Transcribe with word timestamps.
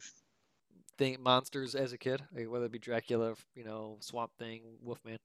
thing 0.97 1.17
monsters 1.21 1.75
as 1.75 1.93
a 1.93 1.99
kid, 1.99 2.23
like, 2.35 2.49
whether 2.49 2.65
it 2.65 2.71
be 2.71 2.79
Dracula, 2.79 3.35
you 3.53 3.63
know, 3.63 3.97
Swamp 3.99 4.31
Thing, 4.39 4.63
Wolfman. 4.81 5.19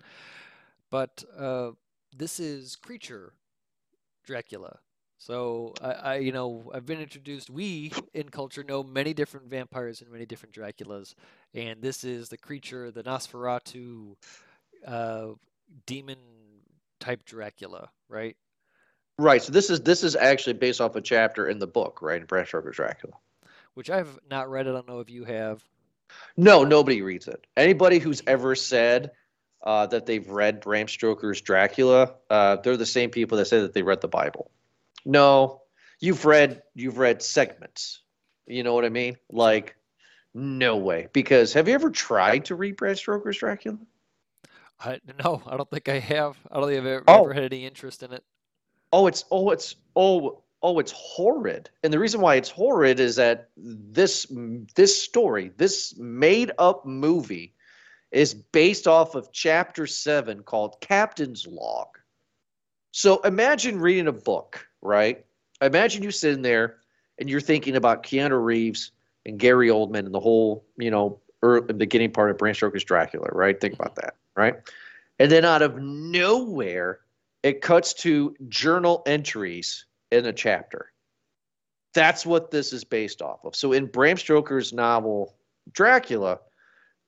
But 0.95 1.25
uh, 1.37 1.73
this 2.17 2.39
is 2.39 2.77
creature 2.77 3.33
Dracula. 4.25 4.79
So 5.19 5.75
I, 5.83 5.91
I, 5.91 6.17
you 6.19 6.31
know, 6.31 6.71
I've 6.73 6.87
been 6.87 7.01
introduced. 7.01 7.51
We 7.51 7.93
in 8.15 8.29
culture 8.29 8.63
know 8.63 8.85
many 8.85 9.13
different 9.13 9.51
vampires 9.51 10.03
and 10.03 10.13
many 10.13 10.25
different 10.25 10.55
Draculas, 10.55 11.17
and 11.53 11.83
this 11.83 12.05
is 12.05 12.29
the 12.29 12.39
creature, 12.39 12.93
the 12.93 13.03
Nosferatu, 13.03 14.15
uh, 14.87 15.31
demon 15.85 16.19
type 17.01 17.25
Dracula, 17.25 17.91
right? 18.09 18.37
right. 19.19 19.43
So 19.43 19.51
this 19.51 19.71
is 19.71 19.81
this 19.81 20.05
is 20.05 20.15
actually 20.15 20.53
based 20.53 20.81
off 20.81 20.95
a 20.95 21.01
chapter 21.01 21.49
in 21.49 21.59
the 21.59 21.67
book, 21.67 22.03
right? 22.03 22.21
In 22.21 22.27
Bram 22.27 22.47
Stoker's 22.47 22.77
Dracula. 22.77 23.17
Which 23.75 23.91
I've 23.91 24.17
not 24.31 24.49
read. 24.49 24.69
I 24.69 24.71
don't 24.71 24.87
know 24.87 25.01
if 25.01 25.11
you 25.11 25.25
have. 25.25 25.65
No, 26.37 26.63
nobody 26.63 27.03
reads 27.03 27.27
it. 27.27 27.45
Anybody 27.57 27.99
who's 27.99 28.23
ever 28.29 28.55
said 28.55 29.11
uh, 29.65 29.87
that 29.87 30.07
they've 30.07 30.29
read 30.29 30.61
Bram 30.61 30.87
Stoker's 30.87 31.41
Dracula, 31.41 32.15
uh, 32.31 32.57
they're 32.57 32.77
the 32.77 32.87
same 32.87 33.11
people 33.11 33.39
that 33.39 33.47
say 33.47 33.61
that 33.61 33.73
they 33.75 33.83
read 33.83 34.01
the 34.01 34.09
Bible. 34.09 34.51
No, 35.05 35.63
you've 36.01 36.25
read 36.25 36.63
you've 36.75 36.99
read 36.99 37.23
segments. 37.23 38.03
You 38.47 38.63
know 38.63 38.75
what 38.75 38.85
I 38.85 38.91
mean? 38.91 39.17
Like, 39.31 39.75
no 40.35 40.77
way. 40.77 41.09
Because 41.13 41.53
have 41.55 41.67
you 41.69 41.75
ever 41.75 41.91
tried 41.91 42.45
to 42.47 42.55
read 42.55 42.77
Bram 42.77 42.95
Stoker's 42.95 43.39
Dracula? 43.39 43.79
I 44.81 45.01
no, 45.25 45.43
I 45.47 45.57
don't 45.57 45.71
think 45.71 45.89
I 45.89 45.99
have. 45.99 46.37
I 46.51 46.61
don't 46.61 46.69
think 46.69 46.81
I've 46.81 46.87
ever, 46.87 47.05
Oh. 47.09 47.25
ever 47.25 47.33
had 47.35 47.45
any 47.53 47.65
interest 47.65 48.03
in 48.03 48.13
it. 48.13 48.23
Oh, 48.93 49.07
it's 49.07 49.25
oh, 49.31 49.51
it's 49.51 49.77
oh, 49.97 50.43
oh, 50.63 50.79
it's 50.79 50.93
horrid. 50.93 51.71
And 51.83 51.93
the 51.93 51.99
reason 51.99 52.21
why 52.21 52.35
it's 52.37 52.51
horrid 52.51 53.01
is 53.01 53.17
that 53.17 53.49
this 53.57 54.27
this 54.75 55.03
story, 55.03 55.53
this 55.57 55.97
made 55.97 56.51
up 56.59 56.85
movie, 56.85 57.55
is 58.15 58.33
based 58.33 58.87
off 58.87 59.17
of 59.17 59.33
chapter 59.33 59.87
seven 59.87 60.43
called 60.45 60.81
Captain's 60.81 61.47
Log. 61.47 61.89
So 62.93 63.21
imagine 63.23 63.81
reading 63.81 64.07
a 64.07 64.13
book, 64.13 64.67
right? 64.81 65.27
Imagine 65.61 66.05
you 66.05 66.13
sitting 66.13 66.43
there 66.43 66.77
and 67.19 67.29
you're 67.29 67.41
thinking 67.41 67.75
about 67.75 68.05
Keanu 68.05 68.43
Reeves 68.43 68.93
and 69.27 69.37
Gary 69.37 69.69
Oldman 69.69 70.07
and 70.07 70.15
the 70.15 70.21
whole, 70.21 70.65
you 70.79 70.93
know, 70.93 71.19
early, 71.43 71.73
beginning 71.73 72.13
part 72.13 72.31
of 72.31 72.39
Bram 72.39 72.55
Stoker's 72.55 72.85
Dracula, 72.85 73.29
right? 73.33 73.61
Think 73.61 73.75
about 73.75 73.97
that, 73.97 74.15
right? 74.37 74.55
And 75.19 75.31
then 75.31 75.45
out 75.45 75.63
of 75.63 75.79
nowhere, 75.79 77.01
it 77.43 77.63
cuts 77.63 77.95
to 77.95 78.37
journal 78.49 79.03
entries 79.07 79.87
in 80.13 80.25
a 80.27 80.33
chapter. 80.33 80.93
That's 81.95 82.25
what 82.25 82.53
this 82.53 82.73
is 82.73 82.85
based 82.85 83.23
off 83.23 83.45
of. 83.45 83.57
So 83.57 83.73
in 83.73 83.87
Bram 83.87 84.19
Stoker's 84.19 84.73
novel 84.73 85.35
Dracula, 85.73 86.39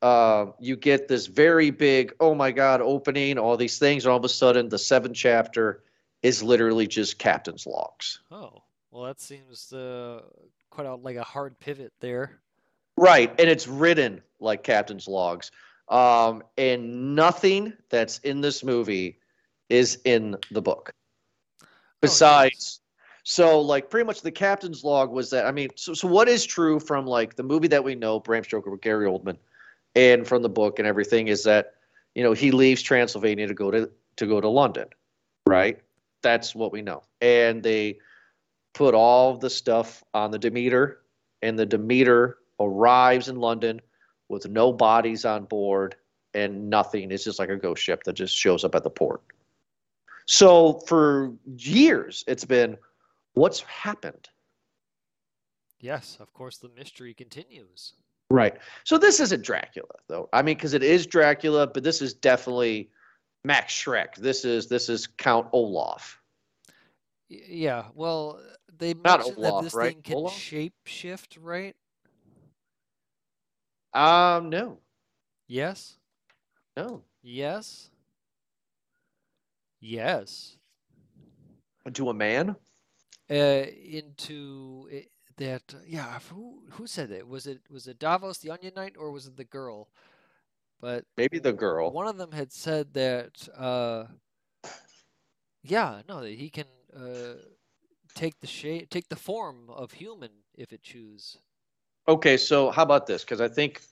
uh, 0.02 0.46
you 0.60 0.76
get 0.76 1.08
this 1.08 1.26
very 1.26 1.70
big, 1.70 2.14
oh 2.20 2.34
my 2.34 2.50
God, 2.50 2.80
opening, 2.80 3.38
all 3.38 3.56
these 3.56 3.78
things. 3.78 4.04
And 4.04 4.12
all 4.12 4.18
of 4.18 4.24
a 4.24 4.28
sudden, 4.28 4.68
the 4.68 4.78
seventh 4.78 5.16
chapter 5.16 5.82
is 6.22 6.42
literally 6.42 6.86
just 6.86 7.18
captain's 7.18 7.66
logs. 7.66 8.20
Oh, 8.30 8.62
well, 8.90 9.04
that 9.04 9.20
seems 9.20 9.72
uh, 9.72 10.22
quite 10.70 10.86
a, 10.86 10.94
like 10.94 11.16
a 11.16 11.22
hard 11.22 11.58
pivot 11.58 11.92
there. 12.00 12.40
Right. 12.96 13.30
And 13.38 13.48
it's 13.48 13.68
written 13.68 14.22
like 14.40 14.62
captain's 14.62 15.08
logs. 15.08 15.50
Um, 15.88 16.42
and 16.58 17.14
nothing 17.14 17.72
that's 17.90 18.18
in 18.18 18.40
this 18.40 18.64
movie 18.64 19.18
is 19.68 19.98
in 20.04 20.36
the 20.50 20.62
book. 20.62 20.92
Besides, 22.00 22.80
so 23.22 23.60
like 23.60 23.90
pretty 23.90 24.06
much 24.06 24.20
the 24.20 24.30
captain's 24.30 24.84
log 24.84 25.10
was 25.10 25.30
that 25.30 25.46
I 25.46 25.52
mean, 25.52 25.70
so 25.74 25.94
so 25.94 26.06
what 26.06 26.28
is 26.28 26.44
true 26.44 26.78
from 26.78 27.06
like 27.06 27.34
the 27.34 27.42
movie 27.42 27.68
that 27.68 27.82
we 27.82 27.94
know, 27.94 28.20
Bram 28.20 28.44
Stoker 28.44 28.70
with 28.70 28.80
Gary 28.80 29.06
Oldman, 29.06 29.36
and 29.96 30.28
from 30.28 30.42
the 30.42 30.48
book 30.48 30.78
and 30.78 30.86
everything 30.86 31.26
is 31.26 31.42
that 31.42 31.74
you 32.14 32.22
know 32.22 32.32
he 32.32 32.52
leaves 32.52 32.82
Transylvania 32.82 33.48
to 33.48 33.54
go 33.54 33.70
to 33.72 33.90
to 34.16 34.26
go 34.26 34.40
to 34.40 34.48
London, 34.48 34.86
right? 35.46 35.80
That's 36.22 36.54
what 36.54 36.70
we 36.70 36.82
know, 36.82 37.02
and 37.20 37.62
they 37.62 37.98
put 38.74 38.94
all 38.94 39.36
the 39.36 39.50
stuff 39.50 40.04
on 40.14 40.30
the 40.30 40.38
Demeter, 40.38 41.00
and 41.42 41.58
the 41.58 41.66
Demeter 41.66 42.38
arrives 42.60 43.28
in 43.28 43.36
London 43.36 43.80
with 44.28 44.48
no 44.48 44.72
bodies 44.72 45.24
on 45.24 45.44
board 45.44 45.96
and 46.34 46.68
nothing. 46.68 47.10
It's 47.10 47.24
just 47.24 47.38
like 47.38 47.48
a 47.48 47.56
ghost 47.56 47.82
ship 47.82 48.02
that 48.04 48.12
just 48.12 48.36
shows 48.36 48.64
up 48.64 48.74
at 48.74 48.84
the 48.84 48.90
port. 48.90 49.22
So 50.26 50.80
for 50.86 51.32
years, 51.56 52.24
it's 52.26 52.44
been 52.44 52.76
what's 53.34 53.60
happened. 53.60 54.28
Yes, 55.80 56.18
of 56.21 56.32
course, 56.32 56.59
the 56.59 56.71
mystery 56.76 57.15
continues. 57.15 57.94
Right. 58.30 58.56
So 58.84 58.98
this 58.98 59.20
isn't 59.20 59.44
Dracula, 59.44 59.88
though. 60.08 60.28
I 60.32 60.42
mean, 60.42 60.56
because 60.56 60.74
it 60.74 60.82
is 60.82 61.06
Dracula, 61.06 61.66
but 61.66 61.84
this 61.84 62.02
is 62.02 62.14
definitely 62.14 62.90
Max 63.44 63.72
Schreck. 63.72 64.16
This 64.16 64.44
is 64.44 64.66
this 64.68 64.88
is 64.88 65.06
Count 65.06 65.46
Olaf. 65.52 66.20
Yeah, 67.28 67.84
well, 67.94 68.40
they 68.78 68.94
Not 68.94 69.20
mentioned 69.20 69.38
Olaf, 69.38 69.60
that 69.60 69.64
this 69.64 69.74
right? 69.74 69.92
thing 69.94 70.02
can 70.02 70.16
Olaf? 70.16 70.32
shape 70.32 70.74
shift, 70.86 71.38
right? 71.40 71.76
Um, 73.94 74.50
no, 74.50 74.78
Yes. 75.48 75.96
no. 76.76 77.02
Yes. 77.22 77.90
Yes. 79.80 80.56
Into 81.86 82.10
a 82.10 82.14
man. 82.14 82.56
Uh, 83.30 83.34
into 83.34 84.88
it, 84.90 85.10
that. 85.36 85.74
Yeah. 85.86 86.18
Who 86.30 86.62
who 86.72 86.86
said 86.86 87.10
it? 87.10 87.27
Was 87.27 87.47
it 87.47 87.60
was 87.71 87.86
it 87.86 87.98
Davos 87.98 88.38
the 88.38 88.50
Onion 88.50 88.72
Knight 88.77 88.97
or 88.98 89.10
was 89.10 89.27
it 89.27 89.36
the 89.36 89.44
girl? 89.44 89.88
But 90.80 91.04
Maybe 91.16 91.38
the 91.38 91.53
girl. 91.53 91.91
one 91.91 92.06
of 92.06 92.18
them 92.18 92.33
had 92.33 92.53
said 92.53 92.92
that. 92.94 93.48
Uh, 93.56 94.04
yeah. 95.62 96.03
No, 96.09 96.21
that 96.22 96.33
he 96.33 96.50
can 96.50 96.66
uh, 96.94 97.34
take 98.15 98.38
the 98.41 98.47
shape, 98.47 98.91
take 98.91 99.09
the 99.09 99.16
form 99.16 99.71
of 99.71 99.92
human 99.92 100.30
if 100.56 100.72
it 100.72 100.83
choose. 100.83 101.38
Okay, 102.09 102.36
so 102.36 102.71
how 102.71 102.83
about 102.83 103.06
this? 103.06 103.24
Because 103.24 103.41
I 103.41 103.48
think, 103.48 103.83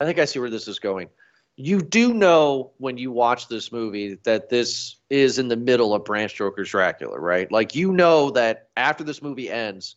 I 0.00 0.04
think 0.06 0.18
I 0.18 0.24
see 0.24 0.38
where 0.38 0.48
this 0.50 0.66
is 0.66 0.78
going. 0.78 1.08
You 1.56 1.80
do 1.82 2.14
know 2.14 2.70
when 2.78 2.96
you 2.96 3.10
watch 3.10 3.48
this 3.48 3.70
movie 3.72 4.18
that 4.24 4.48
this 4.48 4.96
is 5.10 5.38
in 5.38 5.48
the 5.48 5.56
middle 5.56 5.92
of 5.92 6.04
Bram 6.04 6.28
Stoker's 6.28 6.70
Dracula, 6.70 7.18
right? 7.18 7.50
Like 7.50 7.74
you 7.74 7.92
know 7.92 8.30
that 8.30 8.68
after 8.76 9.04
this 9.04 9.20
movie 9.20 9.50
ends, 9.50 9.96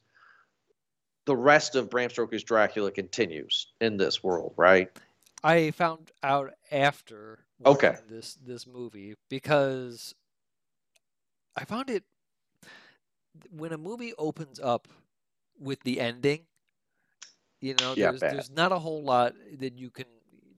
the 1.26 1.36
rest 1.36 1.76
of 1.76 1.90
Bram 1.90 2.10
Stoker's 2.10 2.44
Dracula 2.44 2.92
continues 2.92 3.74
in 3.82 3.98
this 3.98 4.24
world, 4.24 4.54
right? 4.58 4.92
I 5.44 5.70
found 5.72 6.12
out 6.24 6.54
after 6.72 7.46
Okay. 7.66 7.96
this 8.08 8.34
this 8.36 8.66
movie 8.66 9.16
because 9.30 10.16
I 11.56 11.66
found 11.66 11.90
it 11.90 12.04
when 13.50 13.72
a 13.72 13.78
movie 13.78 14.14
opens 14.18 14.60
up 14.60 14.88
with 15.60 15.82
the 15.84 16.00
ending, 16.00 16.48
you 17.60 17.74
know, 17.76 17.96
Yeah, 17.96 18.12
there's 18.12 18.24
there's 18.24 18.50
not 18.50 18.72
a 18.72 18.80
whole 18.80 19.04
lot 19.04 19.34
that 19.60 19.78
you 19.78 19.90
can 19.90 20.06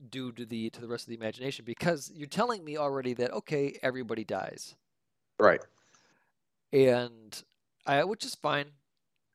do 0.08 0.32
to 0.32 0.44
the 0.46 0.70
to 0.70 0.80
the 0.80 0.88
rest 0.88 1.04
of 1.04 1.08
the 1.10 1.16
imagination 1.16 1.64
because 1.64 2.10
you're 2.14 2.26
telling 2.28 2.64
me 2.64 2.76
already 2.76 3.12
that 3.14 3.30
okay, 3.32 3.78
everybody 3.82 4.24
dies. 4.24 4.76
Right. 5.38 5.60
and 6.72 7.42
I, 7.86 8.04
which 8.04 8.24
is 8.24 8.34
fine. 8.34 8.72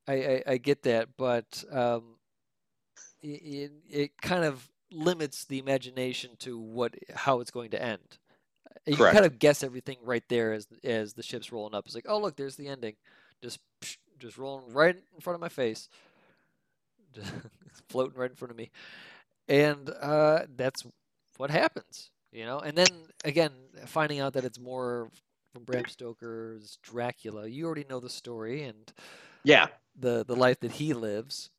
I, 0.09 0.13
I, 0.13 0.43
I 0.47 0.57
get 0.57 0.83
that, 0.83 1.09
but 1.17 1.63
um, 1.71 2.15
it, 3.21 3.71
it 3.87 4.21
kind 4.21 4.43
of 4.43 4.67
limits 4.91 5.45
the 5.45 5.59
imagination 5.59 6.31
to 6.39 6.57
what 6.57 6.95
how 7.13 7.41
it's 7.41 7.51
going 7.51 7.69
to 7.71 7.81
end. 7.81 8.17
You 8.87 8.95
can 8.95 8.97
Correct. 8.97 9.13
kind 9.13 9.25
of 9.25 9.37
guess 9.37 9.63
everything 9.63 9.97
right 10.03 10.23
there 10.27 10.51
as 10.53 10.67
as 10.83 11.13
the 11.13 11.21
ship's 11.21 11.51
rolling 11.51 11.75
up. 11.75 11.85
It's 11.85 11.93
like, 11.93 12.07
oh 12.09 12.19
look, 12.19 12.35
there's 12.35 12.55
the 12.55 12.67
ending, 12.67 12.95
just 13.43 13.59
just 14.17 14.37
rolling 14.39 14.73
right 14.73 14.95
in 14.95 15.21
front 15.21 15.35
of 15.35 15.41
my 15.41 15.49
face, 15.49 15.89
just 17.13 17.31
floating 17.89 18.19
right 18.19 18.31
in 18.31 18.35
front 18.35 18.51
of 18.51 18.57
me, 18.57 18.71
and 19.47 19.91
uh, 20.01 20.45
that's 20.55 20.85
what 21.37 21.51
happens, 21.51 22.09
you 22.31 22.45
know. 22.45 22.59
And 22.59 22.75
then 22.75 22.87
again, 23.23 23.51
finding 23.85 24.19
out 24.21 24.33
that 24.33 24.43
it's 24.43 24.59
more 24.59 25.11
from 25.53 25.65
Bram 25.65 25.85
Stoker's 25.87 26.79
Dracula. 26.81 27.47
You 27.47 27.65
already 27.67 27.85
know 27.87 27.99
the 27.99 28.09
story 28.09 28.63
and 28.63 28.91
Yeah. 29.43 29.67
the 29.99 30.23
the 30.25 30.35
life 30.35 30.59
that 30.61 30.71
he 30.71 30.93
lives. 30.93 31.49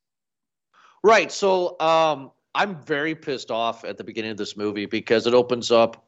Right. 1.03 1.31
So 1.31 1.79
um, 1.79 2.31
I'm 2.53 2.75
very 2.83 3.15
pissed 3.15 3.49
off 3.51 3.83
at 3.85 3.97
the 3.97 4.03
beginning 4.03 4.31
of 4.31 4.37
this 4.37 4.55
movie 4.55 4.85
because 4.85 5.25
it 5.27 5.33
opens 5.33 5.71
up 5.71 6.03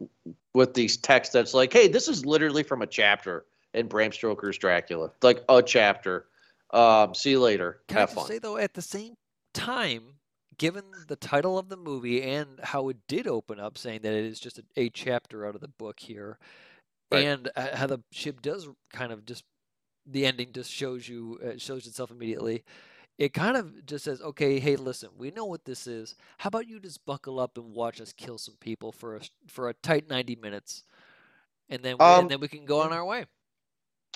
with 0.53 0.73
these 0.73 0.97
texts 0.97 1.33
that's 1.33 1.53
like, 1.53 1.73
hey, 1.73 1.87
this 1.87 2.07
is 2.07 2.25
literally 2.25 2.63
from 2.63 2.81
a 2.81 2.87
chapter 2.87 3.45
in 3.73 3.87
Bram 3.87 4.11
Stoker's 4.11 4.57
Dracula. 4.57 5.09
Like 5.23 5.43
a 5.49 5.63
chapter. 5.63 6.25
Um, 6.71 7.15
see 7.15 7.31
you 7.31 7.39
later. 7.39 7.81
Can 7.87 7.97
Have 7.97 8.11
I 8.11 8.13
fun. 8.15 8.27
say 8.27 8.39
though, 8.39 8.57
at 8.57 8.73
the 8.75 8.81
same 8.83 9.15
time, 9.53 10.03
given 10.57 10.83
the 11.07 11.15
title 11.15 11.57
of 11.57 11.69
the 11.69 11.77
movie 11.77 12.21
and 12.21 12.59
how 12.61 12.89
it 12.89 12.97
did 13.07 13.27
open 13.27 13.59
up, 13.59 13.77
saying 13.77 14.01
that 14.03 14.13
it 14.13 14.25
is 14.25 14.39
just 14.39 14.59
a, 14.59 14.63
a 14.77 14.89
chapter 14.89 15.47
out 15.47 15.55
of 15.55 15.61
the 15.61 15.67
book 15.67 15.99
here, 15.99 16.37
Right. 17.11 17.25
and 17.25 17.49
uh, 17.55 17.75
how 17.75 17.85
the 17.87 17.99
ship 18.11 18.41
does 18.41 18.67
kind 18.91 19.11
of 19.11 19.23
just 19.25 19.43
the 20.05 20.25
ending 20.25 20.51
just 20.51 20.71
shows 20.71 21.07
you 21.07 21.39
uh, 21.45 21.57
shows 21.57 21.88
itself 21.88 22.11
immediately. 22.11 22.63
It 23.19 23.31
kind 23.33 23.55
of 23.55 23.85
just 23.85 24.05
says, 24.05 24.21
okay, 24.21 24.59
hey, 24.59 24.75
listen, 24.75 25.09
we 25.17 25.29
know 25.29 25.45
what 25.45 25.65
this 25.65 25.85
is. 25.85 26.15
How 26.39 26.47
about 26.47 26.67
you 26.67 26.79
just 26.79 27.05
buckle 27.05 27.39
up 27.39 27.57
and 27.57 27.73
watch 27.73 28.01
us 28.01 28.11
kill 28.11 28.38
some 28.39 28.55
people 28.59 28.91
for 28.91 29.17
a 29.17 29.21
for 29.47 29.69
a 29.69 29.73
tight 29.75 30.09
ninety 30.09 30.35
minutes, 30.35 30.83
and 31.69 31.83
then 31.83 31.97
we, 32.00 32.05
Um, 32.05 32.21
and 32.21 32.29
then 32.31 32.39
we 32.39 32.47
can 32.47 32.65
go 32.65 32.81
on 32.81 32.91
our 32.91 33.05
way. 33.05 33.25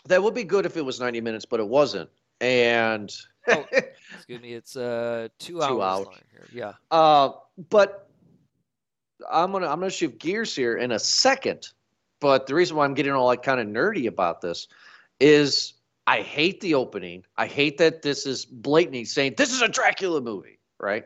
that 0.06 0.22
would 0.22 0.34
be 0.34 0.44
good 0.44 0.66
if 0.66 0.78
it 0.78 0.86
was 0.86 1.00
90 1.00 1.22
minutes, 1.22 1.46
but 1.46 1.60
it 1.60 1.68
wasn't. 1.68 2.10
And 2.42 3.14
Oh. 3.48 3.66
Excuse 4.16 4.42
me, 4.42 4.54
it's 4.54 4.76
uh 4.76 5.28
two, 5.40 5.62
hours, 5.62 5.70
two 5.70 5.82
hours. 5.82 6.08
Yeah. 6.52 6.74
Uh, 6.92 7.32
but 7.70 8.10
I'm 9.30 9.52
gonna 9.52 9.68
I'm 9.68 9.80
gonna 9.80 9.90
shift 9.90 10.18
gears 10.20 10.56
here 10.56 10.78
in 10.78 10.92
a 10.92 11.00
second. 11.00 11.70
But 12.20 12.48
the 12.48 12.56
reason 12.56 12.76
why 12.78 12.84
I'm 12.86 12.94
getting 12.94 13.12
all 13.14 13.26
like 13.26 13.44
kind 13.44 13.60
of 13.60 13.68
nerdy 13.68 14.08
about 14.08 14.42
this 14.42 14.68
is 15.20 15.74
I 16.08 16.22
hate 16.22 16.62
the 16.62 16.74
opening. 16.74 17.26
I 17.38 17.48
hate 17.48 17.78
that 17.80 18.02
this 18.02 18.26
is 18.26 18.46
blatantly 18.46 19.04
saying 19.06 19.36
this 19.38 19.52
is 19.52 19.62
a 19.62 19.68
Dracula 19.68 20.22
movie, 20.22 20.58
right? 20.80 21.04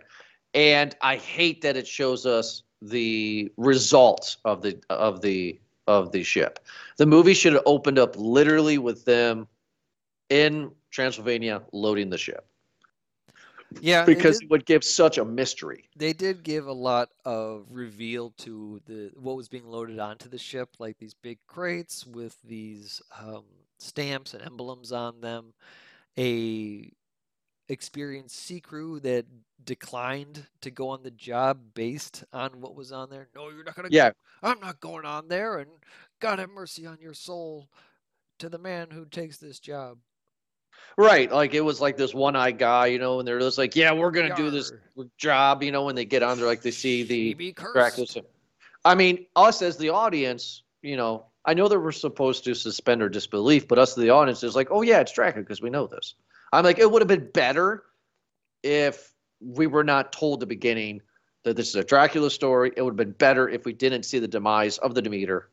And 0.53 0.95
I 1.01 1.15
hate 1.17 1.61
that 1.63 1.75
it 1.75 1.87
shows 1.87 2.25
us 2.25 2.63
the 2.81 3.51
results 3.57 4.37
of 4.45 4.61
the 4.61 4.77
of 4.89 5.21
the 5.21 5.59
of 5.87 6.11
the 6.11 6.23
ship. 6.23 6.59
The 6.97 7.05
movie 7.07 7.33
should 7.33 7.53
have 7.53 7.63
opened 7.65 7.97
up 7.97 8.15
literally 8.17 8.77
with 8.77 9.03
them 9.05 9.47
in 10.29 10.71
Transylvania 10.91 11.61
loading 11.73 12.09
the 12.09 12.17
ship 12.17 12.45
Yeah, 13.81 14.05
because 14.05 14.39
did- 14.39 14.45
it 14.45 14.49
would 14.51 14.65
give 14.65 14.83
such 14.83 15.17
a 15.17 15.25
mystery. 15.25 15.89
they 15.95 16.13
did 16.13 16.43
give 16.43 16.67
a 16.67 16.73
lot 16.73 17.09
of 17.25 17.65
reveal 17.71 18.31
to 18.39 18.81
the 18.85 19.11
what 19.15 19.35
was 19.35 19.47
being 19.49 19.67
loaded 19.67 19.99
onto 19.99 20.29
the 20.29 20.37
ship, 20.37 20.69
like 20.79 20.97
these 20.99 21.13
big 21.13 21.39
crates 21.47 22.05
with 22.05 22.37
these 22.43 23.01
um, 23.19 23.43
stamps 23.81 24.33
and 24.33 24.43
emblems 24.43 24.91
on 24.91 25.21
them. 25.21 25.53
A 26.17 26.91
experienced 27.69 28.35
sea 28.35 28.59
crew 28.59 28.99
that 28.99 29.25
declined 29.63 30.45
to 30.61 30.71
go 30.71 30.89
on 30.89 31.03
the 31.03 31.11
job 31.11 31.59
based 31.73 32.23
on 32.33 32.61
what 32.61 32.75
was 32.75 32.91
on 32.91 33.09
there. 33.09 33.29
No, 33.35 33.49
you're 33.49 33.63
not 33.63 33.75
gonna. 33.75 33.89
Yeah, 33.91 34.11
I'm 34.43 34.59
not 34.59 34.79
going 34.79 35.05
on 35.05 35.27
there, 35.27 35.59
and 35.59 35.69
God 36.19 36.39
have 36.39 36.49
mercy 36.49 36.85
on 36.85 36.99
your 36.99 37.13
soul 37.13 37.69
to 38.39 38.49
the 38.49 38.57
man 38.57 38.89
who 38.91 39.05
takes 39.05 39.37
this 39.37 39.59
job. 39.59 39.97
Right, 40.97 41.31
like 41.31 41.53
it 41.53 41.61
was 41.61 41.79
like 41.79 41.95
this 41.95 42.13
one-eyed 42.13 42.57
guy, 42.57 42.87
you 42.87 42.99
know, 42.99 43.19
and 43.19 43.27
they're 43.27 43.39
just 43.39 43.57
like, 43.57 43.75
"Yeah, 43.75 43.93
we're 43.93 44.11
gonna 44.11 44.35
do 44.35 44.49
this 44.49 44.71
job," 45.17 45.63
you 45.63 45.71
know. 45.71 45.85
When 45.85 45.95
they 45.95 46.05
get 46.05 46.23
on 46.23 46.37
there, 46.37 46.47
like 46.47 46.61
they 46.61 46.71
see 46.71 47.03
the 47.03 47.33
be 47.33 47.55
I 48.83 48.95
mean, 48.95 49.27
us 49.35 49.61
as 49.61 49.77
the 49.77 49.89
audience, 49.89 50.63
you 50.81 50.97
know, 50.97 51.27
I 51.45 51.53
know 51.53 51.67
that 51.67 51.79
we're 51.79 51.91
supposed 51.91 52.43
to 52.45 52.53
suspend 52.53 53.01
our 53.01 53.09
disbelief, 53.09 53.67
but 53.67 53.79
us, 53.79 53.95
the 53.95 54.09
audience, 54.11 54.43
is 54.43 54.55
like, 54.55 54.67
"Oh 54.71 54.81
yeah, 54.81 54.99
it's 54.99 55.11
Dracula," 55.13 55.43
because 55.43 55.61
we 55.61 55.69
know 55.69 55.87
this. 55.87 56.15
I'm 56.53 56.63
like, 56.63 56.79
it 56.79 56.89
would 56.91 57.01
have 57.01 57.07
been 57.07 57.31
better 57.31 57.83
if 58.63 59.11
we 59.39 59.65
were 59.67 59.83
not 59.83 60.11
told 60.13 60.39
the 60.39 60.45
beginning 60.45 61.01
that 61.43 61.55
this 61.55 61.69
is 61.69 61.75
a 61.75 61.83
Dracula 61.83 62.29
story. 62.29 62.71
It 62.75 62.81
would 62.83 62.91
have 62.91 62.97
been 62.97 63.13
better 63.13 63.49
if 63.49 63.65
we 63.65 63.73
didn't 63.73 64.03
see 64.03 64.19
the 64.19 64.27
demise 64.27 64.77
of 64.77 64.93
the 64.93 65.01
Demeter. 65.01 65.49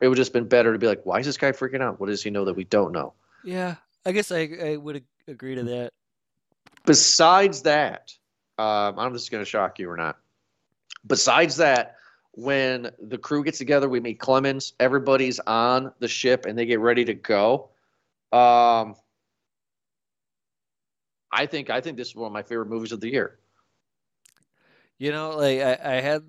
It 0.00 0.08
would 0.08 0.16
just 0.16 0.32
been 0.32 0.48
better 0.48 0.72
to 0.72 0.78
be 0.78 0.88
like, 0.88 1.04
"Why 1.06 1.20
is 1.20 1.26
this 1.26 1.36
guy 1.36 1.52
freaking 1.52 1.80
out? 1.80 2.00
What 2.00 2.08
does 2.08 2.22
he 2.22 2.30
know 2.30 2.44
that 2.46 2.54
we 2.54 2.64
don't 2.64 2.90
know?" 2.92 3.14
Yeah, 3.44 3.76
I 4.04 4.12
guess 4.12 4.32
I 4.32 4.48
I 4.60 4.76
would 4.76 5.04
agree 5.28 5.54
to 5.54 5.62
that. 5.64 5.92
besides 6.84 7.62
that, 7.62 8.12
um, 8.58 8.66
I 8.66 8.86
don't 8.88 8.96
know 8.96 9.06
if 9.06 9.12
this 9.14 9.22
is 9.22 9.28
going 9.30 9.44
to 9.44 9.48
shock 9.48 9.78
you 9.78 9.88
or 9.90 9.96
not. 9.96 10.18
Besides 11.06 11.56
that, 11.56 11.96
when 12.36 12.90
the 13.00 13.18
crew 13.18 13.44
gets 13.44 13.58
together, 13.58 13.88
we 13.88 14.00
meet 14.00 14.18
Clemens. 14.18 14.74
Everybody's 14.80 15.40
on 15.40 15.92
the 16.00 16.08
ship 16.08 16.46
and 16.46 16.58
they 16.58 16.66
get 16.66 16.80
ready 16.80 17.04
to 17.04 17.14
go. 17.14 17.70
Um, 18.32 18.96
I 21.30 21.46
think 21.46 21.70
I 21.70 21.80
think 21.80 21.96
this 21.96 22.08
is 22.08 22.16
one 22.16 22.26
of 22.28 22.32
my 22.32 22.42
favorite 22.42 22.68
movies 22.68 22.92
of 22.92 23.00
the 23.00 23.10
year. 23.10 23.38
You 24.98 25.12
know, 25.12 25.36
like 25.36 25.60
I, 25.60 25.78
I 25.84 26.00
had 26.00 26.22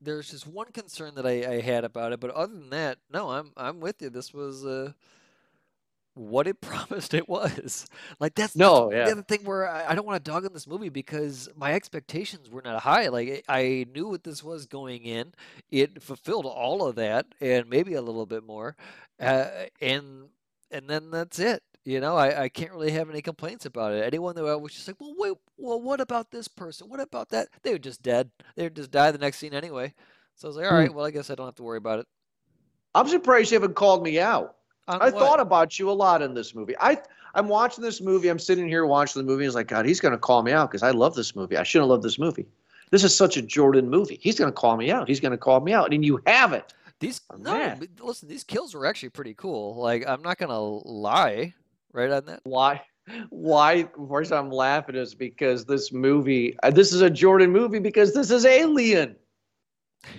there's 0.00 0.30
just 0.30 0.46
one 0.46 0.72
concern 0.72 1.14
that 1.16 1.26
I, 1.26 1.54
I 1.54 1.60
had 1.60 1.84
about 1.84 2.12
it, 2.12 2.20
but 2.20 2.30
other 2.30 2.52
than 2.52 2.70
that, 2.70 2.98
no, 3.12 3.30
I'm 3.30 3.52
I'm 3.56 3.80
with 3.80 4.00
you. 4.02 4.10
This 4.10 4.32
was 4.32 4.64
uh 4.64 4.92
what 6.14 6.46
it 6.48 6.60
promised 6.60 7.14
it 7.14 7.28
was. 7.28 7.86
Like 8.18 8.34
that's 8.34 8.56
No, 8.56 8.92
yeah. 8.92 9.04
the 9.04 9.12
other 9.12 9.22
thing 9.22 9.44
where 9.44 9.68
I, 9.68 9.90
I 9.90 9.94
don't 9.94 10.06
want 10.06 10.22
to 10.24 10.30
dog 10.30 10.44
on 10.44 10.52
this 10.52 10.66
movie 10.66 10.88
because 10.88 11.48
my 11.56 11.72
expectations 11.74 12.50
were 12.50 12.62
not 12.62 12.82
high. 12.82 13.08
Like 13.08 13.44
I 13.48 13.60
I 13.60 13.86
knew 13.94 14.08
what 14.08 14.24
this 14.24 14.42
was 14.42 14.66
going 14.66 15.04
in. 15.04 15.32
It 15.70 16.02
fulfilled 16.02 16.46
all 16.46 16.86
of 16.86 16.96
that 16.96 17.26
and 17.40 17.68
maybe 17.68 17.94
a 17.94 18.02
little 18.02 18.26
bit 18.26 18.44
more. 18.44 18.76
Uh, 19.20 19.48
and 19.80 20.28
and 20.70 20.88
then 20.88 21.10
that's 21.10 21.38
it. 21.38 21.62
You 21.84 22.00
know, 22.00 22.16
I, 22.16 22.44
I 22.44 22.48
can't 22.50 22.72
really 22.72 22.90
have 22.92 23.08
any 23.08 23.22
complaints 23.22 23.64
about 23.64 23.92
it. 23.94 24.04
Anyone 24.04 24.34
that 24.36 24.58
was 24.58 24.74
just 24.74 24.86
like, 24.86 25.00
well, 25.00 25.14
wait, 25.16 25.34
well, 25.56 25.80
what 25.80 26.00
about 26.00 26.30
this 26.30 26.46
person? 26.46 26.88
What 26.90 27.00
about 27.00 27.30
that? 27.30 27.48
They 27.62 27.72
were 27.72 27.78
just 27.78 28.02
dead. 28.02 28.30
They 28.54 28.64
would 28.64 28.76
just 28.76 28.90
die 28.90 29.10
the 29.10 29.18
next 29.18 29.38
scene 29.38 29.54
anyway. 29.54 29.94
So 30.36 30.46
I 30.46 30.50
was 30.50 30.56
like, 30.58 30.66
all 30.66 30.72
Hmm. 30.72 30.76
right, 30.76 30.92
well, 30.92 31.06
I 31.06 31.10
guess 31.10 31.30
I 31.30 31.34
don't 31.34 31.46
have 31.46 31.54
to 31.56 31.62
worry 31.62 31.78
about 31.78 32.00
it. 32.00 32.06
I'm 32.94 33.08
surprised 33.08 33.50
you 33.50 33.56
haven't 33.56 33.74
called 33.74 34.02
me 34.04 34.20
out. 34.20 34.56
On 34.90 35.00
I 35.00 35.10
what? 35.10 35.18
thought 35.18 35.40
about 35.40 35.78
you 35.78 35.90
a 35.90 35.92
lot 35.92 36.22
in 36.22 36.34
this 36.34 36.54
movie. 36.54 36.74
I 36.80 36.98
I'm 37.34 37.48
watching 37.48 37.82
this 37.84 38.00
movie. 38.00 38.28
I'm 38.28 38.38
sitting 38.38 38.66
here 38.66 38.86
watching 38.86 39.24
the 39.24 39.26
movie. 39.30 39.46
It's 39.46 39.54
like 39.54 39.68
God, 39.68 39.86
he's 39.86 40.00
going 40.00 40.12
to 40.12 40.18
call 40.18 40.42
me 40.42 40.52
out 40.52 40.70
because 40.70 40.82
I 40.82 40.90
love 40.90 41.14
this 41.14 41.36
movie. 41.36 41.56
I 41.56 41.62
shouldn't 41.62 41.84
have 41.84 41.90
loved 41.90 42.02
this 42.02 42.18
movie. 42.18 42.46
This 42.90 43.04
is 43.04 43.14
such 43.14 43.36
a 43.36 43.42
Jordan 43.42 43.88
movie. 43.88 44.18
He's 44.20 44.36
going 44.36 44.50
to 44.50 44.54
call 44.56 44.76
me 44.76 44.90
out. 44.90 45.06
He's 45.06 45.20
going 45.20 45.30
to 45.30 45.38
call 45.38 45.60
me 45.60 45.72
out, 45.72 45.94
and 45.94 46.04
you 46.04 46.20
haven't. 46.26 46.74
These 47.00 47.22
I'm 47.30 47.42
no, 47.42 47.78
listen, 48.02 48.28
these 48.28 48.44
kills 48.44 48.74
were 48.74 48.84
actually 48.84 49.08
pretty 49.08 49.32
cool. 49.34 49.74
Like 49.80 50.06
I'm 50.06 50.20
not 50.20 50.36
gonna 50.36 50.60
lie, 50.60 51.54
right 51.94 52.10
on 52.10 52.26
that. 52.26 52.40
Why? 52.44 52.82
Why? 53.30 53.72
Of 53.74 53.92
course, 53.94 54.30
I'm 54.30 54.50
laughing 54.50 54.96
is 54.96 55.14
because 55.14 55.64
this 55.64 55.92
movie. 55.92 56.58
uh, 56.62 56.70
This 56.70 56.92
is 56.92 57.00
a 57.00 57.08
Jordan 57.08 57.50
movie 57.52 57.78
because 57.78 58.12
this 58.12 58.30
is 58.30 58.44
Alien. 58.44 59.16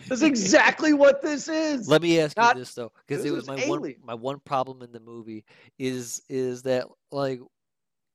That's 0.07 0.21
exactly 0.21 0.93
what 0.93 1.21
this 1.21 1.47
is. 1.47 1.87
Let 1.87 2.01
me 2.01 2.19
ask 2.19 2.37
Not- 2.37 2.55
you 2.55 2.61
this 2.61 2.73
though, 2.73 2.91
because 3.07 3.25
it 3.25 3.31
was 3.31 3.47
my 3.47 3.57
one 3.67 3.95
my 4.03 4.13
one 4.13 4.39
problem 4.39 4.81
in 4.81 4.91
the 4.91 4.99
movie 4.99 5.45
is 5.79 6.21
is 6.29 6.63
that 6.63 6.87
like 7.11 7.39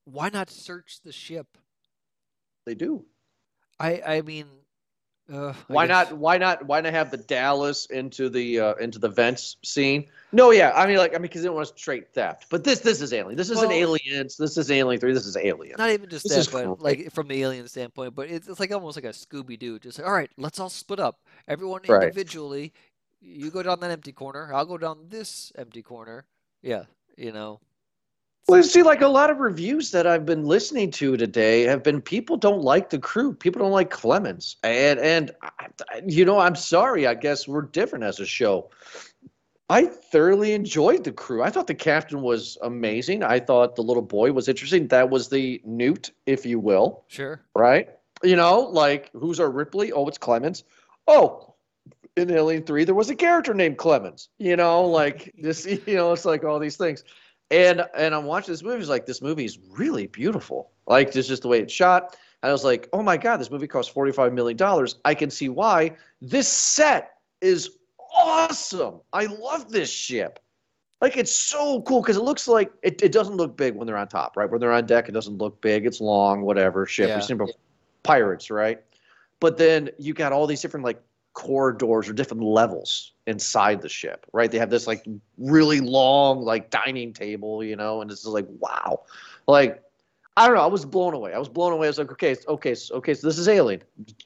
why 0.04 0.28
not 0.28 0.50
search 0.50 1.00
the 1.04 1.12
ship? 1.12 1.46
They 2.64 2.74
do. 2.74 3.04
I 3.78 4.02
I 4.06 4.22
mean, 4.22 4.46
uh, 5.32 5.52
Why 5.68 5.86
not? 5.86 6.12
Why 6.12 6.38
not? 6.38 6.64
Why 6.66 6.80
not 6.80 6.92
have 6.92 7.10
the 7.10 7.16
Dallas 7.16 7.86
into 7.86 8.28
the 8.28 8.60
uh, 8.60 8.74
into 8.74 8.98
the 8.98 9.08
vents 9.08 9.56
scene? 9.64 10.06
No, 10.32 10.50
yeah. 10.50 10.72
I 10.74 10.86
mean, 10.86 10.98
like, 10.98 11.12
I 11.12 11.14
mean, 11.14 11.22
because 11.22 11.42
they 11.42 11.46
don't 11.48 11.56
want 11.56 11.68
straight 11.68 12.12
theft. 12.12 12.46
But 12.50 12.62
this, 12.64 12.80
this 12.80 13.00
is 13.00 13.12
Alien. 13.12 13.36
This 13.36 13.50
isn't 13.50 13.68
Well- 13.68 13.98
Aliens. 14.06 14.36
This 14.36 14.56
is 14.56 14.70
Alien 14.70 15.00
Three. 15.00 15.12
This 15.12 15.26
is 15.26 15.36
Alien. 15.36 15.76
Not 15.78 15.90
even 15.90 16.08
just 16.08 16.28
This 16.28 16.46
that, 16.46 16.52
but 16.66 16.80
like 16.80 17.10
from 17.12 17.28
the 17.28 17.42
alien 17.42 17.66
standpoint. 17.68 18.14
But 18.14 18.28
it's, 18.30 18.46
it's 18.48 18.60
like 18.60 18.70
almost 18.72 18.96
like 18.96 19.04
a 19.04 19.08
Scooby 19.10 19.58
Doo. 19.58 19.78
Just 19.78 19.98
like, 19.98 20.06
all 20.06 20.14
right, 20.14 20.30
let's 20.36 20.60
all 20.60 20.68
split 20.68 21.00
up. 21.00 21.20
Everyone 21.48 21.80
Right. 21.88 22.04
individually. 22.04 22.72
You 23.20 23.50
go 23.50 23.62
down 23.62 23.80
that 23.80 23.90
empty 23.90 24.12
corner. 24.12 24.52
I'll 24.54 24.66
go 24.66 24.78
down 24.78 25.06
this 25.08 25.50
empty 25.56 25.82
corner. 25.82 26.24
Yeah, 26.62 26.84
you 27.16 27.32
know. 27.32 27.60
Well, 28.48 28.62
see, 28.62 28.84
like 28.84 29.00
a 29.00 29.08
lot 29.08 29.28
of 29.30 29.38
reviews 29.40 29.90
that 29.90 30.06
I've 30.06 30.24
been 30.24 30.44
listening 30.44 30.92
to 30.92 31.16
today 31.16 31.62
have 31.62 31.82
been 31.82 32.00
people 32.00 32.36
don't 32.36 32.62
like 32.62 32.90
the 32.90 32.98
crew. 32.98 33.34
People 33.34 33.60
don't 33.62 33.72
like 33.72 33.90
Clemens, 33.90 34.56
and 34.62 35.00
and 35.00 35.32
you 36.06 36.24
know, 36.24 36.38
I'm 36.38 36.54
sorry. 36.54 37.08
I 37.08 37.14
guess 37.14 37.48
we're 37.48 37.62
different 37.62 38.04
as 38.04 38.20
a 38.20 38.26
show. 38.26 38.70
I 39.68 39.86
thoroughly 39.86 40.52
enjoyed 40.52 41.02
the 41.02 41.10
crew. 41.10 41.42
I 41.42 41.50
thought 41.50 41.66
the 41.66 41.74
captain 41.74 42.22
was 42.22 42.56
amazing. 42.62 43.24
I 43.24 43.40
thought 43.40 43.74
the 43.74 43.82
little 43.82 44.02
boy 44.02 44.30
was 44.30 44.48
interesting. 44.48 44.86
That 44.88 45.10
was 45.10 45.28
the 45.28 45.60
Newt, 45.64 46.12
if 46.26 46.46
you 46.46 46.60
will, 46.60 47.02
Sure. 47.08 47.40
right? 47.56 47.88
You 48.22 48.36
know, 48.36 48.60
like 48.60 49.10
who's 49.12 49.40
our 49.40 49.50
Ripley? 49.50 49.90
Oh, 49.90 50.06
it's 50.06 50.18
Clemens. 50.18 50.62
Oh, 51.08 51.54
in 52.16 52.30
Alien 52.30 52.62
Three, 52.62 52.84
there 52.84 52.94
was 52.94 53.10
a 53.10 53.16
character 53.16 53.54
named 53.54 53.76
Clemens. 53.76 54.28
You 54.38 54.54
know, 54.54 54.84
like 54.84 55.34
this. 55.36 55.66
You 55.86 55.96
know, 55.96 56.12
it's 56.12 56.24
like 56.24 56.44
all 56.44 56.60
these 56.60 56.76
things. 56.76 57.02
And 57.50 57.84
and 57.96 58.14
I'm 58.14 58.24
watching 58.24 58.52
this 58.52 58.62
movie. 58.62 58.80
It's 58.80 58.88
like 58.88 59.06
this 59.06 59.22
movie 59.22 59.44
is 59.44 59.58
really 59.70 60.06
beautiful. 60.08 60.72
Like 60.86 61.12
this 61.12 61.28
just 61.28 61.42
the 61.42 61.48
way 61.48 61.60
it's 61.60 61.72
shot. 61.72 62.16
And 62.42 62.50
I 62.50 62.52
was 62.52 62.64
like, 62.64 62.88
oh 62.92 63.02
my 63.02 63.16
god, 63.16 63.38
this 63.38 63.50
movie 63.50 63.66
cost 63.66 63.92
45 63.92 64.32
million 64.32 64.56
dollars. 64.56 64.96
I 65.04 65.14
can 65.14 65.30
see 65.30 65.48
why. 65.48 65.92
This 66.20 66.48
set 66.48 67.18
is 67.40 67.78
awesome. 68.16 69.00
I 69.12 69.26
love 69.26 69.70
this 69.70 69.90
ship. 69.90 70.40
Like 71.00 71.16
it's 71.16 71.32
so 71.32 71.82
cool 71.82 72.00
because 72.00 72.16
it 72.16 72.22
looks 72.22 72.48
like 72.48 72.72
it, 72.82 73.02
it 73.02 73.12
doesn't 73.12 73.36
look 73.36 73.56
big 73.56 73.74
when 73.74 73.86
they're 73.86 73.96
on 73.96 74.08
top, 74.08 74.36
right? 74.36 74.50
When 74.50 74.60
they're 74.60 74.72
on 74.72 74.86
deck, 74.86 75.08
it 75.08 75.12
doesn't 75.12 75.38
look 75.38 75.60
big. 75.60 75.86
It's 75.86 76.00
long, 76.00 76.42
whatever 76.42 76.86
ship. 76.86 77.08
Yeah. 77.08 77.16
We've 77.16 77.24
seen 77.24 77.36
before. 77.36 77.54
pirates, 78.02 78.50
right? 78.50 78.80
But 79.38 79.58
then 79.58 79.90
you 79.98 80.14
got 80.14 80.32
all 80.32 80.46
these 80.46 80.62
different 80.62 80.84
like 80.84 81.00
corridors 81.36 82.08
or 82.08 82.14
different 82.14 82.42
levels 82.42 83.12
inside 83.26 83.82
the 83.82 83.90
ship, 83.90 84.26
right? 84.32 84.50
They 84.50 84.58
have 84.58 84.70
this 84.70 84.86
like 84.86 85.04
really 85.36 85.80
long 85.80 86.40
like 86.40 86.70
dining 86.70 87.12
table, 87.12 87.62
you 87.62 87.76
know, 87.76 88.00
and 88.00 88.10
it's 88.10 88.22
just 88.22 88.32
like 88.32 88.46
wow, 88.58 89.02
like 89.46 89.82
I 90.38 90.46
don't 90.46 90.56
know. 90.56 90.62
I 90.62 90.66
was 90.66 90.86
blown 90.86 91.12
away. 91.12 91.34
I 91.34 91.38
was 91.38 91.50
blown 91.50 91.72
away. 91.72 91.86
I 91.86 91.90
was 91.90 91.98
like, 91.98 92.10
okay, 92.12 92.36
okay, 92.48 92.74
okay. 92.90 93.14
So 93.14 93.26
this 93.26 93.38
is 93.38 93.48
Alien. 93.48 93.82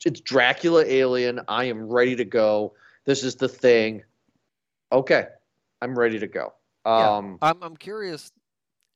It's 0.07 0.21
Dracula 0.21 0.85
Alien. 0.87 1.41
I 1.49 1.65
am 1.65 1.89
ready 1.89 2.15
to 2.15 2.25
go. 2.25 2.75
This 3.05 3.25
is 3.25 3.35
the 3.35 3.49
thing. 3.49 4.05
Okay, 4.93 5.27
I'm 5.83 5.99
ready 5.99 6.21
to 6.21 6.29
go. 6.29 6.53
Yeah. 6.87 7.17
Um, 7.17 7.39
I'm 7.43 7.61
I'm 7.61 7.77
curious 7.77 8.31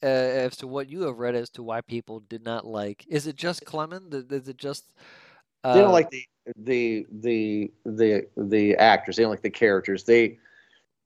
uh, 0.04 0.06
as 0.06 0.56
to 0.58 0.68
what 0.68 0.88
you 0.88 1.02
have 1.02 1.18
read 1.18 1.34
as 1.34 1.50
to 1.50 1.64
why 1.64 1.80
people 1.80 2.20
did 2.20 2.44
not 2.44 2.64
like. 2.64 3.04
Is 3.08 3.26
it 3.26 3.34
just 3.34 3.64
Clemens? 3.64 4.14
Is 4.30 4.46
it 4.48 4.56
just? 4.56 4.84
Uh, 5.64 5.74
they 5.74 5.80
don't 5.80 5.92
like 5.92 6.10
the 6.10 6.26
the 6.56 7.06
the 7.10 7.70
the 7.84 8.26
the 8.36 8.74
actors. 8.76 9.16
They 9.16 9.22
don't 9.22 9.30
like 9.30 9.42
the 9.42 9.50
characters. 9.50 10.04
They 10.04 10.38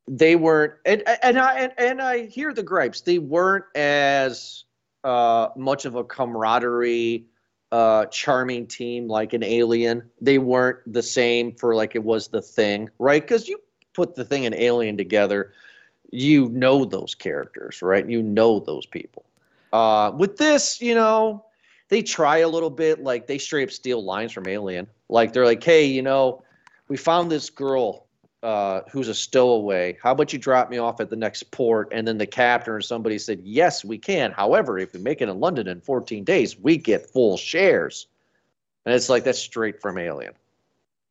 they 0.09 0.37
weren't 0.37 0.75
and 0.85 1.03
and 1.23 1.39
I 1.39 1.61
and, 1.61 1.73
and 1.79 2.03
I 2.03 2.27
hear 2.27 2.53
the 2.53 2.63
gripes. 2.63 3.03
They 3.03 3.19
weren't 3.19 3.65
as 3.75 4.65
uh, 5.05 5.49
much 5.57 5.85
of 5.85 5.95
a 5.95 6.05
camaraderie, 6.05 7.27
uh, 7.71 8.07
charming 8.07 8.67
team 8.67 9.09
like 9.09 9.33
an 9.33 9.45
Alien. 9.45 10.11
They 10.21 10.39
weren't 10.39 10.79
the 10.93 11.03
same 11.03 11.55
for 11.55 11.75
like 11.75 11.95
it 11.95 12.03
was 12.03 12.29
the 12.29 12.43
Thing, 12.43 12.91
right? 12.99 13.23
Because 13.23 13.49
you 13.49 13.61
put 13.95 14.15
the 14.15 14.25
Thing 14.25 14.47
and 14.47 14.55
Alien 14.55 14.97
together, 14.97 15.53
you 16.11 16.49
know 16.49 16.85
those 16.85 17.15
characters, 17.15 17.83
right? 17.83 18.09
You 18.09 18.23
know 18.23 18.61
those 18.61 18.87
people. 18.87 19.25
Uh, 19.73 20.11
with 20.17 20.39
this, 20.39 20.81
you 20.81 20.95
know, 20.95 21.45
they 21.89 22.03
try 22.03 22.39
a 22.39 22.49
little 22.49 22.71
bit 22.71 23.03
like 23.03 23.27
they 23.27 23.39
straight 23.39 23.65
up 23.65 23.71
steal 23.71 24.05
lines 24.05 24.33
from 24.33 24.47
Alien. 24.47 24.87
Like 25.09 25.33
they're 25.33 25.47
like, 25.47 25.63
hey, 25.63 25.87
you 25.87 26.03
know, 26.03 26.43
we 26.89 26.97
found 26.97 27.31
this 27.31 27.51
girl 27.51 28.07
uh, 28.43 28.83
who's 28.91 29.09
a 29.09 29.15
stowaway. 29.15 29.97
How 30.03 30.13
about 30.13 30.33
you 30.33 30.39
drop 30.39 30.71
me 30.71 30.79
off 30.79 31.01
at 31.01 31.11
the 31.11 31.17
next 31.17 31.51
port? 31.51 31.89
And 31.93 32.07
then 32.07 32.19
the 32.19 32.27
captain 32.27 32.75
or 32.75 32.81
somebody 32.81 33.19
said, 33.19 33.41
yes, 33.43 33.85
we 33.85 33.99
can. 33.99 34.33
However, 34.33 34.79
if 34.79 34.93
we 34.93 35.01
make 35.01 35.21
it 35.21 35.29
in 35.29 35.41
London 35.41 35.67
in 35.67 35.81
14 35.81 36.25
days, 36.25 36.59
we 36.59 36.77
get 36.77 37.11
full 37.11 37.37
shares. 37.37 38.07
And 38.85 38.95
it's 38.95 39.09
like 39.09 39.25
that's 39.25 39.39
straight 39.39 39.81
from 39.83 39.99
Alien, 39.99 40.35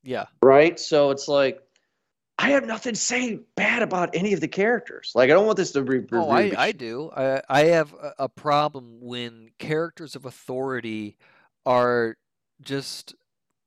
Yeah. 0.04 0.26
right? 0.42 0.80
So 0.80 1.10
it's 1.12 1.28
like. 1.28 1.62
I 2.40 2.52
have 2.52 2.66
nothing 2.66 2.94
to 2.94 3.00
say 3.00 3.40
bad 3.56 3.82
about 3.82 4.12
any 4.14 4.34
of 4.34 4.42
the 4.42 4.48
characters. 4.48 5.12
Like 5.16 5.30
I 5.30 5.34
don't 5.34 5.46
want 5.46 5.58
this 5.58 5.72
to 5.72 5.82
be. 5.82 6.06
Oh, 6.12 6.30
I, 6.30 6.54
I 6.58 6.72
do. 6.72 7.10
I, 7.16 7.42
I 7.50 7.64
have 7.66 7.96
a, 8.20 8.30
problem 8.30 9.00
when 9.02 9.50
characters 9.58 10.16
of 10.16 10.26
authority 10.26 11.18
are 11.66 12.18
just 12.62 13.16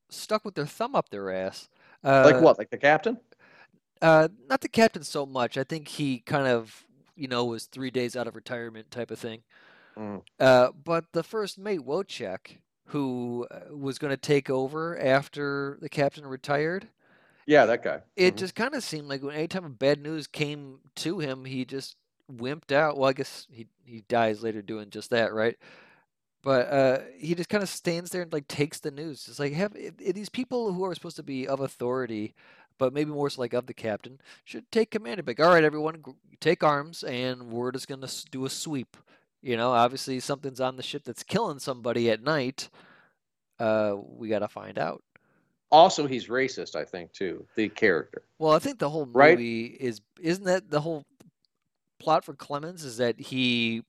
stuck 0.09 0.45
with 0.45 0.55
their 0.55 0.67
thumb 0.67 0.95
up 0.95 1.11
their 1.11 1.33
ass. 1.33 1.69
Uh, 2.05 2.31
like 2.33 2.41
what? 2.41 2.59
Like 2.59 2.71
the 2.71 2.79
captain? 2.79 3.19
Uh, 4.01 4.29
not 4.49 4.61
the 4.61 4.69
captain 4.69 5.03
so 5.03 5.27
much. 5.27 5.59
I 5.59 5.65
think 5.65 5.89
he 5.89 6.21
kind 6.21 6.47
of, 6.47 6.85
you 7.17 7.29
know, 7.29 7.45
was 7.45 7.67
three 7.67 7.91
days 7.91 8.17
out 8.17 8.27
of 8.27 8.37
retirement 8.37 8.91
type 8.91 9.11
of 9.11 9.19
thing. 9.19 9.43
Mm. 9.99 10.23
Uh, 10.39 10.71
but 10.85 11.07
the 11.13 11.23
first 11.23 11.59
mate, 11.59 11.81
Wojciech, 11.81 12.59
who 12.87 13.47
uh, 13.51 13.77
was 13.77 13.99
going 13.99 14.13
to 14.13 14.17
take 14.17 14.49
over 14.49 14.99
after 14.99 15.77
the 15.83 15.89
captain 15.89 16.27
retired, 16.27 16.89
Yeah, 17.51 17.67
that 17.67 17.83
guy. 17.83 18.03
it 18.17 18.35
Mhm. 18.35 18.39
just 18.39 18.55
kind 18.55 18.75
of 18.75 18.85
seemed 18.85 19.09
like 19.09 19.23
when 19.25 19.35
anytime 19.35 19.73
bad 19.75 20.01
news 20.01 20.29
came 20.29 20.81
to 20.97 21.19
him, 21.19 21.45
he 21.45 21.65
just 21.65 21.97
wimped 22.31 22.71
out. 22.73 22.97
Well, 22.97 23.11
I 23.11 23.13
guess 23.13 23.49
he 23.51 23.67
he 23.85 24.03
dies 24.03 24.41
later 24.43 24.63
doing 24.63 24.91
just 24.91 25.11
that, 25.11 25.33
right? 25.35 25.59
But 26.43 26.69
uh, 26.73 27.01
he 27.19 27.35
just 27.35 27.49
kind 27.51 27.63
of 27.63 27.69
stands 27.69 28.11
there 28.11 28.23
and 28.23 28.33
like 28.33 28.49
takes 28.49 28.81
the 28.81 28.91
news. 28.93 29.27
It's 29.29 29.41
like 29.41 29.53
have 29.55 29.75
i- 29.77 29.93
i- 30.07 30.13
these 30.13 30.29
people 30.31 30.73
who 30.73 30.85
are 30.85 30.95
supposed 30.95 31.17
to 31.17 31.23
be 31.25 31.49
of 31.49 31.61
authority, 31.61 32.35
but 32.79 32.93
maybe 32.95 33.11
more 33.11 33.29
so 33.31 33.41
like 33.43 33.53
of 33.53 33.67
the 33.67 33.75
captain, 33.75 34.21
should 34.45 34.71
take 34.73 34.91
command. 34.93 35.19
and 35.19 35.27
be 35.27 35.33
like, 35.33 35.41
all 35.41 35.53
right, 35.53 35.65
everyone, 35.65 36.03
take 36.41 36.63
arms, 36.63 37.03
and 37.05 37.51
we're 37.53 37.73
just 37.73 37.89
gonna 37.89 38.09
do 38.31 38.45
a 38.47 38.51
sweep. 38.51 38.97
You 39.43 39.57
know, 39.57 39.73
obviously 39.73 40.21
something's 40.21 40.61
on 40.61 40.77
the 40.77 40.83
ship 40.85 41.05
that's 41.05 41.25
killing 41.25 41.59
somebody 41.59 42.11
at 42.11 42.23
night. 42.23 42.71
Uh, 43.59 43.97
we 43.99 44.29
gotta 44.29 44.49
find 44.49 44.79
out. 44.79 45.03
Also, 45.73 46.07
he's 46.07 46.27
racist, 46.27 46.75
I 46.75 46.85
think, 46.85 47.13
too. 47.13 47.47
The 47.55 47.69
character. 47.69 48.23
Well, 48.39 48.53
I 48.53 48.59
think 48.59 48.79
the 48.79 48.91
whole 48.91 49.07
Right? 49.07 49.33
movie 49.33 49.67
is 49.67 50.01
isn't 50.21 50.45
that 50.45 50.71
the 50.71 50.81
whole 50.81 51.05
plot 51.99 52.25
for 52.25 52.35
Clemens 52.35 52.85
is 52.85 52.97
that 52.97 53.21
he 53.21 53.85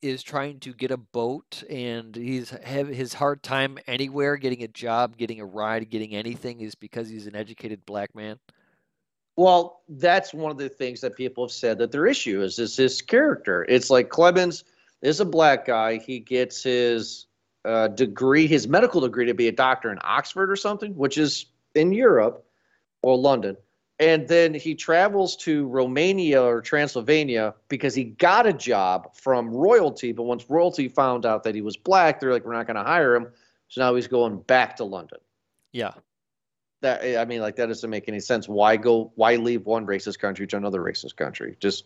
is 0.00 0.22
trying 0.22 0.60
to 0.60 0.72
get 0.72 0.90
a 0.92 0.96
boat 0.96 1.64
and 1.68 2.14
he's 2.14 2.50
have 2.50 2.88
his 2.88 3.14
hard 3.14 3.42
time 3.42 3.78
anywhere 3.86 4.36
getting 4.36 4.62
a 4.62 4.68
job, 4.68 5.16
getting 5.16 5.40
a 5.40 5.44
ride, 5.44 5.90
getting 5.90 6.14
anything 6.14 6.60
is 6.60 6.74
because 6.74 7.08
he's 7.08 7.26
an 7.26 7.34
educated 7.34 7.84
black 7.84 8.14
man. 8.14 8.38
Well, 9.36 9.82
that's 9.88 10.34
one 10.34 10.50
of 10.50 10.58
the 10.58 10.68
things 10.68 11.00
that 11.02 11.16
people 11.16 11.44
have 11.44 11.52
said 11.52 11.78
that 11.78 11.92
their 11.92 12.06
issue 12.06 12.42
is 12.42 12.58
is 12.58 12.76
his 12.76 13.00
character. 13.02 13.64
It's 13.68 13.90
like 13.90 14.08
Clemens 14.08 14.64
is 15.02 15.20
a 15.20 15.24
black 15.24 15.66
guy. 15.66 15.98
He 15.98 16.18
gets 16.18 16.62
his 16.62 17.26
uh, 17.64 17.88
degree, 17.88 18.46
his 18.46 18.68
medical 18.68 19.00
degree, 19.00 19.26
to 19.26 19.34
be 19.34 19.48
a 19.48 19.52
doctor 19.52 19.90
in 19.90 19.98
Oxford 20.02 20.50
or 20.50 20.56
something, 20.56 20.96
which 20.96 21.18
is 21.18 21.46
in 21.74 21.92
Europe 21.92 22.44
or 23.02 23.16
London. 23.16 23.56
And 24.00 24.28
then 24.28 24.54
he 24.54 24.76
travels 24.76 25.36
to 25.38 25.66
Romania 25.66 26.40
or 26.40 26.60
Transylvania 26.60 27.54
because 27.68 27.96
he 27.96 28.04
got 28.04 28.46
a 28.46 28.52
job 28.52 29.16
from 29.16 29.50
royalty. 29.50 30.12
But 30.12 30.22
once 30.22 30.48
royalty 30.48 30.88
found 30.88 31.26
out 31.26 31.42
that 31.42 31.54
he 31.56 31.62
was 31.62 31.76
black, 31.76 32.20
they're 32.20 32.32
like, 32.32 32.44
we're 32.44 32.52
not 32.52 32.66
going 32.66 32.76
to 32.76 32.84
hire 32.84 33.16
him. 33.16 33.26
So 33.66 33.80
now 33.80 33.94
he's 33.96 34.06
going 34.06 34.40
back 34.42 34.76
to 34.76 34.84
London. 34.84 35.18
Yeah. 35.72 35.94
that 36.80 37.20
I 37.20 37.24
mean, 37.24 37.40
like 37.40 37.56
that 37.56 37.66
doesn't 37.66 37.90
make 37.90 38.08
any 38.08 38.20
sense. 38.20 38.48
Why 38.48 38.76
go? 38.76 39.12
Why 39.16 39.34
leave 39.34 39.66
one 39.66 39.84
racist 39.84 40.20
country 40.20 40.46
to 40.46 40.56
another 40.56 40.80
racist 40.80 41.16
country? 41.16 41.56
Just, 41.58 41.84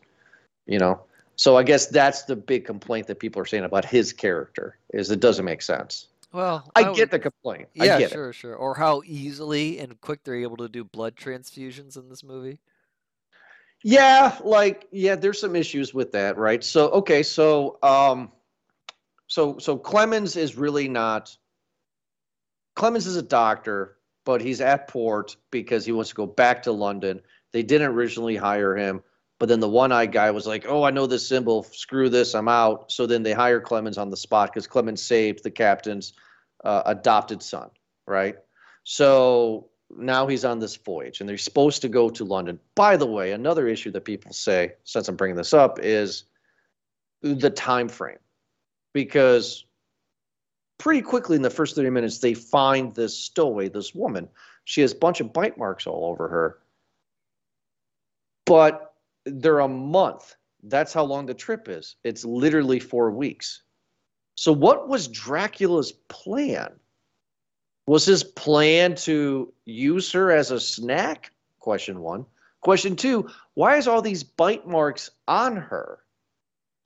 you 0.67 0.79
know. 0.79 1.05
So 1.37 1.57
I 1.57 1.63
guess 1.63 1.87
that's 1.87 2.25
the 2.25 2.37
big 2.37 2.65
complaint 2.65 3.07
that 3.09 3.19
people 3.19 3.41
are 3.43 3.47
saying 3.47 3.65
about 3.65 3.85
his 3.85 4.13
character 4.13 4.79
is 4.93 5.11
it 5.11 5.21
doesn't 5.21 5.45
make 5.45 5.63
sense. 5.63 6.09
Well, 6.33 6.71
I, 6.77 6.83
would- 6.89 6.97
get 6.97 7.11
the 7.11 7.19
complaint. 7.19 7.69
Yeah, 7.75 7.97
I 7.97 7.99
get 7.99 8.03
it. 8.03 8.13
sure, 8.13 8.33
sure. 8.33 8.55
Or 8.55 8.75
how 8.75 9.03
easily 9.05 9.79
and 9.79 10.01
quick 10.01 10.25
they're 10.25 10.35
able 10.37 10.57
to 10.59 10.69
do 10.69 10.85
blood 10.85 11.17
transfusions 11.17 11.97
in 11.97 12.09
this 12.09 12.23
movie. 12.25 12.59
Yeah, 13.85 14.39
like 14.45 14.87
yeah, 14.93 15.17
there's 15.17 15.41
some 15.41 15.57
issues 15.57 15.93
with 15.93 16.13
that, 16.13 16.39
right? 16.39 16.63
So 16.63 16.89
okay, 16.91 17.23
so 17.25 17.79
um, 17.83 18.31
so 19.27 19.59
so 19.59 19.77
Clemens 19.77 20.37
is 20.37 20.57
really 20.57 20.89
not. 20.89 21.37
Clemens 22.77 23.07
is 23.07 23.17
a 23.17 23.23
doctor. 23.23 23.97
but 24.25 24.41
he's 24.41 24.61
at 24.61 24.87
port 24.87 25.37
because 25.51 25.85
he 25.85 25.91
wants 25.93 26.11
to 26.11 26.15
go 26.15 26.27
back 26.27 26.63
to 26.63 26.73
London. 26.73 27.21
They 27.51 27.65
didn't 27.65 27.89
originally 27.91 28.37
hire 28.37 28.77
him, 28.77 29.03
but 29.43 29.49
then 29.49 29.59
the 29.59 29.69
one-eyed 29.69 30.13
guy 30.13 30.31
was 30.31 30.47
like, 30.47 30.67
"Oh, 30.69 30.85
I 30.85 30.93
know 30.93 31.09
this 31.09 31.27
symbol. 31.27 31.65
Screw 31.65 32.09
this, 32.09 32.33
I'm 32.33 32.47
out." 32.47 32.93
So 32.93 33.07
then 33.07 33.25
they 33.25 33.33
hire 33.33 33.61
Clemens 33.61 33.99
on 33.99 34.09
the 34.09 34.17
spot 34.17 34.51
because 34.51 34.69
Clemens 34.69 35.03
saved 35.03 35.43
the 35.43 35.51
captain's 35.51 36.13
uh, 36.63 36.85
adopted 36.87 37.43
son, 37.43 37.69
right? 38.07 38.37
So 38.85 39.69
now 39.91 40.29
he's 40.29 40.45
on 40.45 40.61
this 40.61 40.77
voyage, 40.77 41.19
and 41.19 41.29
they're 41.29 41.37
supposed 41.39 41.83
to 41.83 41.89
go 41.89 42.09
to 42.09 42.25
London. 42.25 42.61
By 42.77 42.97
the 42.97 43.07
way, 43.07 43.33
another 43.33 43.67
issue 43.67 43.91
that 43.91 44.05
people 44.05 44.33
say, 44.33 44.75
since 44.85 45.09
I'm 45.09 45.17
bringing 45.17 45.35
this 45.35 45.53
up, 45.53 45.81
is 45.83 46.23
the 47.23 47.51
time 47.51 47.89
frame, 47.89 48.21
because 48.93 49.65
pretty 50.79 51.03
quickly 51.03 51.35
in 51.35 51.43
the 51.43 51.51
first 51.51 51.75
30 51.75 51.91
minutes 51.91 52.19
they 52.19 52.35
find 52.35 52.95
this 52.95 53.19
stowaway, 53.19 53.69
this 53.69 53.93
woman. 53.93 54.29
She 54.67 54.83
has 54.83 54.93
a 54.93 54.99
bunch 54.99 55.21
of 55.21 55.33
bite 55.33 55.59
marks 55.59 55.89
all 55.89 56.05
over 56.05 56.29
her, 56.29 56.59
but 58.47 58.91
they're 59.25 59.61
a 59.61 59.69
month. 59.69 60.37
That's 60.65 60.93
how 60.93 61.05
long 61.05 61.27
the 61.27 61.35
trip 61.35 61.69
is. 61.69 61.97
It's 62.05 62.25
literally 62.25 62.79
four 62.79 63.11
weeks. 63.11 63.63
So, 64.35 64.53
what 64.53 64.89
was 64.89 65.09
Dracula's 65.09 65.93
plan? 66.09 66.73
Was 67.87 68.07
his 68.07 68.23
plan 68.23 68.95
to 68.97 69.53
use 69.65 70.13
her 70.13 70.31
as 70.31 70.51
a 70.51 70.61
snack? 70.61 71.33
Question 71.59 72.01
one. 72.01 72.25
Question 72.61 72.95
two, 72.95 73.29
why 73.55 73.77
is 73.77 73.89
all 73.89 74.01
these 74.03 74.23
bite 74.23 74.67
marks 74.69 75.11
on 75.27 75.57
her? 75.57 75.99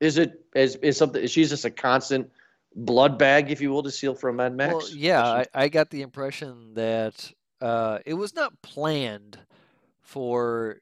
Is 0.01 0.17
it 0.17 0.45
is, 0.55 0.77
is 0.77 0.97
something 0.97 1.23
is 1.23 1.31
she 1.31 1.45
just 1.45 1.67
a 1.67 1.71
constant 1.71 2.31
blood 2.75 3.19
bag, 3.19 3.51
if 3.51 3.61
you 3.61 3.71
will, 3.71 3.83
to 3.83 3.91
steal 3.91 4.15
from 4.15 4.37
Mad 4.37 4.55
Max? 4.55 4.73
Well, 4.73 4.89
yeah, 4.95 5.23
I, 5.23 5.45
I 5.55 5.69
got 5.69 5.91
the 5.91 6.03
impression 6.03 6.75
that 6.75 7.31
uh, 7.61 7.99
it 8.07 8.15
was 8.15 8.35
not 8.35 8.61
planned 8.63 9.39
for 10.01 10.81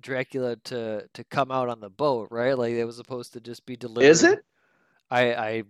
Dracula 0.00 0.56
to 0.56 1.08
to 1.12 1.24
come 1.24 1.50
out 1.50 1.68
on 1.68 1.80
the 1.80 1.90
boat, 1.90 2.28
right? 2.30 2.56
Like 2.56 2.72
it 2.72 2.84
was 2.84 2.96
supposed 2.96 3.32
to 3.32 3.40
just 3.40 3.66
be 3.66 3.76
delivered. 3.76 4.08
Is 4.08 4.22
it? 4.22 4.44
I 5.10 5.34
I 5.34 5.62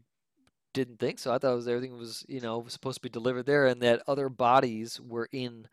didn't 0.73 0.99
think 0.99 1.19
so. 1.19 1.33
I 1.33 1.39
thought 1.39 1.53
it 1.53 1.57
was 1.57 1.69
everything 1.69 1.97
was 1.97 2.25
you 2.29 2.41
know 2.41 2.65
supposed 2.69 2.97
to 2.97 3.03
be 3.03 3.09
delivered 3.09 3.47
there, 3.47 3.67
and 3.67 3.81
that 3.83 4.03
other 4.07 4.29
bodies 4.29 5.01
were 5.01 5.29
in 5.33 5.69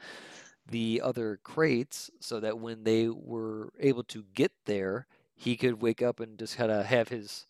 the 0.70 1.02
other 1.04 1.40
crates, 1.44 2.10
so 2.20 2.40
that 2.40 2.60
when 2.60 2.84
they 2.84 3.10
were 3.10 3.74
able 3.80 4.04
to 4.06 4.24
get 4.34 4.52
there, 4.66 5.08
he 5.36 5.58
could 5.58 5.82
wake 5.82 6.02
up 6.02 6.20
and 6.20 6.40
just 6.40 6.58
kind 6.58 6.72
of 6.72 6.86
have 6.86 7.10
his 7.10 7.48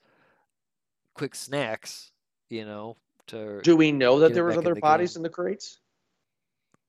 quick 1.13 1.35
snacks, 1.35 2.11
you 2.49 2.65
know. 2.65 2.97
To 3.27 3.61
do 3.61 3.77
we 3.77 3.91
know 3.91 4.19
that 4.19 4.33
there 4.33 4.43
was 4.43 4.55
in 4.55 4.59
other 4.59 4.73
the 4.73 4.81
bodies 4.81 5.13
game. 5.13 5.19
in 5.19 5.23
the 5.23 5.29
crates? 5.29 5.79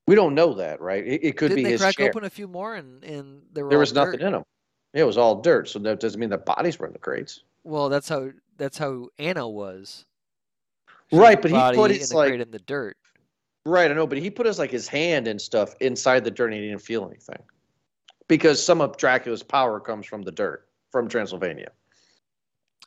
We 0.07 0.15
don't 0.15 0.35
know 0.35 0.55
that, 0.55 0.81
right? 0.81 1.05
It, 1.07 1.25
it 1.25 1.37
could 1.37 1.49
Didn't 1.49 1.57
be 1.57 1.63
they 1.65 1.71
his 1.73 1.81
crack 1.81 1.97
share. 1.97 2.09
open 2.11 2.25
a 2.25 2.31
few 2.31 2.47
more 2.47 2.75
and 2.75 3.03
and 3.05 3.43
there 3.53 3.65
were 3.65 3.71
There 3.71 3.79
was 3.79 3.93
nothing 3.95 4.19
dirt? 4.19 4.23
in 4.27 4.33
them. 4.33 4.45
It 4.93 5.05
was 5.05 5.17
all 5.19 5.41
dirt, 5.41 5.69
so 5.69 5.79
that 5.81 5.99
doesn't 5.99 6.21
mean 6.21 6.31
the 6.31 6.39
bodies 6.39 6.79
were 6.79 6.87
in 6.87 6.93
the 6.93 6.99
crates. 6.99 7.43
Well, 7.65 7.89
that's 7.89 8.09
how 8.09 8.31
that's 8.59 8.79
how 8.79 9.09
Anna 9.19 9.49
was. 9.49 10.05
She 11.11 11.17
Right, 11.17 11.41
but 11.41 11.51
he 11.51 11.57
put 11.75 11.91
in 11.91 11.99
his, 11.99 12.11
the 12.11 12.17
like- 12.17 12.33
in 12.35 12.51
the 12.51 12.59
dirt. 12.61 12.97
Right, 13.67 13.91
I 13.91 13.95
know, 13.95 14.07
but 14.07 14.19
he 14.19 14.31
put 14.31 14.45
his 14.47 14.59
like 14.59 14.71
his 14.71 14.87
hand 14.87 15.27
and 15.27 15.41
stuff 15.41 15.75
inside 15.81 16.23
the 16.23 16.31
dirt 16.31 16.53
and 16.53 16.63
he 16.63 16.69
didn't 16.69 16.83
feel 16.83 17.07
anything. 17.07 17.39
Because 18.29 18.63
some 18.65 18.81
of 18.83 18.97
Dracula's 18.99 19.43
power 19.43 19.81
comes 19.81 20.07
from 20.07 20.23
the 20.23 20.31
dirt, 20.33 20.69
from 20.93 21.09
Transylvania. 21.09 21.71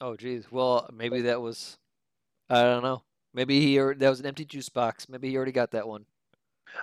Oh, 0.01 0.15
geez. 0.15 0.51
Well, 0.51 0.88
maybe 0.93 1.21
that 1.21 1.41
was. 1.41 1.77
I 2.50 2.62
don't 2.63 2.83
know. 2.83 3.01
Maybe 3.33 3.59
he 3.59 3.77
that 3.77 4.09
was 4.09 4.19
an 4.19 4.27
empty 4.27 4.45
juice 4.45 4.69
box. 4.69 5.09
Maybe 5.09 5.29
he 5.29 5.36
already 5.36 5.51
got 5.51 5.71
that 5.71 5.88
one. 5.88 6.05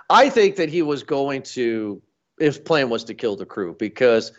I 0.09 0.29
think 0.29 0.55
that 0.57 0.69
he 0.69 0.81
was 0.81 1.03
going 1.03 1.41
to 1.43 2.01
his 2.39 2.57
plan 2.57 2.89
was 2.89 3.03
to 3.05 3.13
kill 3.13 3.35
the 3.35 3.45
crew 3.45 3.75
because 3.79 4.31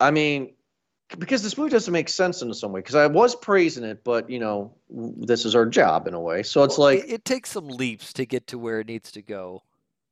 I 0.00 0.10
mean 0.10 0.54
because 1.18 1.42
this 1.42 1.56
movie 1.56 1.70
doesn't 1.70 1.92
make 1.92 2.08
sense 2.08 2.42
in 2.42 2.52
some 2.52 2.72
way 2.72 2.80
because 2.80 2.94
I 2.94 3.06
was 3.06 3.34
praising 3.36 3.84
it 3.84 4.02
but 4.04 4.28
you 4.28 4.38
know 4.38 4.74
this 4.90 5.44
is 5.44 5.54
our 5.54 5.66
job 5.66 6.06
in 6.06 6.14
a 6.14 6.20
way. 6.20 6.42
So 6.42 6.62
it's 6.64 6.76
Well, 6.78 6.88
like 6.88 7.04
it, 7.04 7.10
it 7.10 7.24
takes 7.24 7.50
some 7.50 7.68
leaps 7.68 8.12
to 8.14 8.26
get 8.26 8.46
to 8.48 8.58
where 8.58 8.80
it 8.80 8.86
needs 8.88 9.10
to 9.12 9.22
go. 9.22 9.62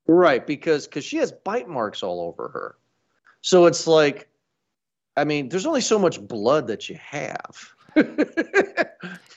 right 0.07 0.46
because 0.46 0.87
because 0.87 1.05
she 1.05 1.16
has 1.18 1.33
bite 1.33 1.68
marks 1.68 2.03
all 2.03 2.20
over 2.20 2.48
her. 2.48 2.77
So 3.42 3.66
it's 3.66 3.87
like 3.87 4.29
I 5.16 5.24
mean 5.24 5.48
there's 5.48 5.66
only 5.66 5.81
so 5.81 5.98
much 5.98 6.20
blood 6.27 6.66
that 6.68 6.88
you 6.88 6.96
have. 6.96 7.74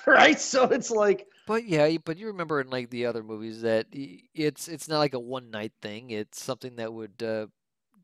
Right? 0.06 0.40
So 0.40 0.64
it's 0.66 0.90
like 0.92 1.28
But 1.50 1.66
yeah, 1.66 1.98
but 2.06 2.20
you 2.20 2.28
remember 2.28 2.62
in 2.62 2.70
like 2.70 2.92
the 2.92 3.08
other 3.08 3.24
movies 3.24 3.64
that 3.64 3.88
it's 3.92 4.68
it's 4.68 4.88
not 4.88 5.00
like 5.00 5.16
a 5.16 5.20
one 5.20 5.50
night 5.50 5.72
thing. 5.82 6.12
It's 6.12 6.40
something 6.40 6.76
that 6.76 6.94
would 6.94 7.24
uh, 7.24 7.48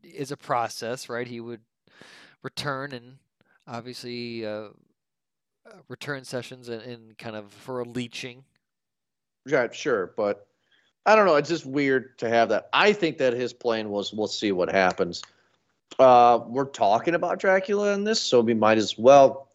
is 0.02 0.32
a 0.32 0.36
process, 0.36 1.10
right? 1.10 1.28
He 1.28 1.40
would 1.40 1.62
return 2.42 2.92
and 2.92 3.18
obviously 3.68 4.44
uh, 4.44 4.70
uh, 5.64 5.74
return 5.90 6.24
sessions 6.24 6.70
and, 6.70 6.82
and 6.82 7.18
kind 7.20 7.36
of 7.36 7.52
for 7.52 7.82
a 7.82 7.84
leeching. 7.84 8.46
Yeah, 9.46 9.72
sure, 9.72 10.16
but 10.18 10.48
I 11.06 11.16
don't 11.16 11.28
know. 11.28 11.36
It's 11.36 11.50
just 11.50 11.68
weird 11.68 12.18
to 12.18 12.28
have 12.28 12.50
that. 12.50 12.68
I 12.74 12.94
think 12.94 13.20
that 13.20 13.34
his 13.34 13.54
plan 13.54 13.92
was 13.92 14.12
we'll 14.12 14.26
see 14.26 14.54
what 14.54 14.72
happens. 14.72 15.22
Uh, 16.00 16.40
we're 16.48 16.66
talking 16.66 17.14
about 17.14 17.38
Dracula 17.38 17.94
in 17.94 18.06
this, 18.06 18.20
so 18.20 18.42
we 18.42 18.56
might 18.56 18.80
as 18.80 18.98
well. 18.98 19.52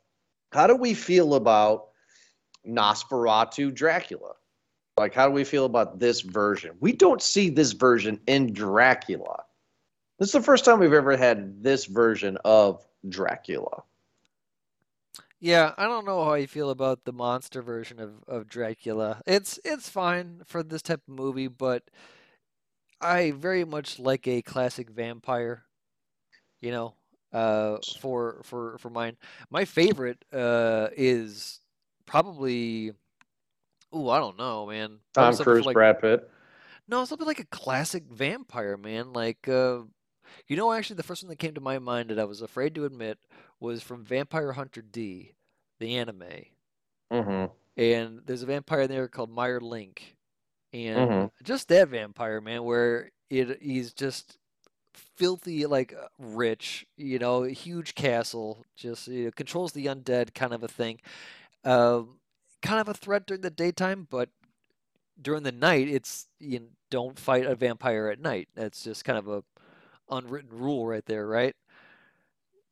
How 0.52 0.68
do 0.68 0.76
we 0.76 0.94
feel 0.94 1.34
about 1.34 1.89
Nosferatu 2.66 3.74
Dracula? 3.74 4.34
Like, 4.96 5.14
how 5.14 5.26
do 5.26 5.32
we 5.32 5.44
feel 5.44 5.64
about 5.64 5.98
this 5.98 6.20
version? 6.20 6.76
We 6.80 6.92
don't 6.92 7.22
see 7.22 7.48
this 7.48 7.72
version 7.72 8.20
in 8.26 8.52
Dracula. 8.52 9.44
This 10.18 10.28
is 10.28 10.32
the 10.32 10.42
first 10.42 10.64
time 10.64 10.78
we've 10.78 10.92
ever 10.92 11.16
had 11.16 11.62
this 11.62 11.86
version 11.86 12.36
of 12.44 12.84
Dracula. 13.08 13.82
Yeah, 15.40 15.72
I 15.78 15.86
don't 15.86 16.04
know 16.04 16.22
how 16.22 16.34
you 16.34 16.46
feel 16.46 16.68
about 16.68 17.04
the 17.04 17.14
monster 17.14 17.62
version 17.62 17.98
of, 17.98 18.22
of 18.28 18.46
Dracula. 18.46 19.22
It's 19.26 19.58
it's 19.64 19.88
fine 19.88 20.42
for 20.44 20.62
this 20.62 20.82
type 20.82 21.00
of 21.08 21.14
movie, 21.14 21.48
but 21.48 21.84
I 23.00 23.30
very 23.30 23.64
much 23.64 23.98
like 23.98 24.28
a 24.28 24.42
classic 24.42 24.90
vampire. 24.90 25.64
You 26.60 26.72
know, 26.72 26.94
uh, 27.32 27.78
for 28.00 28.42
for 28.44 28.76
for 28.76 28.90
mine, 28.90 29.16
my 29.48 29.64
favorite 29.64 30.22
uh 30.30 30.88
is 30.94 31.59
probably. 32.10 32.92
Ooh, 33.94 34.08
I 34.10 34.18
don't 34.18 34.38
know, 34.38 34.66
man. 34.66 34.98
Tom 35.14 35.36
Cruise, 35.36 35.66
like 35.66 35.74
Brad 35.74 36.00
Pitt. 36.00 36.28
no, 36.88 37.04
something 37.04 37.26
like 37.26 37.40
a 37.40 37.46
classic 37.46 38.04
vampire, 38.10 38.76
man. 38.76 39.12
Like, 39.12 39.48
uh, 39.48 39.80
you 40.48 40.56
know, 40.56 40.72
actually, 40.72 40.96
the 40.96 41.02
first 41.02 41.22
one 41.22 41.30
that 41.30 41.38
came 41.38 41.54
to 41.54 41.60
my 41.60 41.78
mind 41.78 42.10
that 42.10 42.18
I 42.18 42.24
was 42.24 42.42
afraid 42.42 42.74
to 42.76 42.84
admit 42.84 43.18
was 43.60 43.82
from 43.82 44.04
Vampire 44.04 44.52
Hunter 44.52 44.82
D, 44.82 45.34
the 45.78 45.96
anime. 45.96 46.24
hmm 47.10 47.46
And 47.76 48.20
there's 48.26 48.42
a 48.42 48.46
vampire 48.46 48.86
there 48.88 49.08
called 49.08 49.30
Meier 49.30 49.60
Link, 49.60 50.16
and 50.72 51.10
Mhm. 51.10 51.30
just 51.42 51.68
that 51.68 51.88
vampire, 51.88 52.40
man, 52.40 52.64
where 52.64 53.10
it 53.30 53.62
he's 53.62 53.92
just 53.94 54.38
filthy, 55.16 55.66
like 55.66 55.94
uh, 55.94 56.08
rich, 56.18 56.86
you 56.96 57.18
know, 57.18 57.44
huge 57.44 57.94
castle, 57.94 58.64
just 58.76 59.08
you 59.08 59.26
know, 59.26 59.30
controls 59.32 59.72
the 59.72 59.86
undead, 59.86 60.34
kind 60.34 60.54
of 60.54 60.62
a 60.64 60.68
thing. 60.68 61.00
Um, 61.64 62.18
kind 62.62 62.80
of 62.80 62.88
a 62.88 62.94
threat 62.94 63.26
during 63.26 63.42
the 63.42 63.50
daytime, 63.50 64.06
but 64.10 64.30
during 65.20 65.42
the 65.42 65.52
night, 65.52 65.88
it's 65.88 66.28
you 66.38 66.60
know, 66.60 66.66
don't 66.90 67.18
fight 67.18 67.46
a 67.46 67.54
vampire 67.54 68.08
at 68.08 68.20
night. 68.20 68.48
That's 68.54 68.82
just 68.84 69.04
kind 69.04 69.18
of 69.18 69.28
a 69.28 69.44
unwritten 70.10 70.50
rule 70.50 70.86
right 70.86 71.04
there, 71.06 71.26
right? 71.26 71.54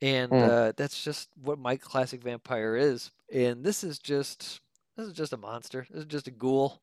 And 0.00 0.32
Mm. 0.32 0.40
uh, 0.42 0.72
that's 0.76 1.02
just 1.02 1.28
what 1.42 1.58
my 1.58 1.76
classic 1.76 2.22
vampire 2.22 2.76
is. 2.76 3.10
And 3.32 3.64
this 3.64 3.82
is 3.84 3.98
just 3.98 4.60
this 4.96 5.06
is 5.08 5.12
just 5.12 5.32
a 5.32 5.36
monster. 5.36 5.86
This 5.90 6.00
is 6.00 6.06
just 6.06 6.28
a 6.28 6.32
ghoul. 6.32 6.80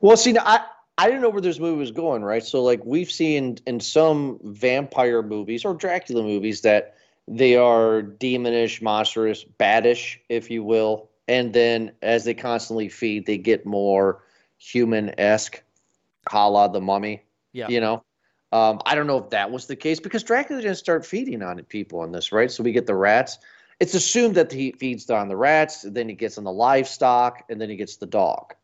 Well, 0.00 0.16
see, 0.16 0.32
now, 0.32 0.42
I 0.44 0.64
I 0.98 1.06
didn't 1.06 1.22
know 1.22 1.28
where 1.30 1.40
this 1.40 1.60
movie 1.60 1.78
was 1.78 1.92
going, 1.92 2.22
right? 2.22 2.44
So, 2.44 2.62
like, 2.62 2.84
we've 2.84 3.10
seen 3.10 3.58
in 3.66 3.80
some 3.80 4.40
vampire 4.42 5.22
movies 5.22 5.64
or 5.64 5.74
Dracula 5.74 6.22
movies 6.22 6.62
that 6.62 6.96
they 7.30 7.56
are 7.56 8.02
demonish, 8.02 8.80
monstrous, 8.80 9.44
baddish, 9.44 10.18
if 10.28 10.50
you 10.50 10.64
will, 10.64 11.10
and 11.26 11.52
then 11.52 11.92
as 12.02 12.24
they 12.24 12.34
constantly 12.34 12.88
feed, 12.88 13.26
they 13.26 13.38
get 13.38 13.66
more 13.66 14.22
human 14.56 15.18
esque, 15.20 15.62
a 16.32 16.48
la 16.50 16.68
the 16.68 16.80
Mummy. 16.80 17.22
Yeah. 17.52 17.68
You 17.68 17.80
know, 17.80 18.04
um, 18.52 18.80
I 18.86 18.94
don't 18.94 19.06
know 19.06 19.18
if 19.18 19.30
that 19.30 19.50
was 19.50 19.66
the 19.66 19.76
case 19.76 20.00
because 20.00 20.22
Dracula 20.22 20.62
didn't 20.62 20.76
start 20.76 21.04
feeding 21.04 21.42
on 21.42 21.62
people 21.64 22.02
in 22.04 22.12
this, 22.12 22.32
right? 22.32 22.50
So 22.50 22.62
we 22.62 22.72
get 22.72 22.86
the 22.86 22.94
rats. 22.94 23.38
It's 23.80 23.94
assumed 23.94 24.34
that 24.36 24.50
he 24.50 24.72
feeds 24.72 25.08
on 25.10 25.28
the 25.28 25.36
rats, 25.36 25.82
then 25.82 26.08
he 26.08 26.14
gets 26.14 26.38
on 26.38 26.44
the 26.44 26.52
livestock, 26.52 27.44
and 27.48 27.60
then 27.60 27.68
he 27.70 27.76
gets 27.76 27.96
the 27.96 28.06
dog. 28.06 28.54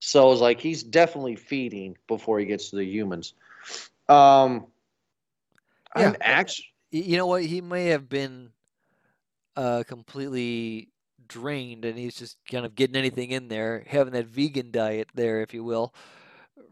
So 0.00 0.32
it's 0.32 0.40
like 0.40 0.60
he's 0.60 0.82
definitely 0.82 1.36
feeding 1.36 1.96
before 2.06 2.38
he 2.38 2.46
gets 2.46 2.70
to 2.70 2.76
the 2.76 2.84
humans. 2.84 3.34
Um, 4.08 4.66
Yeah, 5.96 6.06
I'm 6.06 6.12
but- 6.12 6.22
actually 6.22 6.64
Y- 6.64 6.77
You 6.90 7.16
know 7.16 7.26
what? 7.26 7.44
He 7.44 7.60
may 7.60 7.86
have 7.86 8.08
been 8.08 8.50
uh, 9.56 9.82
completely 9.86 10.88
drained, 11.26 11.84
and 11.84 11.98
he's 11.98 12.16
just 12.16 12.38
kind 12.50 12.64
of 12.64 12.74
getting 12.74 12.96
anything 12.96 13.30
in 13.30 13.48
there, 13.48 13.84
having 13.86 14.14
that 14.14 14.26
vegan 14.26 14.70
diet 14.70 15.08
there, 15.14 15.42
if 15.42 15.52
you 15.52 15.62
will, 15.62 15.94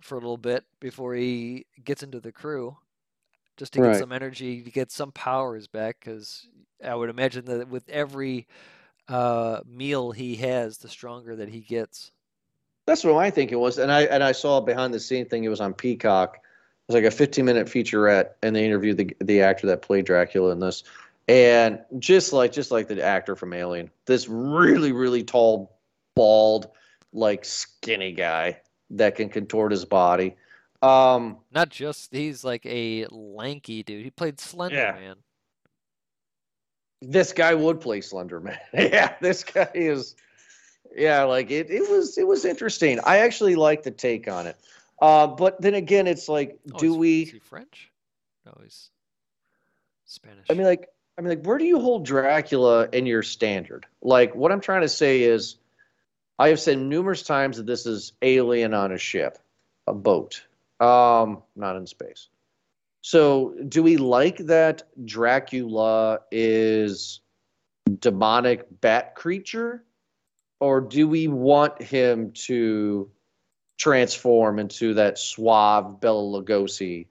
for 0.01 0.15
a 0.15 0.21
little 0.21 0.39
bit 0.39 0.65
before 0.81 1.15
he 1.15 1.67
gets 1.85 2.03
into 2.03 2.21
the 2.21 2.33
crew, 2.33 2.77
just 3.57 3.75
to 3.75 3.81
get 3.81 3.99
some 3.99 4.13
energy, 4.13 4.63
to 4.63 4.71
get 4.71 4.91
some 4.91 5.13
powers 5.13 5.67
back. 5.67 5.99
Because 6.01 6.49
I 6.83 6.95
would 6.95 7.11
imagine 7.11 7.45
that 7.47 7.69
with 7.69 7.89
every 7.89 8.47
uh, 9.09 9.61
meal 9.67 10.13
he 10.13 10.37
has, 10.37 10.79
the 10.79 10.89
stronger 10.89 11.37
that 11.37 11.49
he 11.49 11.61
gets. 11.61 12.11
That's 12.87 13.05
what 13.05 13.17
I 13.17 13.31
think 13.31 13.53
it 13.53 13.57
was, 13.57 13.79
and 13.79 13.91
I 13.91 14.03
and 14.03 14.23
I 14.23 14.33
saw 14.33 14.59
a 14.59 14.63
behind 14.63 14.95
the 14.95 15.01
scene 15.01 15.27
thing. 15.27 15.45
It 15.45 15.49
was 15.49 15.61
on 15.61 15.75
Peacock. 15.75 16.39
It 16.89 16.93
was 16.93 17.03
like 17.03 17.13
a 17.13 17.17
15 17.17 17.45
minute 17.45 17.67
featurette, 17.67 18.31
and 18.43 18.55
they 18.55 18.65
interviewed 18.65 18.97
the 18.99 19.17
the 19.21 19.41
actor 19.43 19.67
that 19.69 19.83
played 19.83 20.05
Dracula 20.07 20.53
in 20.53 20.61
this, 20.61 20.85
and 21.27 21.81
just 21.99 22.33
like 22.33 22.53
just 22.53 22.71
like 22.71 22.87
the 22.87 23.03
actor 23.03 23.35
from 23.35 23.53
Alien, 23.53 23.91
this 24.07 24.29
really 24.29 24.93
really 24.93 25.25
tall, 25.25 25.77
bald, 26.15 26.69
like 27.13 27.45
skinny 27.45 28.13
guy 28.13 28.61
that 28.91 29.17
can 29.17 29.29
contort 29.29 29.73
his 29.73 29.85
body. 29.85 30.37
Um, 30.81 31.39
Not 31.53 31.71
just 31.71 32.15
he's 32.15 32.45
like 32.45 32.65
a 32.67 33.07
lanky 33.11 33.83
dude. 33.83 34.05
He 34.05 34.11
played 34.11 34.39
Slender 34.39 34.77
Yeah. 34.77 34.93
Man. 34.93 35.17
this 37.03 37.33
guy 37.33 37.55
would 37.55 37.81
play 37.81 38.01
Slender 38.01 38.39
Man. 38.41 38.59
yeah, 38.73 39.15
this 39.21 39.43
guy 39.43 39.69
is. 39.75 40.15
Yeah, 40.95 41.25
like 41.25 41.51
it. 41.51 41.69
It 41.71 41.91
was. 41.91 42.17
It 42.17 42.27
was 42.29 42.45
interesting. 42.45 43.01
I 43.05 43.19
actually 43.19 43.57
like 43.57 43.83
the 43.83 43.91
take 43.91 44.29
on 44.29 44.47
it. 44.47 44.57
Uh, 45.01 45.27
but 45.27 45.61
then 45.61 45.75
again, 45.75 46.07
it's 46.07 46.29
like, 46.29 46.59
Oh, 46.73 46.79
do 46.79 46.95
we? 46.95 47.23
Is 47.23 47.31
he 47.31 47.39
French? 47.39 47.91
No, 48.45 48.57
he's 48.63 48.91
Spanish. 50.07 50.47
I 50.51 50.55
mean, 50.55 50.67
like, 50.67 50.89
I 51.19 51.23
mean, 51.23 51.31
like, 51.31 51.45
where 51.45 51.59
do 51.59 51.65
you 51.65 51.81
hold 51.81 52.05
Dracula 52.05 52.89
in 52.93 53.07
your 53.07 53.23
standard? 53.23 53.87
Like, 54.03 54.35
what 54.35 54.53
I'm 54.53 54.61
trying 54.61 54.83
to 54.83 54.89
say 54.89 55.23
is, 55.23 55.57
I 56.39 56.49
have 56.49 56.61
said 56.61 56.79
numerous 56.79 57.23
times 57.23 57.57
that 57.57 57.67
this 57.67 57.87
is 57.87 58.13
alien 58.23 58.75
on 58.75 58.93
a 58.93 58.99
ship, 58.99 59.39
a 59.87 59.95
boat, 59.95 60.45
um, 60.81 61.43
not 61.55 61.77
in 61.77 61.87
space. 61.87 62.29
So, 63.01 63.55
do 63.69 63.83
we 63.83 63.97
like 63.97 64.39
that 64.39 64.83
Dracula 65.05 66.21
is 66.31 67.21
demonic 68.01 68.67
bat 68.81 69.15
creature, 69.15 69.85
or 70.61 70.81
do 70.81 71.09
we 71.09 71.29
want 71.29 71.81
him 71.81 72.33
to 72.33 73.11
transform 73.77 74.59
into 74.59 74.95
that 74.95 75.19
suave 75.19 76.01
Bela 76.01 76.23
Lugosi 76.23 77.07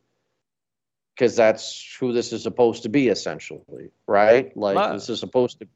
because 1.13 1.35
that's 1.35 1.95
who 1.99 2.11
this 2.11 2.33
is 2.33 2.43
supposed 2.43 2.83
to 2.83 2.89
be 2.89 3.07
essentially 3.07 3.91
right? 4.07 4.55
Like 4.57 4.93
this 4.93 5.09
is 5.09 5.19
supposed 5.19 5.59
to 5.59 5.67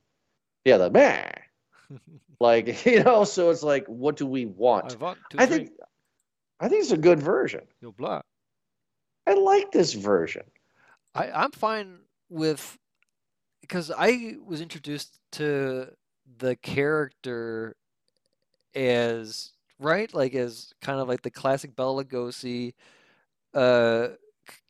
yeah 0.66 0.78
the 0.78 0.90
man 0.90 1.32
like 2.40 2.86
you 2.86 3.04
know 3.04 3.24
so 3.24 3.50
it's 3.50 3.64
like 3.64 3.86
what 3.88 4.18
do 4.18 4.26
we 4.26 4.44
I 4.44 4.46
want 4.46 5.00
want 5.00 5.18
to 5.32 5.42
i 5.42 5.46
think 5.46 5.72
i 6.60 6.68
think 6.68 6.82
it's 6.82 6.92
a 6.92 6.98
good 6.98 7.20
version. 7.20 7.62
Your 7.82 7.94
blood. 7.94 8.24
i 9.26 9.34
like 9.34 9.72
this 9.72 9.94
version. 9.94 10.44
I, 11.16 11.32
I'm 11.32 11.52
fine 11.52 12.00
with 12.30 12.78
because 13.62 13.92
I 13.96 14.36
was 14.46 14.62
introduced 14.62 15.20
to 15.34 15.90
the 16.38 16.56
character 16.56 17.76
as 18.76 19.52
right, 19.80 20.14
like 20.14 20.36
as 20.36 20.74
kind 20.82 21.00
of 21.00 21.08
like 21.08 21.22
the 21.22 21.32
classic 21.32 21.76
Bela 21.76 22.04
Lugosi, 22.04 22.74
uh, 23.54 24.10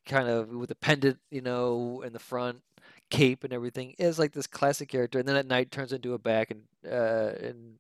kind 0.06 0.28
of 0.30 0.50
with 0.50 0.70
the 0.70 0.76
pendant, 0.76 1.20
you 1.32 1.42
know, 1.42 2.02
in 2.06 2.14
the 2.14 2.20
front, 2.20 2.62
cape 3.10 3.44
and 3.44 3.54
everything, 3.54 3.96
is 4.00 4.20
like 4.20 4.34
this 4.34 4.48
classic 4.48 4.90
character, 4.90 5.20
and 5.20 5.28
then 5.28 5.36
at 5.36 5.46
night 5.48 5.72
turns 5.72 5.94
into 5.94 6.14
a 6.14 6.20
back 6.20 6.52
and 6.52 6.62
uh, 6.92 7.34
and 7.42 7.76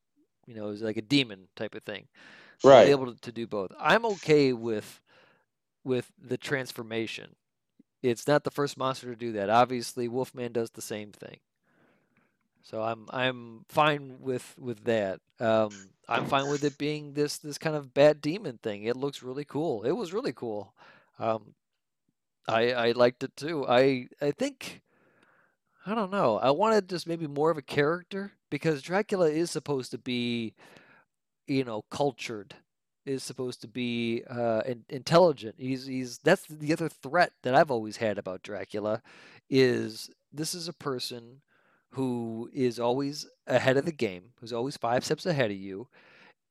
you 0.48 0.56
know 0.56 0.70
is 0.70 0.82
like 0.82 0.98
a 0.98 1.02
demon 1.02 1.48
type 1.56 1.76
of 1.76 1.84
thing. 1.84 2.08
So 2.60 2.70
Right. 2.70 2.88
able 2.88 3.14
to, 3.14 3.22
to 3.22 3.32
do 3.32 3.48
both. 3.48 3.72
I'm 3.80 4.06
okay 4.06 4.54
with 4.54 5.00
with 5.84 6.12
the 6.22 6.38
transformation. 6.38 7.36
It's 8.04 8.28
not 8.28 8.44
the 8.44 8.52
first 8.52 8.78
monster 8.78 9.08
to 9.10 9.16
do 9.16 9.34
that. 9.34 9.50
Obviously, 9.50 10.08
Wolfman 10.08 10.52
does 10.54 10.72
the 10.72 10.82
same 10.82 11.12
thing. 11.12 11.40
So 12.64 12.82
I'm 12.82 13.08
I'm 13.12 13.66
fine 13.70 14.18
with 14.20 14.56
with 14.58 14.84
that. 14.86 15.22
Um, 15.40 15.72
I'm 16.08 16.26
fine 16.26 16.50
with 16.50 16.64
it 16.64 16.78
being 16.78 17.14
this 17.14 17.38
this 17.38 17.58
kind 17.58 17.76
of 17.76 17.94
bad 17.94 18.22
demon 18.22 18.60
thing. 18.62 18.84
It 18.84 18.98
looks 18.98 19.24
really 19.24 19.46
cool. 19.46 19.84
It 19.84 19.92
was 19.92 20.14
really 20.14 20.34
cool. 20.34 20.74
Um, 21.18 21.54
I 22.48 22.72
I 22.74 22.92
liked 22.92 23.24
it 23.24 23.36
too. 23.36 23.66
I 23.68 24.08
I 24.22 24.32
think 24.32 24.82
I 25.86 25.96
don't 25.96 26.12
know. 26.12 26.38
I 26.38 26.52
wanted 26.52 26.90
just 26.90 27.08
maybe 27.08 27.28
more 27.28 27.52
of 27.52 27.58
a 27.58 27.62
character 27.64 28.34
because 28.50 28.82
Dracula 28.82 29.30
is 29.30 29.50
supposed 29.52 29.92
to 29.92 29.98
be, 29.98 30.54
you 31.48 31.64
know, 31.64 31.84
cultured. 31.90 32.56
Is 33.06 33.24
supposed 33.24 33.62
to 33.62 33.68
be 33.68 34.24
uh, 34.30 34.62
in, 34.68 34.84
intelligent. 34.90 35.56
He's 35.58 35.88
he's 35.88 36.20
that's 36.20 36.46
the 36.46 36.74
other 36.74 36.90
threat 36.90 37.32
that 37.42 37.56
I've 37.56 37.72
always 37.72 37.98
had 37.98 38.20
about 38.20 38.44
Dracula, 38.44 39.02
is 39.50 40.12
this 40.32 40.54
is 40.54 40.68
a 40.68 40.74
person 40.74 41.42
who 41.92 42.50
is 42.54 42.80
always 42.80 43.28
ahead 43.48 43.78
of 43.78 43.86
the 43.86 43.92
game, 43.92 44.32
who's 44.40 44.54
always 44.54 44.78
five 44.78 45.04
steps 45.06 45.26
ahead 45.26 45.52
of 45.52 45.58
you, 45.58 45.88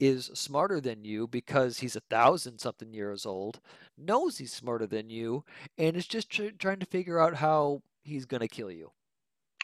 is 0.00 0.26
smarter 0.34 0.80
than 0.80 1.04
you 1.04 1.26
because 1.28 1.78
he's 1.78 1.96
a 1.96 2.00
thousand 2.10 2.58
something 2.60 2.92
years 2.94 3.26
old, 3.26 3.60
knows 3.96 4.38
he's 4.38 4.52
smarter 4.52 4.86
than 4.86 5.10
you, 5.10 5.44
and 5.78 5.96
is 5.96 6.06
just 6.06 6.30
tr- 6.30 6.50
trying 6.58 6.80
to 6.80 6.86
figure 6.86 7.20
out 7.20 7.36
how 7.36 7.82
he's 8.04 8.26
gonna 8.26 8.48
kill 8.48 8.70
you. 8.70 8.92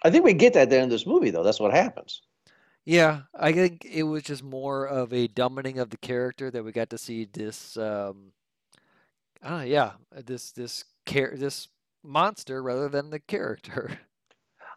i 0.04 0.10
think 0.10 0.24
we 0.24 0.32
get 0.32 0.52
that 0.52 0.70
there 0.70 0.82
in 0.82 0.88
this 0.88 1.04
movie 1.06 1.30
though 1.30 1.42
that's 1.42 1.58
what 1.60 1.72
happens 1.72 2.22
Yeah, 2.84 3.22
I 3.34 3.52
think 3.52 3.84
it 3.84 4.02
was 4.04 4.22
just 4.24 4.42
more 4.42 4.86
of 4.86 5.12
a 5.12 5.28
dumbing 5.28 5.78
of 5.80 5.90
the 5.90 5.96
character 5.96 6.50
that 6.50 6.64
we 6.64 6.72
got 6.72 6.90
to 6.90 6.98
see 6.98 7.24
this 7.24 7.76
um 7.76 8.32
I 9.42 9.48
don't 9.48 9.58
know, 9.60 9.64
yeah, 9.64 9.92
this 10.10 10.50
this 10.52 10.84
care 11.06 11.34
this 11.36 11.68
monster 12.02 12.62
rather 12.62 12.88
than 12.88 13.10
the 13.10 13.20
character. 13.20 14.00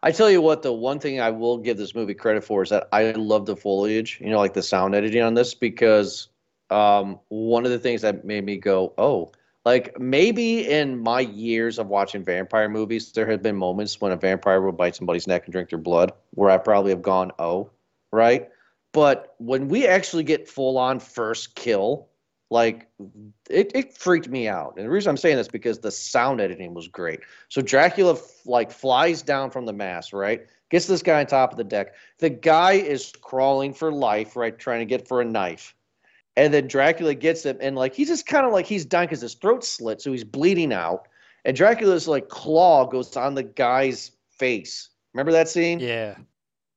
I 0.02 0.12
tell 0.12 0.30
you 0.30 0.40
what, 0.40 0.62
the 0.62 0.72
one 0.72 1.00
thing 1.00 1.20
I 1.20 1.30
will 1.30 1.58
give 1.58 1.76
this 1.76 1.94
movie 1.94 2.14
credit 2.14 2.44
for 2.44 2.62
is 2.62 2.70
that 2.70 2.88
I 2.92 3.10
love 3.12 3.46
the 3.46 3.56
foliage, 3.56 4.20
you 4.20 4.30
know, 4.30 4.38
like 4.38 4.54
the 4.54 4.62
sound 4.62 4.94
editing 4.94 5.22
on 5.22 5.34
this, 5.34 5.54
because 5.54 6.28
um, 6.70 7.18
one 7.28 7.64
of 7.64 7.70
the 7.70 7.78
things 7.78 8.02
that 8.02 8.24
made 8.24 8.44
me 8.44 8.56
go, 8.58 8.92
oh, 8.98 9.32
like 9.64 9.98
maybe 9.98 10.68
in 10.70 10.98
my 10.98 11.20
years 11.20 11.78
of 11.78 11.88
watching 11.88 12.24
vampire 12.24 12.68
movies, 12.68 13.12
there 13.12 13.26
have 13.26 13.42
been 13.42 13.56
moments 13.56 14.00
when 14.00 14.12
a 14.12 14.16
vampire 14.16 14.60
would 14.62 14.76
bite 14.76 14.94
somebody's 14.94 15.26
neck 15.26 15.44
and 15.44 15.52
drink 15.52 15.70
their 15.70 15.78
blood, 15.78 16.12
where 16.30 16.50
I 16.50 16.58
probably 16.58 16.90
have 16.90 17.02
gone, 17.02 17.32
oh, 17.38 17.70
right? 18.12 18.48
But 18.92 19.34
when 19.38 19.68
we 19.68 19.86
actually 19.86 20.22
get 20.22 20.48
full 20.48 20.78
on 20.78 21.00
first 21.00 21.54
kill, 21.54 22.08
like 22.50 22.88
it, 23.50 23.72
it 23.74 23.96
freaked 23.96 24.28
me 24.28 24.48
out. 24.48 24.74
And 24.76 24.86
the 24.86 24.90
reason 24.90 25.10
I'm 25.10 25.16
saying 25.16 25.36
this 25.36 25.46
is 25.46 25.52
because 25.52 25.78
the 25.78 25.90
sound 25.90 26.40
editing 26.40 26.74
was 26.74 26.88
great. 26.88 27.20
So 27.48 27.60
Dracula 27.60 28.14
f- 28.14 28.46
like 28.46 28.70
flies 28.70 29.22
down 29.22 29.50
from 29.50 29.66
the 29.66 29.72
mast, 29.72 30.12
right? 30.12 30.46
Gets 30.70 30.86
this 30.86 31.02
guy 31.02 31.20
on 31.20 31.26
top 31.26 31.50
of 31.50 31.58
the 31.58 31.64
deck. 31.64 31.94
The 32.18 32.30
guy 32.30 32.72
is 32.72 33.12
crawling 33.20 33.74
for 33.74 33.92
life, 33.92 34.36
right? 34.36 34.58
Trying 34.58 34.80
to 34.80 34.86
get 34.86 35.06
for 35.06 35.20
a 35.20 35.24
knife. 35.24 35.74
And 36.36 36.54
then 36.54 36.68
Dracula 36.68 37.14
gets 37.14 37.42
him, 37.44 37.58
and 37.60 37.74
like 37.74 37.94
he's 37.94 38.08
just 38.08 38.26
kind 38.26 38.46
of 38.46 38.52
like 38.52 38.64
he's 38.64 38.84
dying 38.84 39.08
because 39.08 39.20
his 39.20 39.34
throat's 39.34 39.68
slit, 39.68 40.00
so 40.00 40.12
he's 40.12 40.24
bleeding 40.24 40.72
out. 40.72 41.08
And 41.44 41.56
Dracula's 41.56 42.06
like 42.06 42.28
claw 42.28 42.86
goes 42.86 43.16
on 43.16 43.34
the 43.34 43.42
guy's 43.42 44.12
face. 44.30 44.90
Remember 45.14 45.32
that 45.32 45.48
scene? 45.48 45.80
Yeah. 45.80 46.16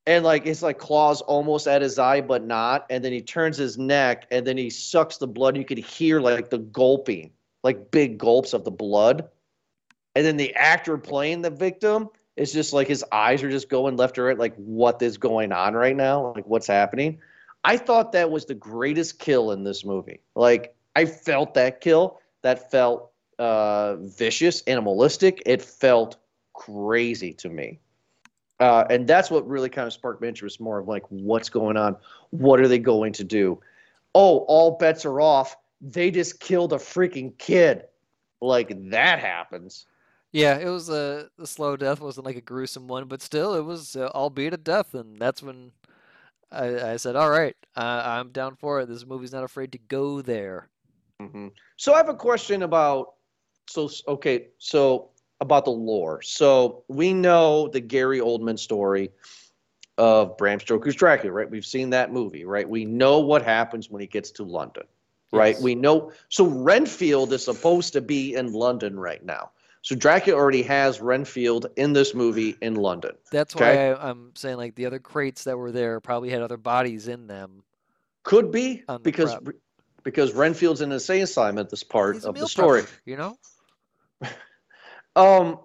And 0.07 0.25
like 0.25 0.45
it's 0.45 0.61
like 0.61 0.79
claws 0.79 1.21
almost 1.21 1.67
at 1.67 1.81
his 1.81 1.99
eye 1.99 2.21
but 2.21 2.45
not. 2.45 2.85
And 2.89 3.03
then 3.03 3.11
he 3.11 3.21
turns 3.21 3.57
his 3.57 3.77
neck 3.77 4.27
and 4.31 4.45
then 4.45 4.57
he 4.57 4.69
sucks 4.69 5.17
the 5.17 5.27
blood. 5.27 5.57
You 5.57 5.65
could 5.65 5.77
hear 5.77 6.19
like 6.19 6.49
the 6.49 6.59
gulping 6.59 7.31
like 7.63 7.91
big 7.91 8.17
gulps 8.17 8.53
of 8.53 8.63
the 8.63 8.71
blood. 8.71 9.29
And 10.15 10.25
then 10.25 10.37
the 10.37 10.53
actor 10.55 10.97
playing 10.97 11.41
the 11.41 11.49
victim 11.49 12.09
is 12.35 12.51
just 12.51 12.73
like 12.73 12.87
his 12.87 13.05
eyes 13.11 13.43
are 13.43 13.51
just 13.51 13.69
going 13.69 13.97
left 13.97 14.17
or 14.17 14.25
right 14.25 14.37
like 14.37 14.55
what 14.55 15.01
is 15.01 15.17
going 15.17 15.51
on 15.51 15.73
right 15.73 15.95
now? 15.95 16.33
Like 16.35 16.47
what's 16.47 16.67
happening? 16.67 17.19
I 17.63 17.77
thought 17.77 18.11
that 18.13 18.31
was 18.31 18.45
the 18.45 18.55
greatest 18.55 19.19
kill 19.19 19.51
in 19.51 19.63
this 19.63 19.85
movie. 19.85 20.19
Like 20.35 20.75
i 20.95 21.05
felt 21.05 21.53
that 21.53 21.81
kill. 21.81 22.19
That 22.41 22.71
felt 22.71 23.11
uh 23.37 23.97
vicious 23.97 24.63
animalistic. 24.63 25.43
It 25.45 25.61
felt 25.61 26.17
crazy 26.53 27.33
to 27.33 27.49
me 27.49 27.79
uh, 28.61 28.85
and 28.89 29.07
that's 29.07 29.31
what 29.31 29.47
really 29.47 29.69
kind 29.69 29.87
of 29.87 29.93
sparked 29.93 30.21
my 30.21 30.27
interest 30.27 30.61
more 30.61 30.79
of 30.79 30.87
like 30.87 31.03
what's 31.09 31.49
going 31.49 31.75
on? 31.75 31.97
What 32.29 32.59
are 32.61 32.67
they 32.67 32.79
going 32.79 33.11
to 33.13 33.23
do? 33.23 33.59
Oh 34.15 34.39
all 34.47 34.77
bets 34.77 35.05
are 35.05 35.19
off. 35.19 35.57
They 35.81 36.11
just 36.11 36.39
killed 36.39 36.71
a 36.71 36.77
freaking 36.77 37.37
kid. 37.37 37.85
Like 38.39 38.71
that 38.91 39.19
happens. 39.19 39.87
Yeah, 40.31 40.57
it 40.57 40.69
was 40.69 40.89
a 40.89 41.29
the 41.37 41.47
slow 41.47 41.75
death 41.75 41.99
wasn't 41.99 42.25
like 42.25 42.37
a 42.37 42.41
gruesome 42.41 42.87
one, 42.87 43.07
but 43.07 43.21
still 43.21 43.55
it 43.55 43.65
was 43.65 43.95
uh, 43.95 44.09
albeit 44.13 44.53
a 44.53 44.57
death, 44.57 44.93
and 44.93 45.17
that's 45.19 45.43
when 45.43 45.71
I, 46.51 46.93
I 46.93 46.95
said, 46.97 47.15
"All 47.15 47.29
right, 47.29 47.55
uh, 47.75 48.03
I'm 48.05 48.29
down 48.29 48.55
for 48.55 48.79
it. 48.79 48.87
This 48.87 49.05
movie's 49.05 49.33
not 49.33 49.43
afraid 49.43 49.71
to 49.73 49.77
go 49.77 50.21
there." 50.21 50.69
hmm 51.21 51.47
so 51.77 51.93
i 51.93 51.97
have 51.97 52.09
a 52.09 52.15
question 52.15 52.63
about 52.63 53.13
so 53.67 53.89
okay 54.07 54.47
so 54.57 55.10
about 55.41 55.65
the 55.65 55.71
lore 55.71 56.21
so 56.21 56.83
we 56.87 57.13
know 57.13 57.67
the 57.67 57.81
gary 57.81 58.19
oldman 58.19 58.57
story 58.57 59.11
of 59.97 60.37
bram 60.37 60.59
stoker's 60.59 60.95
dracula 60.95 61.33
right 61.33 61.49
we've 61.49 61.65
seen 61.65 61.89
that 61.89 62.13
movie 62.13 62.45
right 62.45 62.69
we 62.69 62.85
know 62.85 63.19
what 63.19 63.43
happens 63.43 63.89
when 63.89 63.99
he 63.99 64.07
gets 64.07 64.31
to 64.31 64.43
london 64.43 64.83
right? 65.31 65.55
Yes. 65.55 65.63
We 65.63 65.75
know. 65.75 66.11
So 66.29 66.45
Renfield 66.45 67.33
is 67.33 67.43
supposed 67.43 67.93
to 67.93 68.01
be 68.01 68.35
in 68.35 68.53
London 68.53 68.99
right 68.99 69.23
now. 69.23 69.51
So 69.81 69.95
Dracula 69.95 70.37
already 70.37 70.61
has 70.63 71.01
Renfield 71.01 71.67
in 71.75 71.93
this 71.93 72.13
movie 72.13 72.55
in 72.61 72.75
London. 72.75 73.11
That's 73.31 73.55
Okay. 73.55 73.93
why 73.93 73.93
I, 73.93 74.09
I'm 74.09 74.31
saying 74.35 74.57
like 74.57 74.75
the 74.75 74.85
other 74.85 74.99
crates 74.99 75.45
that 75.45 75.57
were 75.57 75.71
there 75.71 75.99
probably 75.99 76.29
had 76.29 76.41
other 76.41 76.57
bodies 76.57 77.07
in 77.07 77.27
them. 77.27 77.63
Could 78.23 78.51
be 78.51 78.83
the 78.87 78.99
because 78.99 79.33
prep. 79.33 79.55
because 80.03 80.33
Renfield's 80.33 80.81
in 80.81 80.89
the 80.89 80.99
same 80.99 81.23
assignment. 81.23 81.69
This 81.71 81.83
part 81.83 82.15
He's 82.15 82.25
of 82.25 82.35
the 82.35 82.47
story. 82.47 82.83
prepper, 82.83 82.89
you 83.05 83.17
know? 83.17 83.37
Um, 85.15 85.59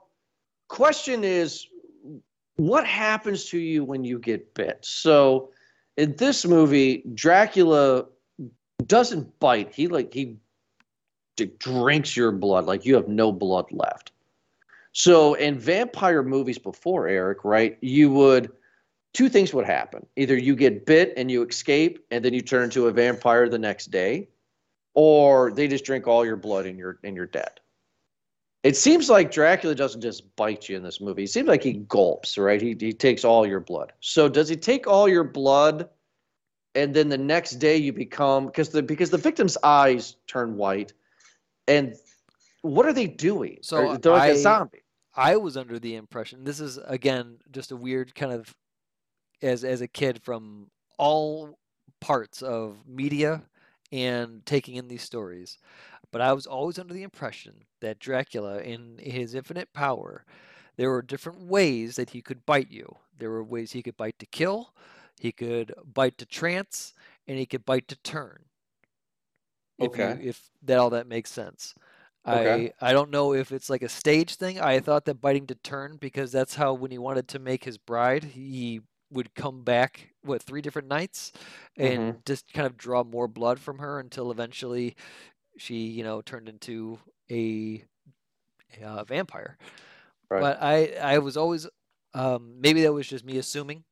question 0.68 1.24
is, 1.24 1.66
what 2.56 2.86
happens 2.86 3.44
to 3.46 3.58
you 3.58 3.84
when 3.84 4.04
you 4.04 4.18
get 4.18 4.54
bit? 4.54 4.78
So, 4.82 5.50
in 5.96 6.16
this 6.16 6.44
movie, 6.44 7.04
Dracula 7.14 8.06
doesn't 8.86 9.38
bite. 9.38 9.74
He 9.74 9.88
like 9.88 10.12
he 10.12 10.36
drinks 11.58 12.16
your 12.16 12.32
blood. 12.32 12.64
Like 12.64 12.84
you 12.84 12.94
have 12.94 13.08
no 13.08 13.32
blood 13.32 13.66
left. 13.70 14.12
So, 14.92 15.34
in 15.34 15.58
vampire 15.58 16.22
movies 16.22 16.58
before 16.58 17.06
Eric, 17.08 17.44
right, 17.44 17.76
you 17.80 18.10
would 18.10 18.50
two 19.12 19.28
things 19.28 19.54
would 19.54 19.66
happen. 19.66 20.06
Either 20.16 20.36
you 20.36 20.56
get 20.56 20.86
bit 20.86 21.14
and 21.16 21.30
you 21.30 21.42
escape, 21.42 22.04
and 22.10 22.24
then 22.24 22.34
you 22.34 22.40
turn 22.40 22.64
into 22.64 22.86
a 22.86 22.92
vampire 22.92 23.48
the 23.48 23.58
next 23.58 23.90
day, 23.90 24.28
or 24.94 25.52
they 25.52 25.68
just 25.68 25.84
drink 25.84 26.06
all 26.06 26.24
your 26.24 26.36
blood 26.36 26.66
and 26.66 26.78
you're 26.78 26.98
and 27.04 27.16
you're 27.16 27.26
dead. 27.26 27.60
It 28.66 28.76
seems 28.76 29.08
like 29.08 29.30
Dracula 29.30 29.76
doesn't 29.76 30.00
just 30.00 30.34
bite 30.34 30.68
you 30.68 30.76
in 30.76 30.82
this 30.82 31.00
movie. 31.00 31.22
It 31.22 31.30
seems 31.30 31.46
like 31.46 31.62
he 31.62 31.74
gulps, 31.74 32.36
right? 32.36 32.60
He 32.60 32.76
he 32.80 32.92
takes 32.92 33.24
all 33.24 33.46
your 33.46 33.60
blood. 33.60 33.92
So 34.00 34.28
does 34.28 34.48
he 34.48 34.56
take 34.56 34.88
all 34.88 35.08
your 35.08 35.22
blood, 35.22 35.88
and 36.74 36.92
then 36.92 37.08
the 37.08 37.16
next 37.16 37.52
day 37.60 37.76
you 37.76 37.92
become 37.92 38.46
because 38.46 38.70
the 38.70 38.82
because 38.82 39.10
the 39.10 39.18
victim's 39.18 39.56
eyes 39.62 40.16
turn 40.26 40.56
white, 40.56 40.92
and 41.68 41.94
what 42.62 42.86
are 42.86 42.92
they 42.92 43.06
doing? 43.06 43.58
So 43.62 43.96
they're 43.98 44.10
like 44.10 44.30
a 44.30 44.34
I- 44.34 44.42
zombie. 44.42 44.82
I 45.14 45.36
was 45.36 45.56
under 45.56 45.78
the 45.78 45.94
impression 45.94 46.42
this 46.42 46.58
is 46.58 46.76
again 46.88 47.38
just 47.52 47.70
a 47.70 47.76
weird 47.76 48.16
kind 48.16 48.32
of 48.32 48.52
as 49.42 49.62
as 49.62 49.80
a 49.80 49.86
kid 49.86 50.20
from 50.24 50.72
all 50.98 51.56
parts 52.00 52.42
of 52.42 52.76
media 52.84 53.42
and 53.92 54.44
taking 54.44 54.74
in 54.74 54.88
these 54.88 55.02
stories. 55.02 55.58
But 56.16 56.22
I 56.28 56.32
was 56.32 56.46
always 56.46 56.78
under 56.78 56.94
the 56.94 57.02
impression 57.02 57.66
that 57.80 57.98
Dracula 58.00 58.60
in 58.62 58.98
his 58.98 59.34
infinite 59.34 59.72
power 59.74 60.24
there 60.76 60.90
were 60.90 61.02
different 61.02 61.40
ways 61.42 61.96
that 61.96 62.10
he 62.10 62.22
could 62.22 62.46
bite 62.46 62.70
you. 62.70 62.98
There 63.18 63.30
were 63.30 63.44
ways 63.44 63.72
he 63.72 63.82
could 63.82 63.96
bite 63.96 64.18
to 64.20 64.26
kill, 64.26 64.74
he 65.20 65.32
could 65.32 65.74
bite 65.84 66.18
to 66.18 66.26
trance, 66.26 66.94
and 67.26 67.38
he 67.38 67.46
could 67.46 67.64
bite 67.66 67.88
to 67.88 67.96
turn. 67.96 68.46
If 69.78 69.96
you- 69.96 70.06
Okay. 70.06 70.20
if 70.20 70.50
that 70.62 70.78
all 70.78 70.90
that 70.90 71.06
makes 71.06 71.30
sense. 71.30 71.74
Okay. 72.30 72.64
I 72.64 72.72
I 72.80 72.92
don't 72.92 73.10
know 73.10 73.34
if 73.34 73.52
it's 73.52 73.70
like 73.70 73.82
a 73.82 73.88
stage 73.88 74.36
thing. 74.36 74.60
I 74.60 74.80
thought 74.80 75.04
that 75.06 75.20
biting 75.20 75.46
to 75.48 75.54
turn 75.56 75.96
because 75.98 76.32
that's 76.32 76.56
how 76.56 76.74
when 76.74 76.90
he 76.90 76.98
wanted 76.98 77.28
to 77.28 77.38
make 77.38 77.64
his 77.64 77.78
bride, 77.78 78.24
he 78.24 78.82
would 79.10 79.34
come 79.34 79.64
back 79.64 80.14
what 80.22 80.42
three 80.42 80.62
different 80.62 80.88
nights 80.88 81.32
and 81.78 82.10
Mm-hmm. 82.10 82.18
just 82.26 82.52
kind 82.52 82.66
of 82.66 82.76
draw 82.78 83.04
more 83.04 83.28
blood 83.28 83.60
from 83.60 83.78
her 83.80 84.00
until 84.00 84.30
eventually 84.30 84.96
she, 85.58 85.86
you 85.86 86.02
know, 86.04 86.20
turned 86.20 86.48
into 86.48 86.98
a, 87.30 87.84
a 88.80 88.84
uh, 88.84 89.04
vampire. 89.04 89.56
Right. 90.28 90.40
But 90.40 90.62
I 90.62 90.94
I 91.00 91.18
was 91.18 91.36
always 91.36 91.66
um, 92.14 92.56
maybe 92.60 92.82
that 92.82 92.92
was 92.92 93.06
just 93.06 93.24
me 93.24 93.38
assuming, 93.38 93.84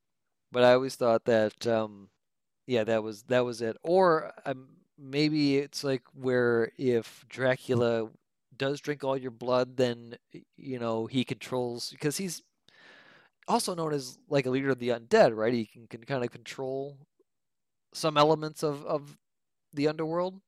but 0.51 0.65
I 0.65 0.73
always 0.73 0.97
thought 0.97 1.25
that 1.27 1.67
um, 1.67 2.09
yeah 2.67 2.85
that 2.85 3.03
was 3.03 3.23
that 3.25 3.45
was 3.45 3.61
it. 3.61 3.77
Or 3.83 4.33
um, 4.45 4.69
maybe 4.99 5.59
it's 5.59 5.85
like 5.85 6.03
where 6.13 6.73
if 6.79 7.25
Dracula 7.29 8.09
does 8.57 8.81
drink 8.81 9.05
all 9.05 9.17
your 9.17 9.31
blood, 9.31 9.77
then 9.77 10.17
you 10.57 10.79
know 10.79 11.07
he 11.07 11.25
controls 11.25 11.91
because 11.91 12.17
he's 12.17 12.43
also 13.47 13.75
known 13.75 13.93
as 13.93 14.19
like 14.29 14.47
a 14.47 14.51
leader 14.51 14.71
of 14.71 14.79
the 14.79 14.89
undead, 14.89 15.37
right? 15.37 15.53
He 15.53 15.67
can, 15.67 15.87
can 15.87 16.05
kind 16.05 16.25
of 16.25 16.31
control 16.31 16.97
some 17.93 18.17
elements 18.17 18.63
of 18.63 18.85
of 18.87 19.17
the 19.73 19.89
underworld. 19.89 20.41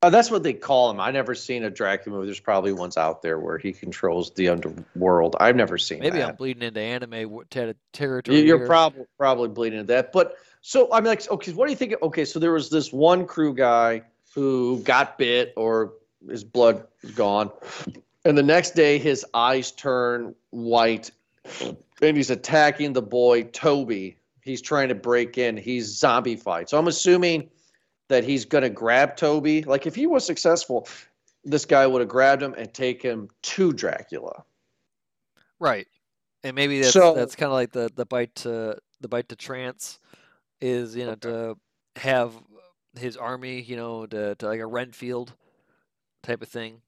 Uh, 0.00 0.10
that's 0.10 0.30
what 0.30 0.44
they 0.44 0.52
call 0.52 0.90
him. 0.90 1.00
I 1.00 1.10
never 1.10 1.34
seen 1.34 1.64
a 1.64 1.70
Dracula 1.70 2.16
movie. 2.16 2.26
There's 2.28 2.38
probably 2.38 2.72
ones 2.72 2.96
out 2.96 3.20
there 3.20 3.40
where 3.40 3.58
he 3.58 3.72
controls 3.72 4.32
the 4.34 4.48
underworld. 4.48 5.34
I've 5.40 5.56
never 5.56 5.76
seen 5.76 6.00
Maybe 6.00 6.18
that. 6.18 6.28
I'm 6.28 6.36
bleeding 6.36 6.62
into 6.62 6.80
anime 6.80 7.40
ter- 7.50 7.74
territory. 7.92 8.38
You- 8.38 8.44
You're 8.44 8.66
probably 8.66 9.04
probably 9.18 9.48
bleeding 9.48 9.80
into 9.80 9.92
that. 9.94 10.12
But 10.12 10.36
so 10.60 10.88
I'm 10.92 11.04
like, 11.04 11.28
okay, 11.28 11.52
what 11.52 11.66
do 11.66 11.72
you 11.72 11.76
think? 11.76 11.94
Okay, 12.00 12.24
so 12.24 12.38
there 12.38 12.52
was 12.52 12.70
this 12.70 12.92
one 12.92 13.26
crew 13.26 13.54
guy 13.54 14.02
who 14.34 14.80
got 14.84 15.18
bit 15.18 15.52
or 15.56 15.94
his 16.28 16.44
blood 16.44 16.86
is 17.02 17.10
gone, 17.12 17.50
and 18.24 18.38
the 18.38 18.42
next 18.42 18.76
day 18.76 18.98
his 18.98 19.26
eyes 19.34 19.72
turn 19.72 20.34
white, 20.50 21.10
and 22.00 22.16
he's 22.16 22.30
attacking 22.30 22.92
the 22.92 23.02
boy 23.02 23.44
Toby. 23.44 24.16
He's 24.42 24.62
trying 24.62 24.88
to 24.90 24.94
break 24.94 25.38
in. 25.38 25.56
He's 25.56 25.86
zombie 25.98 26.36
fight. 26.36 26.70
So 26.70 26.78
I'm 26.78 26.86
assuming 26.88 27.50
that 28.08 28.24
he's 28.24 28.44
gonna 28.44 28.70
grab 28.70 29.16
Toby. 29.16 29.62
Like 29.62 29.86
if 29.86 29.94
he 29.94 30.06
was 30.06 30.24
successful, 30.24 30.88
this 31.44 31.64
guy 31.64 31.86
would 31.86 32.00
have 32.00 32.08
grabbed 32.08 32.42
him 32.42 32.54
and 32.54 32.72
take 32.72 33.02
him 33.02 33.28
to 33.42 33.72
Dracula. 33.72 34.44
Right. 35.60 35.86
And 36.44 36.54
maybe 36.54 36.80
that's 36.80 36.92
So- 36.92 37.14
that's 37.14 37.34
kind 37.36 37.48
of 37.48 37.54
like 37.54 37.72
the 37.72 37.90
the 37.94 38.06
bite 38.06 38.34
to 38.36 38.78
the 39.00 39.08
bite 39.08 39.28
to 39.28 39.36
trance 39.36 39.98
is 40.60 40.96
you 40.96 41.04
know 41.04 41.12
Okay. 41.12 41.28
to 41.28 41.58
have 41.96 42.34
his 42.98 43.16
army 43.16 43.60
you 43.60 43.76
know 43.76 44.06
to, 44.06 44.34
to 44.36 44.46
like 44.46 44.60
a 44.60 44.66
Renfield 44.66 45.32
type 46.22 46.42
of 46.42 46.48
thing. 46.48 46.80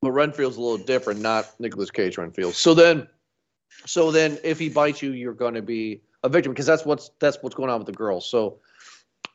But 0.00 0.12
Renfield's 0.12 0.56
a 0.56 0.60
little 0.60 0.78
different, 0.78 1.20
not 1.20 1.58
Nicolas 1.58 1.90
Cage 1.90 2.18
Renfield. 2.18 2.54
So 2.54 2.72
then, 2.72 3.08
so 3.84 4.12
then, 4.12 4.38
if 4.44 4.58
he 4.58 4.68
bites 4.68 5.02
you, 5.02 5.10
you're 5.10 5.34
going 5.34 5.54
to 5.54 5.62
be 5.62 6.00
a 6.22 6.28
victim 6.28 6.52
because 6.52 6.66
that's 6.66 6.84
what's 6.84 7.10
that's 7.20 7.38
what's 7.42 7.54
going 7.54 7.70
on 7.70 7.78
with 7.78 7.86
the 7.86 7.92
girl. 7.92 8.20
So, 8.20 8.58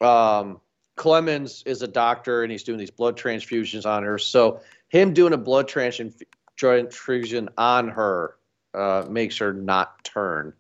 um, 0.02 0.60
Clemens 0.96 1.64
is 1.66 1.82
a 1.82 1.88
doctor 1.88 2.44
and 2.44 2.52
he's 2.52 2.64
doing 2.64 2.78
these 2.78 2.92
blood 2.92 3.18
transfusions 3.18 3.86
on 3.86 4.04
her. 4.04 4.18
So 4.18 4.62
him 4.90 5.14
doing 5.14 5.34
a 5.34 5.38
blood 5.38 5.68
transfusion 5.68 6.28
transfusion 6.56 7.50
on 7.58 7.88
her 7.90 8.36
uh, 8.74 9.06
makes 9.10 9.38
her 9.38 9.54
not 9.54 10.04
turn. 10.04 10.54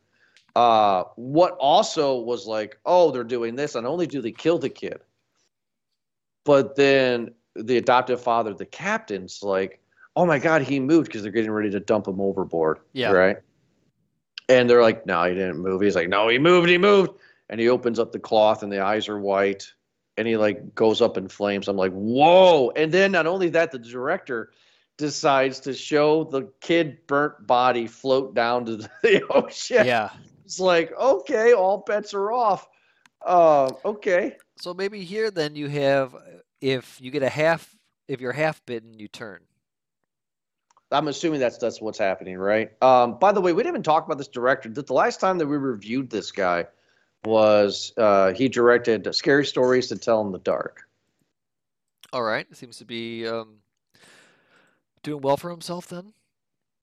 Uh, 0.55 1.03
what 1.15 1.51
also 1.59 2.19
was 2.19 2.45
like, 2.45 2.77
oh, 2.85 3.11
they're 3.11 3.23
doing 3.23 3.55
this, 3.55 3.75
and 3.75 3.87
only 3.87 4.05
do 4.05 4.21
they 4.21 4.31
kill 4.31 4.59
the 4.59 4.69
kid, 4.69 4.99
but 6.45 6.75
then 6.75 7.33
the 7.55 7.77
adoptive 7.77 8.21
father, 8.21 8.53
the 8.53 8.65
captain's 8.65 9.41
like, 9.41 9.79
oh 10.15 10.25
my 10.25 10.37
god, 10.39 10.61
he 10.61 10.79
moved 10.79 11.07
because 11.07 11.23
they're 11.23 11.31
getting 11.31 11.51
ready 11.51 11.71
to 11.71 11.79
dump 11.79 12.07
him 12.07 12.21
overboard. 12.21 12.79
Yeah. 12.93 13.11
Right. 13.11 13.37
And 14.49 14.69
they're 14.69 14.81
like, 14.81 15.05
no, 15.05 15.23
he 15.23 15.33
didn't 15.33 15.59
move. 15.59 15.81
He's 15.81 15.95
like, 15.95 16.09
no, 16.09 16.27
he 16.27 16.37
moved, 16.37 16.69
he 16.69 16.77
moved. 16.77 17.11
And 17.49 17.59
he 17.59 17.69
opens 17.69 17.99
up 17.99 18.11
the 18.11 18.19
cloth 18.19 18.63
and 18.63 18.71
the 18.71 18.79
eyes 18.81 19.07
are 19.09 19.19
white 19.19 19.71
and 20.17 20.27
he 20.27 20.37
like 20.37 20.75
goes 20.75 21.01
up 21.01 21.17
in 21.17 21.27
flames. 21.27 21.67
I'm 21.67 21.77
like, 21.77 21.91
whoa. 21.91 22.71
And 22.75 22.91
then 22.91 23.11
not 23.11 23.27
only 23.27 23.49
that, 23.49 23.71
the 23.71 23.79
director 23.79 24.51
decides 24.97 25.59
to 25.61 25.73
show 25.73 26.23
the 26.23 26.51
kid 26.61 27.05
burnt 27.07 27.47
body 27.47 27.87
float 27.87 28.35
down 28.35 28.65
to 28.65 28.77
the 28.77 29.23
ocean. 29.29 29.85
Yeah. 29.85 30.09
It's 30.45 30.59
like, 30.59 30.91
okay, 30.97 31.53
all 31.53 31.79
bets 31.79 32.13
are 32.13 32.31
off. 32.31 32.67
Uh, 33.25 33.71
okay. 33.85 34.37
So 34.57 34.73
maybe 34.73 35.03
here 35.03 35.31
then 35.31 35.55
you 35.55 35.67
have 35.67 36.15
if 36.61 36.99
you 37.01 37.11
get 37.11 37.23
a 37.23 37.29
half 37.29 37.75
if 38.07 38.21
you're 38.21 38.33
half 38.33 38.63
bitten 38.65 38.99
you 38.99 39.07
turn. 39.07 39.39
I'm 40.93 41.07
assuming 41.07 41.39
that's 41.39 41.57
that's 41.57 41.81
what's 41.81 41.97
happening, 41.97 42.37
right? 42.37 42.71
Um, 42.81 43.17
by 43.19 43.31
the 43.31 43.41
way, 43.41 43.53
we 43.53 43.63
didn't 43.63 43.75
even 43.75 43.83
talk 43.83 44.05
about 44.05 44.17
this 44.17 44.27
director. 44.27 44.69
The 44.69 44.83
the 44.83 44.93
last 44.93 45.19
time 45.19 45.37
that 45.39 45.47
we 45.47 45.57
reviewed 45.57 46.09
this 46.09 46.31
guy 46.31 46.65
was 47.25 47.93
uh, 47.97 48.33
he 48.33 48.47
directed 48.49 49.13
Scary 49.13 49.45
Stories 49.45 49.87
to 49.87 49.97
Tell 49.97 50.21
in 50.21 50.31
the 50.31 50.39
Dark. 50.39 50.87
All 52.11 52.23
right. 52.23 52.45
Seems 52.55 52.77
to 52.77 52.85
be 52.85 53.27
um, 53.27 53.55
doing 55.01 55.21
well 55.21 55.37
for 55.37 55.49
himself 55.49 55.87
then. 55.87 56.13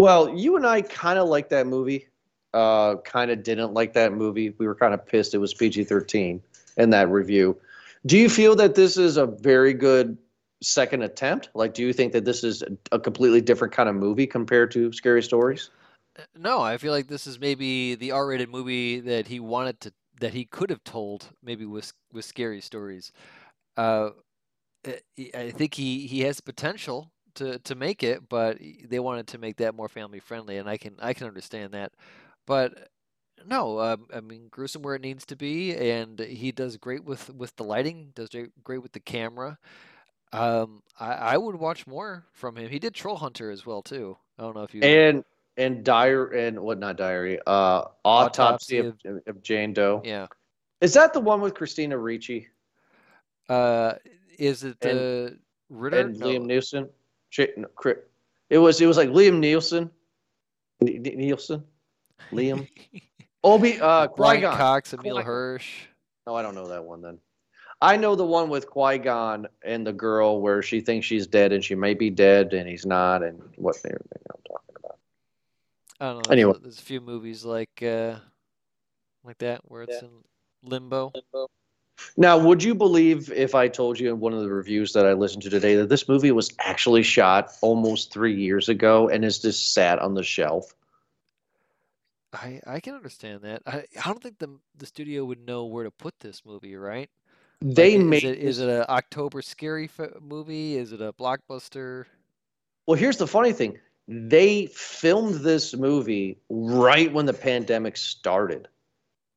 Well, 0.00 0.36
you 0.36 0.56
and 0.56 0.66
I 0.66 0.82
kind 0.82 1.18
of 1.18 1.28
like 1.28 1.50
that 1.50 1.66
movie. 1.66 2.08
Uh, 2.52 2.96
kind 3.04 3.30
of 3.30 3.44
didn't 3.44 3.74
like 3.74 3.92
that 3.92 4.12
movie. 4.12 4.50
We 4.58 4.66
were 4.66 4.74
kind 4.74 4.92
of 4.92 5.06
pissed 5.06 5.34
it 5.34 5.38
was 5.38 5.54
PG-13 5.54 6.40
in 6.78 6.90
that 6.90 7.08
review. 7.08 7.56
Do 8.06 8.18
you 8.18 8.28
feel 8.28 8.56
that 8.56 8.74
this 8.74 8.96
is 8.96 9.16
a 9.16 9.26
very 9.26 9.72
good 9.72 10.18
second 10.62 11.02
attempt? 11.02 11.48
Like, 11.54 11.74
do 11.74 11.82
you 11.82 11.92
think 11.92 12.12
that 12.12 12.24
this 12.24 12.44
is 12.44 12.62
a, 12.92 12.98
completely 12.98 13.40
different 13.40 13.72
kind 13.72 13.88
of 13.88 13.94
movie 13.94 14.26
compared 14.26 14.70
to 14.72 14.92
Scary 14.92 15.22
Stories? 15.22 15.70
No, 16.36 16.60
I 16.60 16.76
feel 16.76 16.92
like 16.92 17.06
this 17.06 17.26
is 17.26 17.38
maybe 17.38 17.94
the 17.94 18.10
R-rated 18.12 18.50
movie 18.50 19.00
that 19.00 19.28
he 19.28 19.40
wanted 19.40 19.80
to 19.80 19.92
that 20.20 20.34
he 20.34 20.44
could 20.44 20.70
have 20.70 20.84
told 20.84 21.30
maybe 21.42 21.64
with 21.64 21.92
with 22.12 22.24
scary 22.24 22.60
stories. 22.60 23.10
Uh, 23.76 24.10
uh, 24.86 24.92
I 25.34 25.50
think 25.50 25.74
he 25.74 26.06
he 26.06 26.20
has 26.22 26.40
potential 26.40 27.10
to 27.34 27.58
to 27.60 27.74
make 27.74 28.02
it, 28.02 28.28
but 28.28 28.58
they 28.84 29.00
wanted 29.00 29.28
to 29.28 29.38
make 29.38 29.56
that 29.56 29.74
more 29.74 29.88
family 29.88 30.20
friendly, 30.20 30.58
and 30.58 30.68
I 30.68 30.76
can 30.76 30.96
I 31.00 31.14
can 31.14 31.26
understand 31.26 31.72
that. 31.72 31.92
But 32.46 32.90
no, 33.46 33.80
um, 33.80 34.06
I 34.12 34.20
mean 34.20 34.48
gruesome 34.50 34.82
where 34.82 34.94
it 34.94 35.02
needs 35.02 35.24
to 35.26 35.36
be, 35.36 35.74
and 35.74 36.18
he 36.18 36.52
does 36.52 36.76
great 36.76 37.04
with 37.04 37.32
with 37.34 37.56
the 37.56 37.64
lighting. 37.64 38.12
Does 38.14 38.30
great 38.64 38.82
with 38.82 38.92
the 38.92 39.00
camera. 39.00 39.58
Um, 40.32 40.82
I, 40.98 41.12
I 41.12 41.36
would 41.36 41.56
watch 41.56 41.86
more 41.86 42.24
from 42.32 42.56
him. 42.56 42.68
He 42.68 42.78
did 42.78 42.94
Troll 42.94 43.16
Hunter 43.16 43.50
as 43.50 43.66
well 43.66 43.82
too. 43.82 44.16
I 44.38 44.42
don't 44.42 44.54
know 44.54 44.62
if 44.62 44.74
you 44.74 44.80
and 44.82 45.24
and 45.56 45.84
diary 45.84 46.46
and 46.46 46.60
what 46.60 46.78
not 46.78 46.96
diary 46.96 47.38
uh 47.46 47.84
autopsy, 48.04 48.78
Autopsy 48.80 49.08
of, 49.08 49.20
of 49.26 49.42
Jane 49.42 49.72
Doe. 49.72 50.00
yeah. 50.04 50.26
Is 50.80 50.94
that 50.94 51.12
the 51.12 51.20
one 51.20 51.40
with 51.40 51.54
Christina 51.54 51.98
Ricci 51.98 52.48
Uh, 53.48 53.94
is 54.38 54.62
it 54.64 54.76
And- 54.82 54.98
the 54.98 55.38
Ritter? 55.68 56.00
and 56.00 56.18
No. 56.18 56.26
Liam 56.26 56.44
Neeson? 56.46 56.88
It 58.48 58.58
was 58.58 58.80
it 58.80 58.86
was 58.86 58.96
like 58.96 59.08
Liam 59.10 59.38
Nielsen. 59.38 59.90
Nielsen. 60.80 61.64
Liam. 62.32 62.66
Obi 63.44 63.80
uh 63.80 64.08
Brian 64.16 64.42
Cox, 64.42 64.92
Emile. 64.94 65.22
Hirsch. 65.22 65.86
Oh, 66.26 66.34
I 66.34 66.42
don't 66.42 66.54
know 66.54 66.68
that 66.68 66.84
one 66.84 67.00
then. 67.02 67.18
I 67.80 67.96
know 67.96 68.14
the 68.14 68.24
one 68.26 68.48
with 68.50 68.66
Qui 68.68 68.98
Gon 68.98 69.46
and 69.62 69.86
the 69.86 69.92
girl 69.92 70.40
where 70.40 70.62
she 70.62 70.80
thinks 70.80 71.06
she's 71.06 71.26
dead 71.26 71.52
and 71.52 71.64
she 71.64 71.74
may 71.74 71.94
be 71.94 72.10
dead 72.10 72.52
and 72.52 72.68
he's 72.68 72.86
not 72.86 73.22
and 73.22 73.40
what 73.56 73.76
everything 73.84 74.22
I'm 74.32 74.42
talking 74.46 74.76
about. 74.78 74.98
I 76.00 76.06
don't 76.12 76.16
know. 76.18 76.32
There's, 76.34 76.38
Anyway. 76.38 76.54
a, 76.56 76.58
there's 76.58 76.78
a 76.78 76.82
few 76.82 77.00
movies 77.00 77.44
like 77.44 77.82
uh, 77.82 78.16
like 79.24 79.38
that 79.38 79.60
where 79.64 79.82
it's 79.82 80.02
in 80.02 80.24
limbo. 80.62 81.14
Now, 82.16 82.38
would 82.38 82.62
you 82.62 82.74
believe 82.74 83.30
if 83.30 83.54
I 83.54 83.68
told 83.68 83.98
you 84.00 84.10
in 84.10 84.20
one 84.20 84.32
of 84.32 84.40
the 84.40 84.48
reviews 84.48 84.92
that 84.92 85.06
I 85.06 85.12
listened 85.12 85.42
to 85.44 85.50
today 85.50 85.76
that 85.76 85.88
this 85.88 86.08
movie 86.08 86.32
was 86.32 86.52
actually 86.58 87.02
shot 87.02 87.52
almost 87.60 88.12
three 88.12 88.34
years 88.34 88.68
ago 88.68 89.08
and 89.08 89.24
is 89.24 89.38
just 89.40 89.72
sat 89.74 89.98
on 89.98 90.14
the 90.14 90.22
shelf? 90.22 90.74
I 92.32 92.60
I 92.66 92.80
can 92.80 92.94
understand 92.94 93.42
that. 93.42 93.62
I 93.66 93.84
I 94.04 94.08
don't 94.08 94.22
think 94.22 94.38
the 94.38 94.58
the 94.74 94.86
studio 94.86 95.24
would 95.24 95.40
know 95.40 95.64
where 95.66 95.84
to 95.84 95.90
put 95.90 96.20
this 96.20 96.44
movie, 96.44 96.76
right? 96.76 97.10
They 97.60 97.98
Like, 97.98 98.06
made 98.06 98.24
is 98.24 98.24
it 98.24 98.38
is 98.38 98.58
it 98.60 98.68
a 98.68 98.90
October 98.90 99.42
scary 99.42 99.84
f- 99.98 100.20
movie? 100.20 100.76
Is 100.76 100.92
it 100.92 101.00
a 101.00 101.12
blockbuster? 101.12 102.06
Well, 102.86 102.98
here's 102.98 103.18
the 103.18 103.26
funny 103.26 103.52
thing. 103.52 103.78
They 104.08 104.66
filmed 104.66 105.36
this 105.36 105.74
movie 105.76 106.38
right 106.48 107.12
when 107.12 107.26
the 107.26 107.32
pandemic 107.34 107.96
started. 107.96 108.68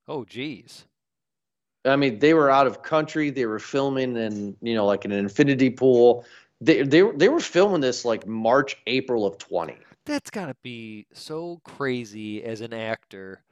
Oh, 0.07 0.23
geez. 0.25 0.85
I 1.85 1.95
mean, 1.97 2.19
they 2.19 2.33
were 2.33 2.49
out 2.49 2.65
of 2.67 2.81
country. 2.81 3.29
They 3.29 3.45
were 3.45 3.59
filming 3.59 4.15
in, 4.15 4.55
you 4.61 4.73
know, 4.73 4.85
like 4.85 5.05
an 5.05 5.11
infinity 5.11 5.69
pool. 5.69 6.25
They 6.61 6.83
they 6.83 7.01
they 7.01 7.27
were 7.29 7.41
filming 7.41 7.81
this 7.81 8.05
like 8.05 8.25
March, 8.25 8.77
April 8.87 9.25
of 9.25 9.37
20. 9.37 9.77
That's 10.05 10.29
got 10.29 10.47
to 10.47 10.55
be 10.63 11.05
so 11.13 11.59
crazy 11.63 12.43
as 12.43 12.61
an 12.61 12.73
actor 12.73 13.43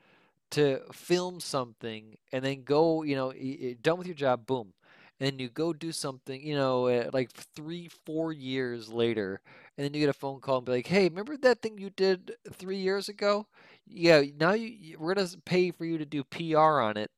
to 0.51 0.81
film 0.93 1.39
something 1.39 2.17
and 2.31 2.43
then 2.43 2.63
go, 2.63 3.03
you 3.03 3.15
know, 3.15 3.33
done 3.81 3.97
with 3.97 4.07
your 4.07 4.15
job, 4.15 4.45
boom. 4.45 4.73
And 5.19 5.31
then 5.31 5.39
you 5.39 5.49
go 5.49 5.73
do 5.73 5.91
something, 5.91 6.41
you 6.41 6.55
know, 6.55 6.87
uh, 6.87 7.09
like 7.13 7.31
three, 7.31 7.89
four 8.05 8.33
years 8.33 8.89
later, 8.89 9.41
and 9.77 9.85
then 9.85 9.93
you 9.93 9.99
get 9.99 10.09
a 10.09 10.13
phone 10.13 10.39
call 10.39 10.57
and 10.57 10.65
be 10.65 10.71
like, 10.71 10.87
"Hey, 10.87 11.07
remember 11.09 11.37
that 11.37 11.61
thing 11.61 11.77
you 11.77 11.91
did 11.91 12.35
three 12.53 12.77
years 12.77 13.07
ago? 13.07 13.47
Yeah, 13.85 14.23
now 14.39 14.53
you, 14.53 14.97
we're 14.99 15.13
gonna 15.13 15.27
pay 15.45 15.71
for 15.71 15.85
you 15.85 15.97
to 15.99 16.05
do 16.05 16.23
PR 16.23 16.81
on 16.81 16.97
it 16.97 17.11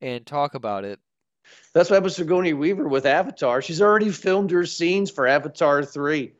and 0.00 0.26
talk 0.26 0.54
about 0.54 0.84
it." 0.84 1.00
That's 1.74 1.90
what 1.90 1.96
happens 1.96 2.14
to 2.16 2.22
Sigourney 2.22 2.54
Weaver 2.54 2.88
with 2.88 3.06
Avatar. 3.06 3.62
She's 3.62 3.82
already 3.82 4.10
filmed 4.10 4.50
her 4.50 4.64
scenes 4.66 5.10
for 5.10 5.26
Avatar 5.26 5.84
3. 5.84 6.32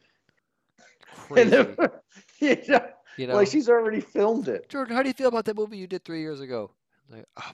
And 1.37 1.53
Crazy, 1.53 1.77
you 2.41 2.57
know, 2.69 2.87
you 3.19 3.27
know. 3.27 3.35
like 3.35 3.49
she's 3.49 3.69
already 3.69 4.01
filmed 4.01 4.49
it. 4.49 4.69
Jordan, 4.69 4.95
how 4.95 5.03
do 5.03 5.09
you 5.09 5.15
feel 5.15 5.29
about 5.29 5.45
that 5.47 5.57
movie 5.57 5.77
you 5.77 5.87
did 5.87 6.05
three 6.05 6.21
years 6.21 6.41
ago? 6.41 6.71
Like, 7.11 7.27
"Ah, 7.37 7.53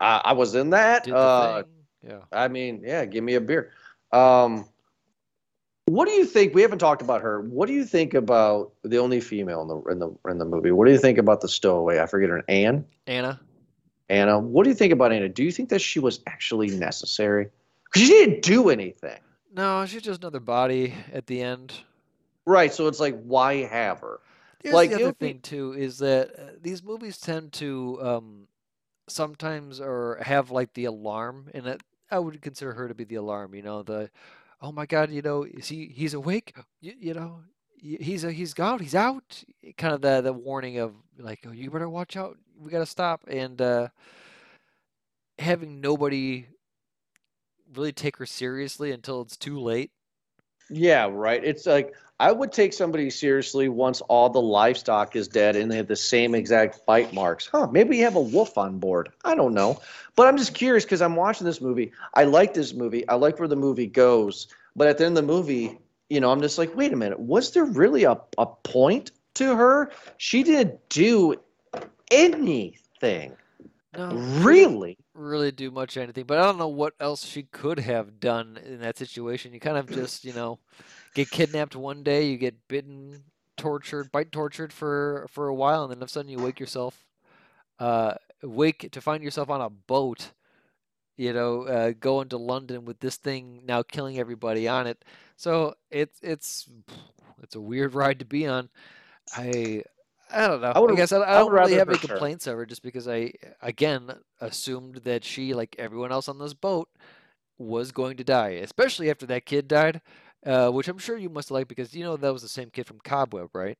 I, 0.00 0.20
I 0.24 0.32
was 0.32 0.54
in 0.54 0.70
that. 0.70 1.10
Uh. 1.10 1.64
Yeah. 2.06 2.18
I 2.32 2.48
mean, 2.48 2.82
yeah, 2.84 3.04
give 3.04 3.24
me 3.24 3.34
a 3.34 3.40
beer. 3.40 3.70
Um, 4.12 4.66
what 5.86 6.06
do 6.06 6.12
you 6.12 6.24
think? 6.24 6.54
We 6.54 6.62
haven't 6.62 6.78
talked 6.78 7.02
about 7.02 7.20
her. 7.22 7.42
What 7.42 7.66
do 7.66 7.74
you 7.74 7.84
think 7.84 8.14
about 8.14 8.72
the 8.82 8.98
only 8.98 9.20
female 9.20 9.62
in 9.62 9.68
the 9.68 9.82
in 9.90 9.98
the 9.98 10.30
in 10.30 10.38
the 10.38 10.44
movie? 10.44 10.70
What 10.70 10.86
do 10.86 10.92
you 10.92 10.98
think 10.98 11.18
about 11.18 11.40
the 11.40 11.48
stowaway? 11.48 12.00
I 12.00 12.06
forget 12.06 12.30
her 12.30 12.44
Anne. 12.48 12.84
Anna. 13.06 13.40
Anna. 14.08 14.38
What 14.38 14.64
do 14.64 14.70
you 14.70 14.76
think 14.76 14.92
about 14.92 15.12
Anna? 15.12 15.28
Do 15.28 15.44
you 15.44 15.52
think 15.52 15.68
that 15.70 15.80
she 15.80 15.98
was 15.98 16.20
actually 16.26 16.68
necessary? 16.68 17.48
Because 17.84 18.02
she 18.02 18.08
didn't 18.08 18.42
do 18.42 18.70
anything. 18.70 19.18
No, 19.54 19.86
she's 19.86 20.02
just 20.02 20.20
another 20.22 20.40
body 20.40 20.94
at 21.12 21.26
the 21.26 21.40
end. 21.40 21.72
Right. 22.46 22.72
So 22.72 22.86
it's 22.86 23.00
like, 23.00 23.20
why 23.22 23.64
have 23.64 24.00
her? 24.00 24.20
Here's 24.62 24.74
Like, 24.74 24.90
the 24.90 24.96
other 24.96 25.04
would 25.06 25.18
be- 25.18 25.26
thing 25.28 25.40
too 25.40 25.72
is 25.72 25.98
that 25.98 26.30
uh, 26.38 26.42
these 26.60 26.82
movies 26.82 27.18
tend 27.18 27.52
to 27.54 27.98
um, 28.02 28.48
sometimes 29.08 29.80
or 29.80 30.18
have 30.22 30.50
like 30.50 30.72
the 30.74 30.86
alarm, 30.86 31.50
and 31.54 31.78
I 32.10 32.18
would 32.18 32.40
consider 32.42 32.72
her 32.72 32.88
to 32.88 32.94
be 32.94 33.04
the 33.04 33.16
alarm. 33.16 33.54
You 33.54 33.62
know, 33.62 33.82
the 33.82 34.10
oh 34.62 34.72
my 34.72 34.86
God, 34.86 35.10
you 35.10 35.22
know, 35.22 35.42
is 35.44 35.68
he 35.68 35.86
he's 35.86 36.14
awake? 36.14 36.56
You, 36.80 36.94
you 36.98 37.14
know, 37.14 37.40
he's 37.76 38.24
a, 38.24 38.32
he's 38.32 38.58
out, 38.58 38.80
he's 38.80 38.94
out. 38.94 39.44
Kind 39.76 39.94
of 39.94 40.00
the 40.00 40.20
the 40.22 40.32
warning 40.32 40.78
of 40.78 40.94
like, 41.18 41.40
oh, 41.46 41.52
you 41.52 41.70
better 41.70 41.88
watch 41.88 42.16
out. 42.16 42.38
We 42.58 42.70
gotta 42.70 42.86
stop. 42.86 43.22
And 43.26 43.60
uh, 43.60 43.88
having 45.38 45.80
nobody 45.80 46.46
really 47.74 47.92
take 47.92 48.16
her 48.18 48.26
seriously 48.26 48.92
until 48.92 49.20
it's 49.20 49.36
too 49.36 49.58
late. 49.58 49.90
Yeah, 50.70 51.08
right. 51.10 51.42
It's 51.44 51.66
like 51.66 51.94
I 52.20 52.32
would 52.32 52.52
take 52.52 52.72
somebody 52.72 53.10
seriously 53.10 53.68
once 53.68 54.00
all 54.02 54.30
the 54.30 54.40
livestock 54.40 55.16
is 55.16 55.28
dead 55.28 55.56
and 55.56 55.70
they 55.70 55.76
have 55.76 55.88
the 55.88 55.96
same 55.96 56.34
exact 56.34 56.86
bite 56.86 57.12
marks. 57.12 57.48
Huh, 57.50 57.68
maybe 57.70 57.96
you 57.98 58.04
have 58.04 58.16
a 58.16 58.20
wolf 58.20 58.56
on 58.56 58.78
board. 58.78 59.10
I 59.24 59.34
don't 59.34 59.52
know. 59.54 59.80
But 60.16 60.28
I'm 60.28 60.36
just 60.36 60.54
curious 60.54 60.84
because 60.84 61.02
I'm 61.02 61.16
watching 61.16 61.44
this 61.44 61.60
movie. 61.60 61.92
I 62.14 62.24
like 62.24 62.54
this 62.54 62.72
movie. 62.72 63.06
I 63.08 63.14
like 63.14 63.38
where 63.38 63.48
the 63.48 63.56
movie 63.56 63.86
goes. 63.88 64.46
But 64.76 64.88
at 64.88 64.98
the 64.98 65.06
end 65.06 65.18
of 65.18 65.26
the 65.26 65.32
movie, 65.32 65.78
you 66.08 66.20
know, 66.20 66.30
I'm 66.30 66.40
just 66.40 66.56
like, 66.58 66.74
wait 66.76 66.92
a 66.92 66.96
minute. 66.96 67.18
Was 67.18 67.50
there 67.52 67.64
really 67.64 68.04
a, 68.04 68.16
a 68.38 68.46
point 68.46 69.10
to 69.34 69.56
her? 69.56 69.90
She 70.18 70.42
didn't 70.42 70.88
do 70.88 71.34
anything. 72.10 73.36
No, 73.96 74.10
Really? 74.40 74.96
Really 75.14 75.52
do 75.52 75.70
much 75.70 75.96
anything, 75.96 76.24
but 76.24 76.38
I 76.38 76.42
don't 76.42 76.58
know 76.58 76.68
what 76.68 76.94
else 77.00 77.24
she 77.24 77.44
could 77.44 77.78
have 77.78 78.20
done 78.20 78.58
in 78.64 78.80
that 78.80 78.98
situation. 78.98 79.52
You 79.52 79.60
kind 79.60 79.76
of 79.76 79.88
just, 79.90 80.24
you 80.24 80.32
know, 80.32 80.58
get 81.14 81.30
kidnapped 81.30 81.76
one 81.76 82.02
day, 82.02 82.26
you 82.26 82.36
get 82.36 82.68
bitten, 82.68 83.24
tortured, 83.56 84.10
bite 84.12 84.32
tortured 84.32 84.72
for 84.72 85.26
for 85.30 85.48
a 85.48 85.54
while, 85.54 85.84
and 85.84 85.90
then 85.90 85.98
all 85.98 86.04
of 86.04 86.08
a 86.08 86.12
sudden 86.12 86.30
you 86.30 86.38
wake 86.38 86.60
yourself, 86.60 87.06
uh, 87.78 88.14
wake 88.42 88.90
to 88.90 89.00
find 89.00 89.22
yourself 89.22 89.48
on 89.50 89.60
a 89.60 89.70
boat, 89.70 90.32
you 91.16 91.32
know, 91.32 91.62
uh, 91.62 91.92
going 91.98 92.28
to 92.28 92.36
London 92.36 92.84
with 92.84 93.00
this 93.00 93.16
thing 93.16 93.62
now 93.64 93.82
killing 93.82 94.18
everybody 94.18 94.68
on 94.68 94.86
it. 94.86 95.04
So 95.36 95.74
it's 95.90 96.18
it's 96.22 96.68
it's 97.42 97.54
a 97.54 97.60
weird 97.60 97.94
ride 97.94 98.18
to 98.18 98.24
be 98.24 98.46
on. 98.46 98.68
I 99.36 99.84
I 100.34 100.48
don't 100.48 100.60
know. 100.60 100.72
I 100.72 100.80
I, 100.92 100.96
guess 100.96 101.12
I, 101.12 101.18
I 101.18 101.36
I 101.36 101.38
don't 101.38 101.52
really 101.52 101.74
have 101.74 101.88
any 101.88 101.98
her. 101.98 102.08
complaints 102.08 102.46
of 102.46 102.56
her 102.56 102.66
just 102.66 102.82
because 102.82 103.06
I 103.08 103.32
again 103.62 104.12
assumed 104.40 104.96
that 105.04 105.24
she, 105.24 105.54
like 105.54 105.76
everyone 105.78 106.12
else 106.12 106.28
on 106.28 106.38
this 106.38 106.54
boat, 106.54 106.88
was 107.58 107.92
going 107.92 108.16
to 108.16 108.24
die, 108.24 108.50
especially 108.50 109.10
after 109.10 109.26
that 109.26 109.46
kid 109.46 109.68
died, 109.68 110.00
uh, 110.44 110.70
which 110.70 110.88
I'm 110.88 110.98
sure 110.98 111.16
you 111.16 111.30
must 111.30 111.48
have 111.48 111.54
liked 111.54 111.68
because 111.68 111.94
you 111.94 112.04
know 112.04 112.16
that 112.16 112.32
was 112.32 112.42
the 112.42 112.48
same 112.48 112.70
kid 112.70 112.86
from 112.86 112.98
Cobweb, 113.00 113.50
right? 113.54 113.78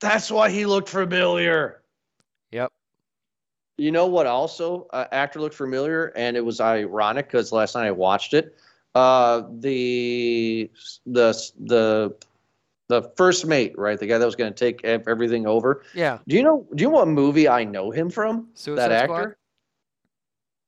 That's 0.00 0.30
why 0.30 0.50
he 0.50 0.66
looked 0.66 0.88
familiar. 0.88 1.82
Yep. 2.52 2.72
You 3.76 3.90
know 3.90 4.06
what? 4.06 4.26
Also, 4.26 4.86
uh, 4.92 5.06
actor 5.10 5.40
looked 5.40 5.56
familiar, 5.56 6.12
and 6.14 6.36
it 6.36 6.44
was 6.44 6.60
ironic 6.60 7.26
because 7.26 7.50
last 7.50 7.74
night 7.74 7.86
I 7.86 7.90
watched 7.90 8.34
it. 8.34 8.56
Uh, 8.94 9.42
the 9.58 10.70
the 11.06 11.32
the 11.58 12.14
the 13.00 13.10
first 13.16 13.46
mate, 13.46 13.72
right? 13.76 13.98
The 13.98 14.06
guy 14.06 14.18
that 14.18 14.24
was 14.24 14.36
going 14.36 14.52
to 14.52 14.58
take 14.58 14.84
everything 14.84 15.46
over. 15.46 15.82
Yeah. 15.94 16.18
Do 16.28 16.36
you 16.36 16.42
know? 16.42 16.66
Do 16.74 16.82
you 16.82 16.88
know 16.90 16.96
what 16.96 17.08
movie 17.08 17.48
I 17.48 17.64
know 17.64 17.90
him 17.90 18.10
from? 18.10 18.48
Suicide 18.54 18.88
that 18.88 19.04
Squad? 19.04 19.18
actor. 19.20 19.38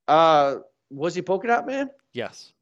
Uh, 0.09 0.57
was 0.91 1.15
he 1.15 1.23
Polka 1.23 1.47
Dot 1.49 1.67
Man? 1.67 1.91
Yes. 2.13 2.53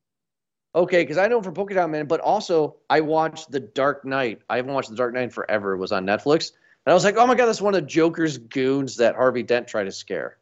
Okay, 0.75 1.03
because 1.03 1.19
I 1.19 1.29
know 1.29 1.39
him 1.39 1.45
from 1.45 1.55
Polka 1.55 1.75
Dot 1.75 1.89
Man, 1.91 2.07
but 2.07 2.21
also 2.21 2.77
I 2.91 3.01
watched 3.01 3.51
The 3.51 3.61
Dark 3.61 4.05
Knight. 4.05 4.43
I 4.51 4.57
haven't 4.57 4.73
watched 4.73 4.91
The 4.91 4.97
Dark 4.97 5.15
Knight 5.15 5.33
forever. 5.33 5.73
It 5.75 5.79
was 5.79 5.93
on 5.93 6.05
Netflix, 6.05 6.51
and 6.85 6.91
I 6.91 6.95
was 6.95 7.05
like, 7.05 7.17
oh 7.17 7.27
my 7.27 7.35
god, 7.35 7.47
that's 7.47 7.61
one 7.61 7.75
of 7.75 7.87
Joker's 7.87 8.39
goons 8.39 8.97
that 8.97 9.15
Harvey 9.15 9.43
Dent 9.43 9.69
tried 9.69 9.85
to 9.85 9.93
scare. 9.93 10.39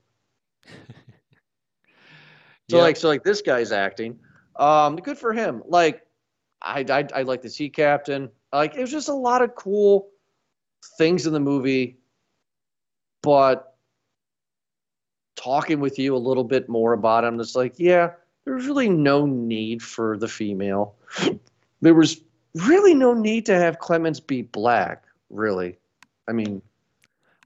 So 2.71 2.77
Yep. 2.79 2.83
like 2.85 2.97
so 2.97 3.09
like 3.09 3.25
this 3.25 3.43
guy's 3.43 3.73
acting. 3.73 4.19
Um, 4.57 4.97
good 4.97 5.19
for 5.19 5.33
him. 5.33 5.63
Like 5.67 6.07
I 6.63 6.85
I, 6.89 7.07
I 7.15 7.23
like 7.23 7.43
the 7.43 7.51
sea 7.51 7.69
captain. 7.69 8.31
Like 8.53 8.75
it 8.75 8.81
was 8.81 8.91
just 8.91 9.09
a 9.09 9.15
lot 9.15 9.43
of 9.43 9.55
cool 9.55 10.09
things 10.99 11.27
in 11.27 11.33
the 11.33 11.41
movie, 11.41 11.99
but 13.23 13.77
talking 15.37 15.81
with 15.81 15.99
you 15.99 16.15
a 16.15 16.19
little 16.19 16.45
bit 16.45 16.69
more 16.69 16.93
about 16.93 17.25
him, 17.25 17.41
it's 17.41 17.55
like 17.57 17.75
yeah, 17.79 18.11
there's 18.45 18.67
really 18.67 18.89
no 18.89 19.27
need 19.27 19.83
for 19.83 20.17
the 20.19 20.29
female. 20.29 20.95
There 21.81 21.95
was 21.95 22.21
really 22.55 22.95
no 22.95 23.13
need 23.13 23.45
to 23.47 23.57
have 23.57 23.81
Clemens 23.81 24.21
be 24.21 24.43
black. 24.43 25.03
Really, 25.31 25.79
I 26.29 26.33
mean, 26.33 26.63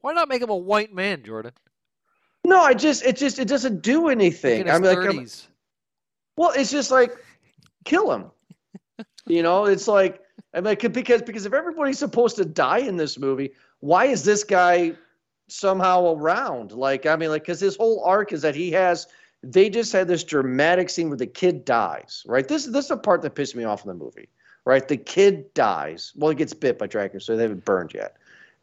Why 0.03 0.13
not 0.13 0.29
make 0.29 0.43
him 0.43 0.51
a 0.51 0.57
white 0.57 0.93
man, 0.93 1.23
Jordan? 1.23 1.53
No, 2.45 2.61
I 2.61 2.75
just 2.75 3.03
it 3.03 3.17
just 3.17 3.39
it 3.39 3.49
doesn't 3.49 3.81
do 3.81 4.09
anything. 4.11 4.69
I'm 4.69 4.83
like, 4.83 4.99
I'm- 4.99 5.27
well, 6.37 6.53
it's 6.55 6.71
just 6.71 6.91
like 6.91 7.13
kill 7.87 8.13
him. 8.13 8.31
you 9.27 9.43
know, 9.43 9.65
it's 9.65 9.89
like 9.89 10.21
I'm 10.57 10.65
like 10.65 10.91
because 10.93 11.23
because 11.23 11.45
if 11.45 11.53
everybody's 11.53 11.99
supposed 11.99 12.37
to 12.37 12.45
die 12.45 12.79
in 12.79 12.97
this 12.97 13.19
movie, 13.19 13.53
why 13.81 14.07
is 14.07 14.25
this 14.25 14.43
guy 14.43 14.95
somehow 15.49 16.15
around? 16.15 16.73
Like, 16.73 17.05
I 17.05 17.15
mean, 17.15 17.29
like 17.29 17.43
because 17.43 17.61
his 17.61 17.77
whole 17.77 18.03
arc 18.05 18.33
is 18.33 18.43
that 18.43 18.55
he 18.55 18.73
has. 18.73 19.07
They 19.43 19.69
just 19.69 19.93
had 19.93 20.09
this 20.09 20.25
dramatic 20.25 20.89
scene 20.89 21.09
where 21.09 21.19
the 21.19 21.27
kid 21.27 21.65
dies. 21.67 22.25
Right. 22.27 22.49
This 22.49 22.65
this 22.65 22.87
is 22.87 22.89
the 22.89 22.97
part 22.97 23.21
that 23.23 23.35
pissed 23.35 23.55
me 23.55 23.65
off 23.65 23.85
in 23.85 23.89
the 23.89 23.95
movie. 23.95 24.29
Right. 24.65 24.89
The 24.89 24.97
kid 24.97 25.53
dies. 25.53 26.13
Well, 26.17 26.31
he 26.31 26.37
gets 26.37 26.55
bit 26.55 26.79
by 26.79 26.87
Dracula, 26.87 27.21
so 27.21 27.37
they 27.37 27.43
haven't 27.43 27.67
burned 27.67 27.93
yet. 27.93 28.17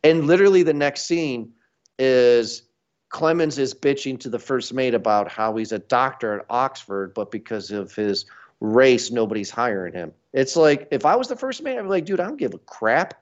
And 0.04 0.26
literally, 0.26 0.64
the 0.64 0.74
next 0.74 1.04
scene 1.04 1.54
is 2.00 2.64
Clemens 3.10 3.60
is 3.60 3.76
bitching 3.76 4.20
to 4.22 4.30
the 4.30 4.40
first 4.40 4.74
mate 4.74 4.96
about 4.96 5.32
how 5.32 5.56
he's 5.56 5.72
a 5.72 5.80
doctor 5.80 6.40
at 6.40 6.46
Oxford, 6.50 7.14
but 7.14 7.30
because 7.30 7.70
of 7.70 7.94
his 7.94 8.26
race, 8.64 9.12
nobody's 9.12 9.52
hiring 9.52 9.94
him. 9.94 10.14
It's 10.32 10.56
like 10.56 10.88
if 10.90 11.06
I 11.06 11.16
was 11.16 11.28
the 11.28 11.36
first 11.36 11.62
man, 11.62 11.78
I'd 11.78 11.84
be 11.84 11.90
like, 11.90 12.06
dude, 12.06 12.20
I 12.20 12.26
don't 12.26 12.38
give 12.38 12.56
a 12.56 12.60
crap. 12.60 13.22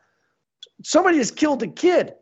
Somebody 0.84 1.18
just 1.18 1.36
killed 1.36 1.64
a 1.64 1.68
kid. 1.68 2.14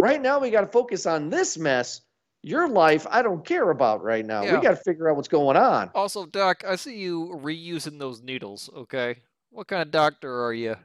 Right 0.00 0.22
now, 0.22 0.38
we 0.38 0.50
got 0.50 0.60
to 0.60 0.68
focus 0.68 1.04
on 1.04 1.28
this 1.28 1.58
mess. 1.58 2.00
Your 2.42 2.68
life, 2.68 3.04
I 3.10 3.22
don't 3.22 3.44
care 3.44 3.68
about 3.70 4.04
right 4.04 4.24
now. 4.24 4.44
Yeah. 4.44 4.56
We 4.56 4.62
got 4.62 4.70
to 4.70 4.76
figure 4.76 5.10
out 5.10 5.16
what's 5.16 5.26
going 5.26 5.56
on. 5.56 5.90
Also, 5.92 6.24
Doc, 6.24 6.62
I 6.66 6.76
see 6.76 6.96
you 6.96 7.36
reusing 7.42 7.98
those 7.98 8.22
needles. 8.22 8.70
Okay, 8.74 9.16
what 9.50 9.66
kind 9.66 9.82
of 9.82 9.90
doctor 9.90 10.44
are 10.44 10.52
you? 10.52 10.76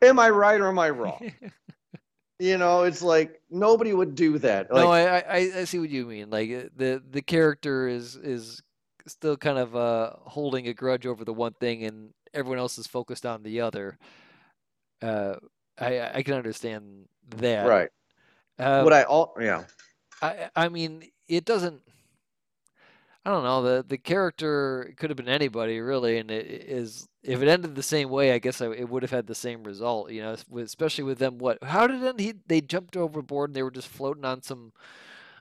Am 0.00 0.18
I 0.18 0.30
right 0.30 0.58
or 0.58 0.68
am 0.68 0.78
I 0.78 0.88
wrong? 0.88 1.30
you 2.38 2.56
know, 2.56 2.84
it's 2.84 3.02
like 3.02 3.42
nobody 3.50 3.92
would 3.92 4.14
do 4.14 4.38
that. 4.38 4.72
Like, 4.72 4.82
no, 4.82 4.90
I, 4.90 5.18
I 5.18 5.36
I 5.58 5.64
see 5.64 5.78
what 5.78 5.90
you 5.90 6.06
mean. 6.06 6.30
Like 6.30 6.50
uh, 6.50 6.68
the 6.74 7.02
the 7.10 7.20
character 7.20 7.86
is 7.86 8.16
is 8.16 8.62
still 9.08 9.36
kind 9.36 9.58
of 9.58 9.74
uh 9.76 10.12
holding 10.20 10.68
a 10.68 10.74
grudge 10.74 11.06
over 11.06 11.24
the 11.24 11.32
one 11.32 11.54
thing, 11.54 11.84
and 11.84 12.12
everyone 12.34 12.58
else 12.58 12.78
is 12.78 12.86
focused 12.86 13.26
on 13.26 13.42
the 13.42 13.60
other. 13.60 13.98
Uh, 15.02 15.36
I 15.78 16.18
I 16.18 16.22
can 16.22 16.34
understand 16.34 17.06
that. 17.36 17.66
right. 17.66 17.90
Uh, 18.58 18.82
what 18.82 18.92
I 18.92 19.04
all 19.04 19.34
yeah. 19.40 19.64
I 20.22 20.50
I 20.56 20.68
mean, 20.68 21.04
it 21.28 21.44
doesn't. 21.44 21.82
I 23.24 23.30
don't 23.30 23.44
know. 23.44 23.62
The 23.62 23.84
the 23.86 23.98
character 23.98 24.94
could 24.96 25.10
have 25.10 25.16
been 25.16 25.28
anybody 25.28 25.80
really, 25.80 26.18
and 26.18 26.30
it 26.30 26.46
is 26.46 27.06
if 27.22 27.42
it 27.42 27.48
ended 27.48 27.74
the 27.74 27.82
same 27.82 28.08
way, 28.08 28.32
I 28.32 28.38
guess 28.38 28.60
I, 28.60 28.70
it 28.70 28.88
would 28.88 29.02
have 29.02 29.10
had 29.10 29.26
the 29.26 29.34
same 29.34 29.62
result. 29.64 30.10
You 30.10 30.22
know, 30.22 30.36
especially 30.62 31.04
with 31.04 31.18
them. 31.18 31.38
What? 31.38 31.62
How 31.62 31.86
did 31.86 32.02
it 32.02 32.06
end? 32.06 32.20
He 32.20 32.34
they 32.46 32.60
jumped 32.60 32.96
overboard 32.96 33.50
and 33.50 33.56
they 33.56 33.62
were 33.62 33.70
just 33.70 33.88
floating 33.88 34.24
on 34.24 34.42
some 34.42 34.72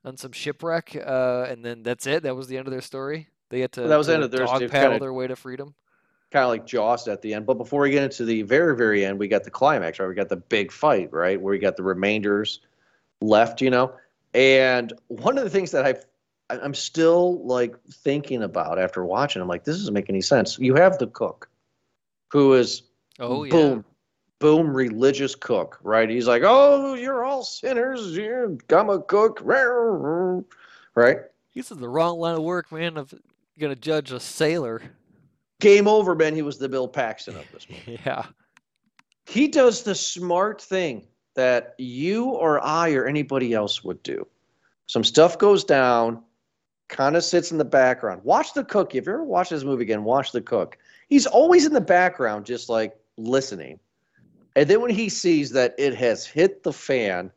on 0.04 0.18
some 0.18 0.32
shipwreck, 0.32 0.96
uh, 0.96 1.46
and 1.50 1.64
then 1.64 1.84
that's 1.84 2.06
it. 2.08 2.24
That 2.24 2.36
was 2.36 2.48
the 2.48 2.58
end 2.58 2.68
of 2.68 2.72
their 2.72 2.82
story. 2.82 3.30
They 3.50 3.62
had 3.62 3.72
to, 3.74 3.82
That 3.82 3.98
was 3.98 4.08
the 4.08 4.14
end 4.16 4.24
of 4.24 4.32
their- 4.32 4.46
dog 4.46 4.60
paddle 4.70 4.70
kinda- 4.92 5.00
their 5.00 5.14
way 5.14 5.28
to 5.28 5.36
freedom. 5.36 5.74
kind 6.32 6.44
of 6.44 6.50
like 6.50 6.66
Jaws 6.66 7.08
at 7.08 7.22
the 7.22 7.34
end. 7.34 7.46
But 7.46 7.54
before 7.54 7.82
we 7.82 7.92
get 7.92 8.04
into 8.04 8.26
the 8.26 8.42
very, 8.42 8.76
very 8.76 9.06
end, 9.06 9.18
we 9.18 9.30
got 9.30 9.46
the 9.46 9.50
climax, 9.52 9.98
right? 10.00 10.08
We 10.10 10.14
got 10.16 10.28
the 10.30 10.36
big 10.36 10.72
fight, 10.74 11.12
right? 11.14 11.40
Where 11.40 11.52
we 11.52 11.58
got 11.60 11.78
the 11.78 11.84
remainders 11.84 12.60
left, 13.22 13.62
you 13.62 13.70
know? 13.70 13.94
And 14.34 14.92
one 15.08 15.38
of 15.38 15.46
the 15.46 15.50
things 15.50 15.72
that 15.72 15.86
I've, 15.86 16.06
I- 16.50 16.60
I'm 16.60 16.74
still 16.74 17.42
like 17.46 17.76
thinking 17.90 18.44
about 18.44 18.78
after 18.78 19.06
watching, 19.06 19.42
I'm 19.42 19.48
like, 19.48 19.64
this 19.64 19.78
doesn't 19.78 19.94
make 19.94 20.10
any 20.10 20.20
sense. 20.22 20.60
You 20.60 20.76
have 20.76 20.98
the 20.98 21.08
cook 21.08 21.50
who 22.30 22.54
is 22.56 22.84
Oh 23.20 23.46
yeah. 23.46 23.52
boom, 23.52 23.86
boom, 24.40 24.76
religious 24.76 25.34
cook, 25.34 25.80
right? 25.82 26.10
He's 26.10 26.28
like, 26.28 26.44
oh, 26.46 26.94
you're 26.96 27.24
all 27.24 27.44
sinners. 27.44 28.16
You 28.18 28.58
I'm 28.70 28.90
a 28.90 29.02
cook, 29.02 29.40
right? 29.44 30.44
This 31.56 31.72
is 31.72 31.78
the 31.78 31.90
wrong 31.90 32.20
line 32.20 32.36
of 32.36 32.44
work, 32.44 32.70
man. 32.72 32.98
Of 32.98 33.14
gonna 33.60 33.76
judge 33.76 34.12
a 34.12 34.20
sailor. 34.20 34.82
Game 35.60 35.88
over, 35.88 36.14
man. 36.16 36.36
He 36.36 36.42
was 36.44 36.58
the 36.58 36.70
Bill 36.70 36.88
Paxton 36.88 37.36
of 37.36 37.46
this 37.52 37.68
movie. 37.70 38.00
Yeah. 38.06 38.26
he 39.26 39.48
does 39.48 39.84
the 39.84 39.96
smart 39.96 40.62
thing 40.62 41.08
that 41.36 41.76
you 41.78 42.26
or 42.26 42.64
I 42.64 42.94
or 42.94 43.06
anybody 43.08 43.54
else 43.54 43.84
would 43.84 44.02
do. 44.04 44.26
Some 44.88 45.04
stuff 45.04 45.38
goes 45.38 45.64
down, 45.64 46.24
kind 46.88 47.16
of 47.16 47.24
sits 47.24 47.52
in 47.52 47.58
the 47.58 47.66
background. 47.66 48.22
Watch 48.24 48.54
the 48.54 48.64
cook. 48.64 48.96
If 48.96 49.06
you 49.06 49.14
ever 49.14 49.24
watch 49.24 49.50
this 49.50 49.64
movie 49.64 49.84
again, 49.84 50.04
watch 50.04 50.32
the 50.32 50.42
cook. 50.42 50.78
He's 51.10 51.26
always 51.28 51.66
in 51.66 51.74
the 51.74 51.82
background, 51.82 52.46
just 52.46 52.70
like 52.70 52.96
listening. 53.18 53.80
And 54.56 54.68
then 54.70 54.82
when 54.82 54.90
he 54.92 55.10
sees 55.10 55.52
that 55.52 55.76
it 55.78 55.94
has 55.96 56.26
hit 56.26 56.64
the 56.64 56.74
fan, 56.74 57.32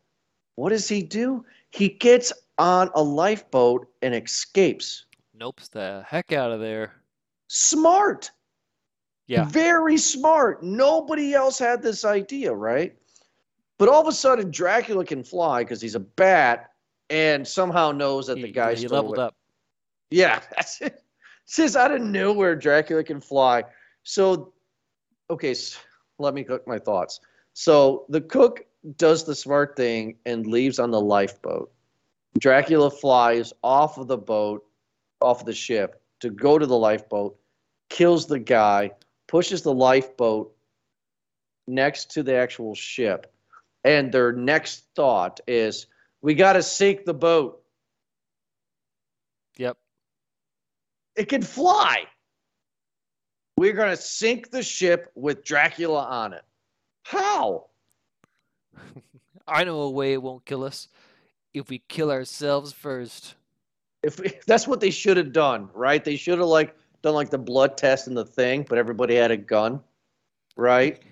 what 0.55 0.71
does 0.71 0.89
he 0.89 1.03
do? 1.03 1.45
He 1.71 1.89
gets 1.89 2.33
on 2.59 2.91
a 2.95 3.03
lifeboat 3.03 3.87
and 4.03 4.15
escapes. 4.15 5.05
Nope's 5.41 5.69
the 5.69 6.05
heck 6.07 6.33
out 6.33 6.53
of 6.53 6.61
there. 6.61 6.93
Smart. 7.49 8.31
Yeah. 9.27 9.45
Very 9.47 9.97
smart. 9.97 10.63
Nobody 10.63 11.33
else 11.33 11.59
had 11.59 11.83
this 11.83 12.05
idea, 12.05 12.53
right? 12.53 12.95
But 13.79 13.89
all 13.89 14.03
of 14.03 14.07
a 14.07 14.13
sudden, 14.13 14.51
Dracula 14.51 15.05
can 15.07 15.25
fly 15.25 15.63
because 15.65 15.81
he's 15.81 15.95
a 15.95 16.01
bat 16.01 16.73
and 17.09 17.49
somehow 17.49 17.91
knows 17.91 18.27
that 18.27 18.35
the 18.35 18.47
He- 18.49 18.53
guy 18.53 18.75
he 18.75 18.87
stole 18.87 18.99
leveled 18.99 19.15
it. 19.15 19.21
up. 19.21 19.35
Yeah, 20.11 20.41
that's 20.55 20.83
it. 20.83 21.03
Says 21.47 21.75
out 21.75 21.91
of 21.91 22.03
nowhere, 22.03 22.55
Dracula 22.55 23.03
can 23.03 23.21
fly. 23.21 23.65
So, 24.03 24.53
okay, 25.31 25.53
s 25.53 25.79
let 26.19 26.35
me 26.35 26.45
cook 26.45 26.67
my 26.67 26.79
thoughts. 26.79 27.19
So 27.55 28.05
the 28.11 28.21
cook 28.21 28.67
does 28.97 29.25
the 29.25 29.35
smart 29.35 29.75
thing 29.75 30.19
and 30.27 30.47
leaves 30.47 30.79
on 30.79 30.91
the 30.91 31.01
lifeboat. 31.01 31.73
Dracula 32.39 32.91
flies 32.91 33.53
off 33.65 33.97
of 33.99 34.07
the 34.07 34.19
boat, 34.19 34.65
off 35.21 35.45
the 35.45 35.55
ship, 35.55 36.03
to 36.21 36.31
go 36.31 36.59
to 36.59 36.67
the 36.67 36.77
lifeboat, 36.77 37.39
kills 37.89 38.27
the 38.27 38.39
guy, 38.39 38.91
pushes 39.27 39.63
the 39.63 39.73
lifeboat 39.73 40.55
next 41.67 42.11
to 42.13 42.23
the 42.23 42.35
actual 42.35 42.75
ship. 42.75 43.33
And 43.85 44.13
their 44.13 44.33
next 44.33 44.85
thought 44.95 45.41
is, 45.47 45.87
we 46.23 46.35
got 46.35 46.53
to 46.55 46.63
sink 46.63 47.05
the 47.05 47.15
boat. 47.15 47.63
Yep. 49.57 49.79
It 51.17 51.29
can 51.29 51.43
fly. 51.43 52.05
We're 53.57 53.73
going 53.73 53.91
to 53.91 54.03
sink 54.03 54.51
the 54.51 54.63
ship 54.63 55.11
with 55.15 55.45
Dracula 55.45 56.05
on 56.05 56.33
it. 56.35 56.45
How? 57.03 57.67
I 59.47 59.65
know 59.65 59.81
a 59.83 59.91
way 59.91 60.13
it 60.13 60.23
won't 60.23 60.45
kill 60.45 60.65
us. 60.65 60.89
If 61.53 61.69
we 61.69 61.83
kill 61.89 62.11
ourselves 62.11 62.73
first. 62.73 63.35
If 64.03 64.45
that's 64.47 64.67
what 64.67 64.81
they 64.81 64.91
should 64.91 65.17
have 65.17 65.33
done, 65.33 65.69
right? 65.75 66.03
They 66.05 66.17
should 66.17 66.39
have 66.39 66.49
like 66.49 66.75
done 67.03 67.15
like 67.15 67.31
the 67.31 67.39
blood 67.39 67.77
test 67.77 68.07
and 68.07 68.17
the 68.17 68.25
thing, 68.25 68.65
but 68.69 68.79
everybody 68.79 69.15
had 69.15 69.31
a 69.31 69.37
gun, 69.37 69.81
right? 70.57 71.03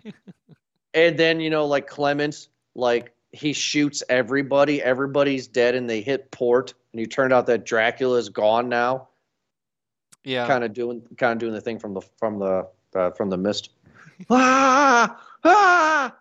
and 0.95 1.19
then 1.19 1.41
you 1.41 1.51
know, 1.51 1.67
like 1.67 1.87
Clemens, 1.87 2.49
like 2.75 3.13
he 3.33 3.53
shoots 3.53 4.03
everybody, 4.09 4.83
everybody's 4.83 5.47
dead, 5.47 5.75
and 5.75 5.89
they 5.89 6.01
hit 6.01 6.31
port, 6.31 6.73
and 6.93 7.01
you 7.01 7.07
turned 7.07 7.33
out 7.33 7.47
that 7.47 7.67
Dracula 7.67 8.17
is 8.17 8.31
gone 8.31 8.69
now, 8.71 9.09
Yeah. 10.25 10.47
kind 10.47 10.65
of 10.65 10.73
doing 10.73 11.03
kind 11.19 11.33
of 11.33 11.39
doing 11.39 11.53
the 11.53 11.61
thing 11.61 11.79
from 11.79 11.93
the 11.95 12.01
from 12.19 12.39
the 12.39 12.67
uh, 12.95 13.11
from 13.11 13.29
the 13.29 13.37
mist. 13.37 13.71
ah 14.31 15.21
ah. 15.45 16.17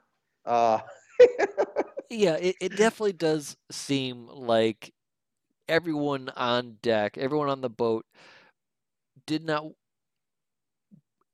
Uh, 0.46 0.80
Yeah, 2.10 2.36
it, 2.36 2.56
it 2.62 2.70
definitely 2.78 3.14
does 3.14 3.58
seem 3.70 4.28
like 4.28 4.94
everyone 5.68 6.30
on 6.36 6.78
deck, 6.82 7.18
everyone 7.18 7.50
on 7.50 7.62
the 7.62 7.70
boat 7.70 8.06
did 9.26 9.44
not 9.44 9.66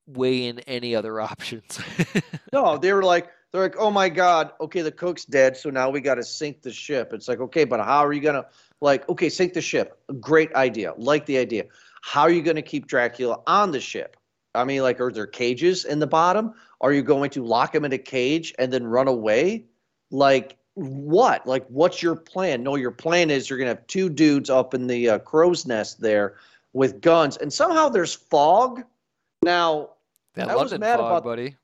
weigh 0.07 0.47
in 0.47 0.59
any 0.59 0.95
other 0.95 1.19
options. 1.21 1.79
No, 2.51 2.77
they 2.77 2.93
were 2.93 3.03
like, 3.03 3.29
they're 3.51 3.61
like, 3.61 3.75
oh 3.77 3.91
my 3.91 4.09
god, 4.09 4.51
okay, 4.59 4.81
the 4.81 4.91
cook's 4.91 5.25
dead, 5.25 5.55
so 5.55 5.69
now 5.69 5.89
we 5.89 6.01
got 6.01 6.15
to 6.15 6.23
sink 6.23 6.61
the 6.61 6.71
ship. 6.71 7.13
It's 7.13 7.27
like, 7.27 7.39
okay, 7.39 7.65
but 7.65 7.79
how 7.79 8.03
are 8.03 8.11
you 8.13 8.21
gonna, 8.21 8.45
like, 8.81 9.07
okay, 9.09 9.29
sink 9.29 9.53
the 9.53 9.61
ship. 9.61 10.01
Great 10.19 10.53
idea, 10.55 10.93
like 10.97 11.25
the 11.25 11.37
idea. 11.37 11.65
How 12.01 12.21
are 12.21 12.31
you 12.31 12.41
gonna 12.41 12.63
keep 12.63 12.87
Dracula 12.87 13.41
on 13.45 13.71
the 13.71 13.79
ship? 13.79 14.17
I 14.55 14.63
mean, 14.65 14.81
like, 14.81 14.99
are 14.99 15.11
there 15.11 15.27
cages 15.27 15.85
in 15.85 15.99
the 15.99 16.07
bottom? 16.07 16.53
Are 16.81 16.93
you 16.93 17.01
going 17.01 17.29
to 17.31 17.43
lock 17.43 17.73
him 17.73 17.85
in 17.85 17.93
a 17.93 17.97
cage 17.97 18.53
and 18.59 18.71
then 18.71 18.85
run 18.85 19.07
away? 19.07 19.65
Like, 20.11 20.57
what? 20.75 21.45
Like, 21.45 21.65
what's 21.67 22.01
your 22.01 22.15
plan? 22.15 22.63
No, 22.63 22.75
your 22.75 22.91
plan 22.91 23.29
is 23.29 23.49
you're 23.49 23.59
gonna 23.59 23.69
have 23.69 23.85
two 23.87 24.09
dudes 24.09 24.49
up 24.49 24.73
in 24.73 24.87
the 24.87 25.09
uh, 25.09 25.19
crow's 25.19 25.65
nest 25.65 26.01
there 26.01 26.35
with 26.73 27.01
guns, 27.01 27.37
and 27.37 27.51
somehow 27.51 27.89
there's 27.89 28.13
fog. 28.13 28.83
Now, 29.43 29.89
that 30.35 30.49
I 30.49 30.55
was 30.55 30.71
mad 30.79 30.97
fog, 30.97 31.05
about- 31.11 31.23
buddy. 31.23 31.55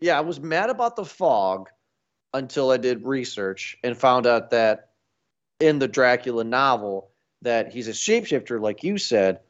yeah, 0.00 0.16
I 0.16 0.20
was 0.22 0.40
mad 0.40 0.70
about 0.70 0.96
the 0.96 1.04
fog 1.04 1.68
until 2.32 2.70
I 2.70 2.76
did 2.78 3.04
research 3.04 3.76
and 3.84 3.96
found 3.96 4.26
out 4.26 4.50
that 4.50 4.90
in 5.60 5.78
the 5.78 5.86
Dracula 5.88 6.42
novel 6.44 7.10
that 7.42 7.70
he's 7.72 7.88
a 7.88 7.92
shapeshifter, 7.92 8.60
like 8.60 8.82
you 8.82 8.96
said, 8.98 9.40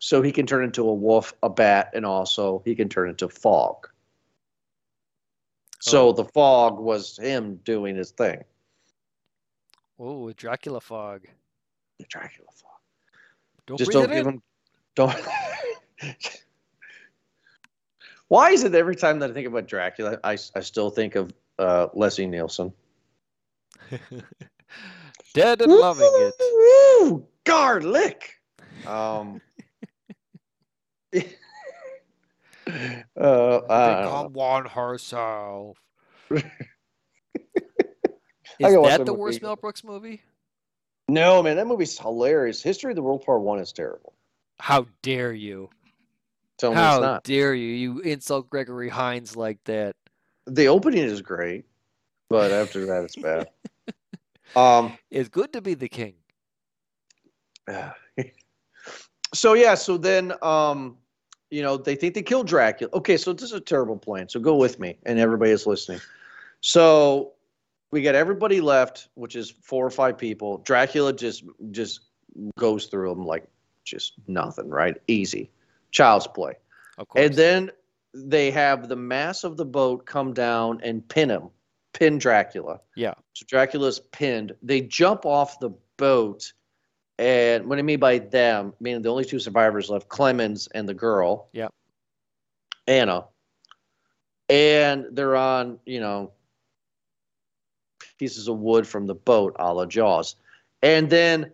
so 0.00 0.20
he 0.20 0.32
can 0.32 0.46
turn 0.46 0.64
into 0.64 0.86
a 0.88 0.92
wolf, 0.92 1.32
a 1.42 1.48
bat, 1.48 1.90
and 1.94 2.04
also 2.04 2.60
he 2.64 2.74
can 2.74 2.88
turn 2.88 3.08
into 3.08 3.28
fog. 3.28 3.88
So 5.80 6.08
Oh. 6.08 6.12
the 6.12 6.24
fog 6.24 6.78
was 6.78 7.16
him 7.18 7.56
doing 7.64 7.94
his 7.96 8.10
thing. 8.10 8.42
Oh, 10.06 10.30
Dracula 10.32 10.82
fog. 10.82 11.22
The 11.98 12.04
Dracula 12.10 12.48
fog. 12.52 12.72
Don't 13.66 13.78
Just 13.78 13.90
don't 13.90 14.10
give 14.10 14.26
in. 14.26 14.34
him. 14.34 14.42
Don't. 14.94 15.16
Why 18.28 18.50
is 18.50 18.64
it 18.64 18.74
every 18.74 18.96
time 18.96 19.18
that 19.20 19.30
I 19.30 19.32
think 19.32 19.46
about 19.46 19.66
Dracula, 19.66 20.18
I, 20.22 20.36
I 20.54 20.60
still 20.60 20.90
think 20.90 21.14
of 21.14 21.32
uh, 21.58 21.86
Leslie 21.94 22.26
Nielsen? 22.26 22.74
Dead 25.32 25.62
and 25.62 25.72
loving 25.72 26.10
it. 26.12 27.22
Garlic. 27.44 28.34
Um. 28.86 29.40
uh, 31.14 31.20
I 32.66 32.76
don't 33.16 33.16
know. 33.16 34.02
Become 34.02 34.32
one 34.34 34.66
herself. 34.66 35.78
I 38.62 38.68
Is 38.68 38.74
that 38.74 38.98
that 38.98 39.06
the 39.06 39.14
worst 39.14 39.42
Mel 39.42 39.56
Brooks 39.56 39.84
movie? 39.84 40.22
No, 41.08 41.42
man, 41.42 41.56
that 41.56 41.66
movie's 41.66 41.98
hilarious. 41.98 42.62
History 42.62 42.92
of 42.92 42.96
the 42.96 43.02
World 43.02 43.24
Part 43.24 43.40
One 43.40 43.58
is 43.58 43.72
terrible. 43.72 44.14
How 44.58 44.86
dare 45.02 45.32
you? 45.32 45.68
Tell 46.58 46.70
me 46.70 46.76
How 46.76 46.96
it's 46.96 47.02
not. 47.02 47.24
dare 47.24 47.54
you? 47.54 47.68
You 47.68 47.98
insult 48.00 48.48
Gregory 48.48 48.88
Hines 48.88 49.36
like 49.36 49.58
that. 49.64 49.96
The 50.46 50.68
opening 50.68 51.04
is 51.04 51.20
great, 51.20 51.64
but 52.30 52.52
after 52.52 52.86
that, 52.86 53.04
it's 53.04 53.16
bad. 53.16 53.48
um. 54.56 54.96
It's 55.10 55.28
good 55.28 55.52
to 55.52 55.60
be 55.60 55.74
the 55.74 55.88
king. 55.88 56.14
so 59.34 59.54
yeah, 59.54 59.74
so 59.74 59.96
then 59.96 60.32
um, 60.42 60.96
you 61.50 61.62
know, 61.62 61.76
they 61.76 61.94
think 61.94 62.14
they 62.14 62.22
killed 62.22 62.46
Dracula. 62.46 62.90
Okay, 62.94 63.16
so 63.16 63.32
this 63.32 63.44
is 63.44 63.52
a 63.52 63.60
terrible 63.60 63.96
plan. 63.96 64.28
So 64.28 64.40
go 64.40 64.56
with 64.56 64.78
me, 64.78 64.98
and 65.04 65.18
everybody 65.18 65.50
is 65.50 65.66
listening. 65.66 66.00
So 66.60 67.32
we 67.94 68.02
got 68.02 68.16
everybody 68.16 68.60
left, 68.60 69.08
which 69.14 69.36
is 69.36 69.50
four 69.62 69.86
or 69.86 69.90
five 69.90 70.18
people. 70.18 70.58
Dracula 70.58 71.12
just 71.12 71.44
just 71.70 72.00
goes 72.58 72.86
through 72.86 73.10
them 73.10 73.24
like 73.24 73.46
just 73.84 74.14
nothing, 74.26 74.68
right? 74.68 74.96
Easy, 75.06 75.48
child's 75.92 76.26
play. 76.26 76.54
Of 76.98 77.06
course. 77.06 77.24
And 77.24 77.34
then 77.36 77.70
they 78.12 78.50
have 78.50 78.88
the 78.88 78.96
mass 78.96 79.44
of 79.44 79.56
the 79.56 79.64
boat 79.64 80.06
come 80.06 80.34
down 80.34 80.80
and 80.82 81.08
pin 81.08 81.30
him, 81.30 81.50
pin 81.92 82.18
Dracula. 82.18 82.80
Yeah. 82.96 83.14
So 83.34 83.46
Dracula's 83.46 84.00
pinned. 84.00 84.56
They 84.60 84.80
jump 84.80 85.24
off 85.24 85.60
the 85.60 85.70
boat, 85.96 86.52
and 87.16 87.66
what 87.68 87.78
I 87.78 87.82
mean 87.82 88.00
by 88.00 88.18
them, 88.18 88.74
meaning 88.80 89.02
the 89.02 89.10
only 89.10 89.24
two 89.24 89.38
survivors 89.38 89.88
left, 89.88 90.08
Clemens 90.08 90.66
and 90.74 90.88
the 90.88 90.94
girl. 90.94 91.48
Yeah. 91.52 91.68
Anna. 92.88 93.26
And 94.48 95.06
they're 95.12 95.36
on, 95.36 95.78
you 95.86 96.00
know, 96.00 96.32
pieces 98.18 98.48
of 98.48 98.58
wood 98.58 98.86
from 98.86 99.06
the 99.06 99.14
boat, 99.14 99.54
a 99.58 99.72
la 99.72 99.86
Jaws. 99.86 100.36
And 100.82 101.10
then 101.10 101.52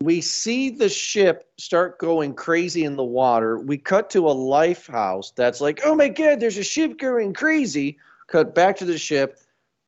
we 0.00 0.20
see 0.20 0.70
the 0.70 0.88
ship 0.88 1.50
start 1.58 1.98
going 1.98 2.34
crazy 2.34 2.84
in 2.84 2.96
the 2.96 3.04
water. 3.04 3.58
We 3.58 3.78
cut 3.78 4.10
to 4.10 4.28
a 4.28 4.32
life 4.32 4.86
house 4.86 5.32
that's 5.34 5.60
like, 5.60 5.80
oh 5.84 5.94
my 5.94 6.08
God, 6.08 6.40
there's 6.40 6.58
a 6.58 6.64
ship 6.64 6.98
going 6.98 7.32
crazy. 7.32 7.98
Cut 8.26 8.54
back 8.54 8.76
to 8.78 8.84
the 8.84 8.98
ship, 8.98 9.38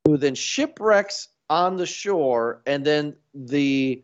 who 0.05 0.17
then 0.17 0.35
shipwrecks 0.35 1.29
on 1.51 1.77
the 1.77 1.87
shore, 1.87 2.63
and 2.67 2.85
then 2.85 3.17
the 3.35 4.03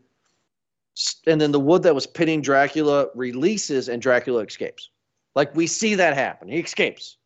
and 1.25 1.41
then 1.41 1.51
the 1.51 1.59
wood 1.59 1.83
that 1.83 1.95
was 1.95 2.05
pinning 2.05 2.41
Dracula 2.41 3.07
releases, 3.15 3.89
and 3.89 4.01
Dracula 4.01 4.43
escapes. 4.43 4.89
Like 5.35 5.55
we 5.55 5.67
see 5.67 5.95
that 5.95 6.15
happen. 6.15 6.47
He 6.47 6.59
escapes, 6.59 7.17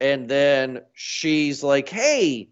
and 0.00 0.28
then 0.28 0.82
she's 0.94 1.62
like, 1.62 1.88
"Hey, 1.88 2.48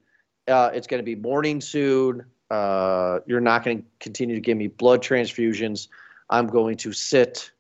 uh, 0.49 0.71
it's 0.75 0.87
going 0.87 0.99
to 0.99 1.05
be 1.05 1.15
morning 1.15 1.61
soon. 1.61 2.25
Uh, 2.51 3.21
you're 3.27 3.41
not 3.41 3.65
going 3.65 3.79
to 3.83 3.85
continue 4.01 4.35
to 4.35 4.41
give 4.41 4.57
me 4.57 4.69
blood 4.69 5.03
transfusions. 5.03 5.89
I'm 6.31 6.47
going 6.47 6.77
to 6.79 6.93
sit 6.93 7.51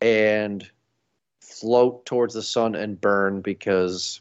and 0.00 0.68
float 1.40 2.04
towards 2.04 2.34
the 2.34 2.42
sun 2.42 2.74
and 2.74 3.00
burn 3.00 3.40
because." 3.40 4.20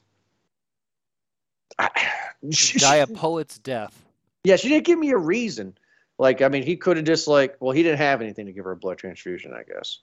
I, 1.80 1.90
she- 2.52 2.80
Die 2.80 2.96
a 2.98 3.08
poet's 3.08 3.58
death. 3.58 4.06
yeah, 4.44 4.56
she 4.56 4.70
didn't 4.70 4.86
give 4.86 5.00
me 5.00 5.10
a 5.12 5.18
reason. 5.18 5.76
Like, 6.20 6.42
I 6.44 6.48
mean, 6.48 6.62
he 6.64 6.76
could 6.78 6.98
have 6.98 7.08
just 7.08 7.28
like, 7.28 7.58
well, 7.60 7.72
he 7.72 7.82
didn't 7.82 7.98
have 7.98 8.22
anything 8.22 8.46
to 8.46 8.52
give 8.52 8.66
her 8.66 8.72
a 8.72 8.76
blood 8.76 9.00
transfusion, 9.00 9.52
I 9.52 9.64
guess. 9.64 10.00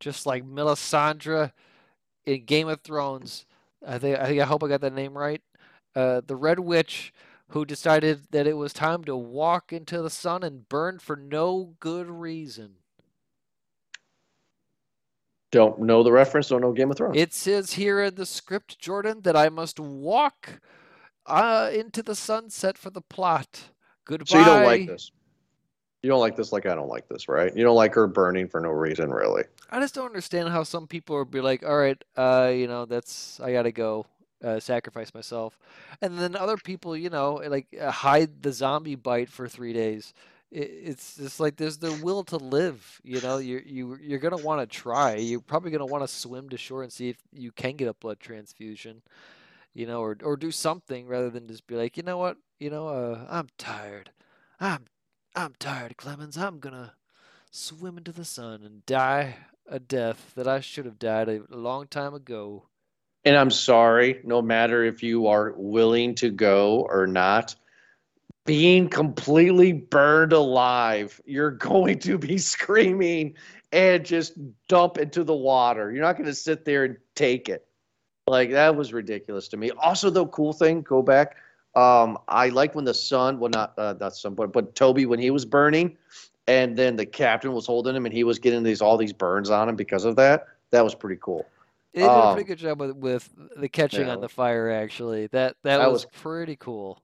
Just 0.00 0.26
like 0.26 0.44
Melisandre 0.44 1.52
in 2.26 2.44
Game 2.44 2.68
of 2.68 2.82
Thrones. 2.82 3.46
I 3.86 3.98
think 3.98 4.18
I 4.18 4.26
think 4.26 4.40
I 4.40 4.44
hope 4.44 4.62
I 4.62 4.68
got 4.68 4.82
that 4.82 4.92
name 4.92 5.16
right. 5.16 5.40
Uh, 5.96 6.20
the 6.24 6.36
Red 6.36 6.60
Witch 6.60 7.12
who 7.48 7.64
decided 7.64 8.26
that 8.30 8.46
it 8.46 8.56
was 8.56 8.72
time 8.72 9.04
to 9.04 9.16
walk 9.16 9.72
into 9.72 10.02
the 10.02 10.10
sun 10.10 10.42
and 10.42 10.68
burn 10.68 10.98
for 10.98 11.16
no 11.16 11.74
good 11.80 12.10
reason. 12.10 12.76
Don't 15.52 15.80
know 15.80 16.02
the 16.02 16.12
reference. 16.12 16.48
Don't 16.48 16.60
know 16.60 16.72
Game 16.72 16.90
of 16.90 16.96
Thrones. 16.96 17.16
It 17.16 17.32
says 17.32 17.74
here 17.74 18.02
in 18.02 18.16
the 18.16 18.26
script, 18.26 18.78
Jordan, 18.78 19.22
that 19.22 19.36
I 19.36 19.48
must 19.48 19.78
walk 19.78 20.60
uh, 21.24 21.70
into 21.72 22.02
the 22.02 22.14
sunset 22.14 22.76
for 22.76 22.90
the 22.90 23.00
plot. 23.00 23.70
Goodbye. 24.04 24.24
so 24.26 24.38
you 24.38 24.44
don't 24.44 24.64
like 24.64 24.86
this. 24.86 25.12
You 26.02 26.10
don't 26.10 26.20
like 26.20 26.36
this 26.36 26.52
like 26.52 26.66
I 26.66 26.74
don't 26.74 26.88
like 26.88 27.08
this, 27.08 27.28
right? 27.28 27.56
You 27.56 27.64
don't 27.64 27.74
like 27.74 27.94
her 27.94 28.06
burning 28.06 28.48
for 28.48 28.60
no 28.60 28.70
reason, 28.70 29.10
really. 29.10 29.44
I 29.70 29.80
just 29.80 29.94
don't 29.94 30.06
understand 30.06 30.48
how 30.50 30.62
some 30.62 30.86
people 30.86 31.16
would 31.16 31.30
be 31.30 31.40
like, 31.40 31.64
all 31.64 31.76
right, 31.76 32.00
uh, 32.16 32.52
you 32.54 32.66
know, 32.68 32.84
that's 32.84 33.40
I 33.40 33.52
gotta 33.52 33.72
go, 33.72 34.06
uh, 34.42 34.60
sacrifice 34.60 35.14
myself, 35.14 35.58
and 36.02 36.18
then 36.18 36.36
other 36.36 36.56
people, 36.56 36.96
you 36.96 37.10
know, 37.10 37.42
like 37.46 37.66
uh, 37.80 37.90
hide 37.90 38.42
the 38.42 38.52
zombie 38.52 38.94
bite 38.94 39.30
for 39.30 39.48
three 39.48 39.72
days. 39.72 40.12
It, 40.50 40.70
it's 40.70 41.16
just 41.16 41.40
like 41.40 41.56
there's 41.56 41.78
the 41.78 41.92
will 42.02 42.24
to 42.24 42.36
live. 42.36 43.00
You 43.04 43.20
know, 43.20 43.38
you 43.38 43.62
you 43.64 43.98
you're 44.00 44.18
gonna 44.18 44.36
want 44.36 44.60
to 44.60 44.66
try. 44.66 45.16
You're 45.16 45.40
probably 45.40 45.70
gonna 45.70 45.86
want 45.86 46.04
to 46.04 46.08
swim 46.08 46.48
to 46.50 46.56
shore 46.58 46.82
and 46.82 46.92
see 46.92 47.08
if 47.08 47.18
you 47.32 47.52
can 47.52 47.76
get 47.76 47.88
a 47.88 47.94
blood 47.94 48.20
transfusion. 48.20 49.02
You 49.74 49.86
know, 49.86 50.00
or 50.00 50.16
or 50.22 50.36
do 50.36 50.50
something 50.50 51.06
rather 51.06 51.30
than 51.30 51.48
just 51.48 51.66
be 51.66 51.74
like, 51.74 51.96
you 51.96 52.02
know 52.02 52.16
what, 52.16 52.38
you 52.58 52.70
know, 52.70 52.88
uh, 52.88 53.26
I'm 53.28 53.48
tired. 53.58 54.10
I'm 54.60 54.86
I'm 55.34 55.54
tired, 55.58 55.96
Clemens. 55.96 56.38
I'm 56.38 56.60
gonna 56.60 56.94
swim 57.50 57.98
into 57.98 58.12
the 58.12 58.24
sun 58.24 58.62
and 58.64 58.84
die 58.86 59.36
a 59.68 59.78
death 59.78 60.32
that 60.36 60.46
I 60.46 60.60
should 60.60 60.84
have 60.84 60.98
died 60.98 61.28
a 61.28 61.42
long 61.50 61.86
time 61.88 62.14
ago. 62.14 62.68
And 63.26 63.36
I'm 63.36 63.50
sorry, 63.50 64.20
no 64.22 64.40
matter 64.40 64.84
if 64.84 65.02
you 65.02 65.26
are 65.26 65.52
willing 65.56 66.14
to 66.14 66.30
go 66.30 66.86
or 66.88 67.08
not, 67.08 67.56
being 68.44 68.88
completely 68.88 69.72
burned 69.72 70.32
alive, 70.32 71.20
you're 71.26 71.50
going 71.70 71.98
to 71.98 72.18
be 72.18 72.38
screaming 72.38 73.34
and 73.72 74.06
just 74.06 74.34
dump 74.68 74.96
into 74.96 75.24
the 75.24 75.34
water. 75.34 75.90
You're 75.90 76.04
not 76.04 76.16
going 76.16 76.26
to 76.26 76.34
sit 76.34 76.64
there 76.64 76.84
and 76.84 76.96
take 77.16 77.48
it. 77.48 77.66
Like 78.28 78.52
that 78.52 78.76
was 78.76 78.92
ridiculous 78.92 79.48
to 79.48 79.56
me. 79.56 79.72
Also, 79.72 80.08
the 80.08 80.26
cool 80.28 80.52
thing, 80.52 80.82
go 80.82 81.02
back. 81.02 81.36
Um, 81.74 82.18
I 82.28 82.48
like 82.48 82.76
when 82.76 82.84
the 82.84 82.94
sun, 82.94 83.40
well, 83.40 83.50
not 83.50 83.74
uh, 83.76 83.94
not 84.00 84.16
sun, 84.16 84.34
but 84.34 84.52
but 84.52 84.74
Toby 84.74 85.04
when 85.06 85.20
he 85.20 85.30
was 85.30 85.44
burning, 85.44 85.96
and 86.48 86.76
then 86.76 86.96
the 86.96 87.06
captain 87.06 87.52
was 87.52 87.66
holding 87.66 87.94
him, 87.94 88.04
and 88.04 88.12
he 88.12 88.24
was 88.24 88.38
getting 88.38 88.62
these 88.64 88.80
all 88.80 88.96
these 88.96 89.12
burns 89.12 89.50
on 89.50 89.68
him 89.68 89.76
because 89.76 90.04
of 90.04 90.16
that. 90.16 90.46
That 90.70 90.82
was 90.82 90.94
pretty 90.94 91.18
cool. 91.20 91.46
They 91.96 92.02
did 92.02 92.08
a 92.08 92.12
Um, 92.12 92.34
pretty 92.34 92.46
good 92.46 92.58
job 92.58 92.78
with, 92.78 92.94
with 92.94 93.28
the 93.56 93.68
catching 93.70 94.06
yeah. 94.06 94.12
on 94.12 94.20
the 94.20 94.28
fire. 94.28 94.70
Actually, 94.70 95.28
that 95.28 95.56
that, 95.64 95.78
That 95.78 95.90
was, 95.90 96.04
was- 96.04 96.20
pretty 96.20 96.54
cool. 96.56 97.02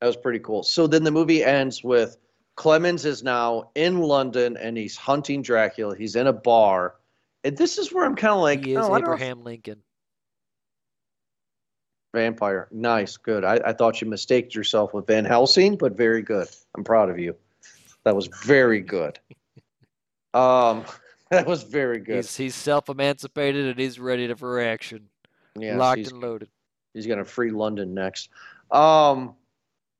That 0.00 0.08
was 0.08 0.16
pretty 0.16 0.40
cool. 0.40 0.64
So 0.64 0.88
then 0.88 1.04
the 1.04 1.12
movie 1.12 1.44
ends 1.44 1.84
with 1.84 2.16
Clemens 2.56 3.04
is 3.04 3.22
now 3.22 3.70
in 3.76 4.00
London 4.00 4.56
and 4.56 4.76
he's 4.76 4.96
hunting 4.96 5.42
Dracula. 5.42 5.96
He's 5.96 6.16
in 6.16 6.26
a 6.26 6.32
bar. 6.32 6.96
And 7.44 7.56
this 7.56 7.78
is 7.78 7.92
where 7.92 8.04
I'm 8.04 8.16
kind 8.16 8.34
of 8.34 8.40
like, 8.40 8.64
he 8.64 8.72
is 8.72 8.78
oh, 8.78 8.92
I 8.92 8.96
if- 8.96 9.02
Abraham 9.04 9.44
Lincoln. 9.44 9.80
vampire. 12.12 12.68
Nice, 12.72 13.16
good. 13.16 13.44
I, 13.44 13.60
I 13.64 13.72
thought 13.72 14.00
you 14.00 14.08
mistaked 14.08 14.54
yourself 14.56 14.92
with 14.92 15.06
Van 15.06 15.24
Helsing, 15.24 15.76
but 15.76 15.96
very 15.96 16.20
good. 16.22 16.48
I'm 16.76 16.84
proud 16.84 17.08
of 17.08 17.18
you. 17.18 17.36
That 18.04 18.16
was 18.16 18.28
very 18.44 18.80
good. 18.80 19.18
Um, 20.34 20.86
that 21.32 21.46
was 21.46 21.62
very 21.62 21.98
good. 21.98 22.16
He's 22.16 22.36
he's 22.36 22.54
self 22.54 22.88
emancipated 22.88 23.66
and 23.66 23.78
he's 23.78 23.98
ready 23.98 24.28
to 24.28 24.36
for 24.36 24.60
action. 24.60 25.08
Yes, 25.58 25.78
Locked 25.78 26.06
and 26.06 26.20
loaded. 26.20 26.48
He's 26.94 27.06
going 27.06 27.18
to 27.18 27.24
free 27.24 27.50
London 27.50 27.94
next. 27.94 28.28
Um, 28.70 29.34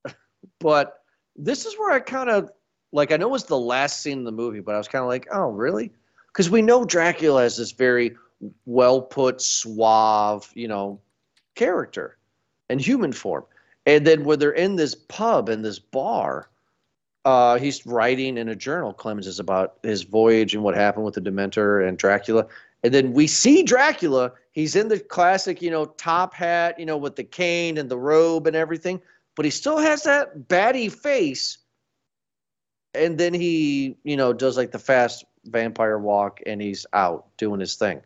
but 0.61 1.03
this 1.35 1.65
is 1.65 1.75
where 1.79 1.91
I 1.91 2.01
kind 2.01 2.29
of 2.29 2.51
like. 2.93 3.13
I 3.13 3.17
know 3.17 3.29
it 3.29 3.33
was 3.33 3.45
the 3.45 3.59
last 3.59 4.03
scene 4.03 4.19
in 4.19 4.25
the 4.25 4.33
movie, 4.33 4.61
but 4.61 4.75
I 4.75 4.79
was 4.79 4.89
kind 4.89 5.03
of 5.03 5.09
like, 5.09 5.27
oh, 5.33 5.49
really? 5.49 5.91
Because 6.29 6.51
we 6.51 6.61
know 6.61 6.85
Dracula 6.85 7.43
has 7.43 7.57
this 7.57 7.73
very 7.73 8.17
well 8.67 9.01
put, 9.01 9.41
suave, 9.41 10.51
you 10.55 10.69
know, 10.69 11.01
character 11.55 12.19
and 12.69 12.81
human 12.81 13.13
form. 13.13 13.45
And 13.87 14.07
then 14.07 14.25
when 14.25 14.39
they're 14.39 14.51
in 14.51 14.77
this 14.77 14.95
pub 14.95 15.49
and 15.49 15.65
this 15.65 15.79
bar, 15.79 16.49
uh, 17.25 17.59
he's 17.59 17.87
writing 17.87 18.37
in 18.37 18.49
a 18.49 18.57
journal. 18.57 18.93
Clemens 18.93 19.27
is 19.27 19.39
about 19.39 19.79
his 19.83 20.03
voyage 20.03 20.55
and 20.55 20.65
what 20.65 20.75
happened 20.75 21.05
with 21.05 21.15
the 21.15 21.21
Demeter 21.21 21.81
and 21.81 21.97
Dracula. 21.99 22.47
And 22.83 22.93
then 22.93 23.13
we 23.13 23.27
see 23.27 23.63
Dracula. 23.63 24.33
He's 24.53 24.75
in 24.75 24.89
the 24.89 24.99
classic, 24.99 25.63
you 25.63 25.71
know, 25.71 25.87
top 25.87 26.35
hat, 26.35 26.79
you 26.79 26.87
know, 26.87 26.97
with 26.97 27.17
the 27.17 27.25
cane 27.25 27.79
and 27.79 27.89
the 27.89 27.99
robe 27.99 28.47
and 28.47 28.57
everything, 28.57 29.01
but 29.37 29.45
he 29.45 29.51
still 29.51 29.79
has 29.79 30.03
that 30.03 30.49
batty 30.49 30.89
face. 30.89 31.59
and 32.95 33.19
then 33.19 33.35
he, 33.35 33.97
you 34.05 34.17
know, 34.17 34.33
does 34.33 34.57
like 34.57 34.71
the 34.71 34.79
fast 34.79 35.25
vampire 35.45 35.99
walk 35.99 36.41
and 36.47 36.61
he's 36.61 36.87
out 36.93 37.27
doing 37.37 37.61
his 37.61 37.75
thing. 37.75 38.01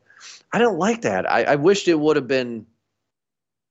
I 0.53 0.59
don't 0.59 0.79
like 0.79 1.03
that. 1.03 1.31
I, 1.31 1.45
I 1.45 1.57
wished 1.57 1.89
it 1.89 1.99
would 1.99 2.17
have 2.17 2.29
been 2.29 2.67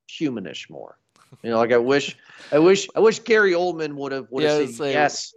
humanish 0.10 0.70
more. 0.70 0.98
You 1.42 1.50
know, 1.50 1.58
like 1.58 1.72
I 1.72 1.78
wish, 1.78 2.18
I 2.52 2.60
wish, 2.60 2.88
I 2.96 3.00
wish 3.00 3.20
Gary 3.20 3.54
Oldman 3.54 3.94
would 3.96 4.12
have 4.12 4.28
would 4.32 4.44
have 4.44 4.62
Yeah, 4.62 4.68
said 4.68 4.80
like- 4.80 4.94
yes. 4.94 5.34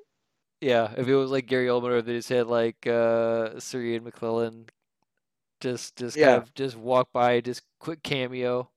Yeah, 0.60 0.90
if 0.96 1.06
it 1.06 1.14
was 1.14 1.30
like 1.30 1.46
Gary 1.46 1.66
Oldman 1.68 1.90
or 1.90 2.02
they 2.02 2.14
just 2.14 2.28
had 2.28 2.46
like 2.48 2.84
uh 2.86 3.60
Sir 3.60 3.80
Ian 3.80 4.04
McKellen 4.04 4.68
just 5.60 5.96
just 5.96 6.16
Yeah. 6.16 6.26
kind 6.30 6.42
of 6.42 6.54
just 6.54 6.76
walk 6.76 7.12
by, 7.12 7.40
just 7.40 7.62
quick 7.78 8.02
cameo. 8.02 8.68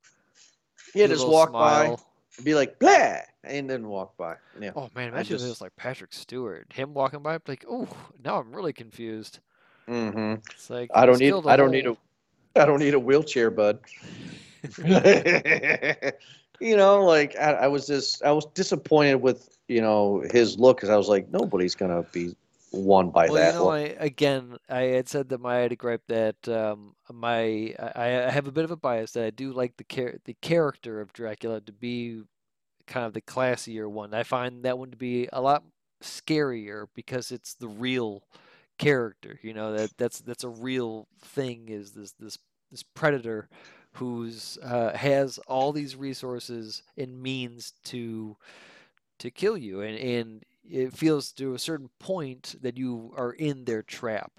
Yeah, 0.93 1.07
just 1.07 1.27
walk 1.27 1.51
by, 1.51 1.85
smile. 1.85 2.05
be 2.43 2.53
like 2.53 2.77
blah, 2.79 3.17
and 3.43 3.67
then 3.69 3.87
walk 3.87 4.15
by. 4.17 4.35
Yeah. 4.59 4.71
Oh 4.75 4.89
man, 4.95 5.09
imagine 5.09 5.35
if 5.37 5.41
it 5.41 5.43
just- 5.43 5.49
was 5.49 5.61
like 5.61 5.75
Patrick 5.75 6.13
Stewart. 6.13 6.71
Him 6.71 6.93
walking 6.93 7.21
by, 7.23 7.39
like, 7.47 7.65
oh, 7.67 7.87
now 8.23 8.39
I'm 8.39 8.55
really 8.55 8.73
confused. 8.73 9.39
hmm 9.87 10.35
It's 10.51 10.69
like 10.69 10.89
I 10.93 11.05
don't 11.07 11.19
need. 11.19 11.33
I 11.47 11.55
don't 11.55 11.71
need 11.71 11.87
a. 11.87 11.97
I 12.55 12.65
don't 12.65 12.79
need 12.79 12.93
a 12.93 12.99
wheelchair, 12.99 13.49
bud. 13.49 13.79
you 16.61 16.77
know, 16.77 17.03
like 17.03 17.35
I, 17.37 17.53
I 17.53 17.67
was 17.67 17.87
just 17.87 18.23
I 18.23 18.31
was 18.31 18.45
disappointed 18.53 19.15
with 19.15 19.49
you 19.67 19.81
know 19.81 20.23
his 20.31 20.57
look 20.59 20.77
because 20.77 20.89
I 20.89 20.97
was 20.97 21.07
like 21.07 21.29
nobody's 21.29 21.75
gonna 21.75 22.03
be 22.11 22.35
won 22.71 23.09
by 23.09 23.29
Well, 23.29 23.39
that. 23.39 23.53
you 23.53 23.59
know. 23.59 23.69
I 23.69 23.79
again, 23.99 24.57
I 24.69 24.81
had 24.81 25.09
said 25.09 25.29
that 25.29 25.41
my 25.41 25.57
I 25.57 25.61
had 25.61 25.71
a 25.71 25.75
gripe 25.75 26.03
that 26.07 26.47
um, 26.47 26.95
my 27.11 27.75
I, 27.79 28.25
I 28.25 28.31
have 28.31 28.47
a 28.47 28.51
bit 28.51 28.63
of 28.63 28.71
a 28.71 28.75
bias 28.77 29.11
that 29.13 29.25
I 29.25 29.29
do 29.29 29.51
like 29.51 29.77
the 29.77 29.83
char 29.83 30.15
the 30.25 30.35
character 30.41 31.01
of 31.01 31.13
Dracula 31.13 31.61
to 31.61 31.71
be 31.71 32.23
kind 32.87 33.05
of 33.05 33.13
the 33.13 33.21
classier 33.21 33.89
one. 33.89 34.13
I 34.13 34.23
find 34.23 34.63
that 34.63 34.77
one 34.77 34.91
to 34.91 34.97
be 34.97 35.27
a 35.33 35.41
lot 35.41 35.63
scarier 36.03 36.87
because 36.95 37.31
it's 37.31 37.53
the 37.53 37.67
real 37.67 38.23
character. 38.77 39.39
You 39.41 39.53
know 39.53 39.73
that 39.73 39.97
that's 39.97 40.19
that's 40.21 40.43
a 40.43 40.49
real 40.49 41.07
thing. 41.21 41.69
Is 41.69 41.91
this 41.91 42.13
this 42.19 42.37
this 42.71 42.83
predator 42.83 43.49
who's 43.95 44.57
uh, 44.63 44.95
has 44.95 45.37
all 45.47 45.71
these 45.71 45.95
resources 45.95 46.83
and 46.97 47.21
means 47.21 47.73
to 47.85 48.37
to 49.19 49.29
kill 49.31 49.57
you 49.57 49.81
and 49.81 49.97
and 49.97 50.43
it 50.63 50.93
feels 50.93 51.31
to 51.33 51.53
a 51.53 51.59
certain 51.59 51.89
point 51.99 52.55
that 52.61 52.77
you 52.77 53.11
are 53.17 53.31
in 53.33 53.65
their 53.65 53.81
trap 53.83 54.31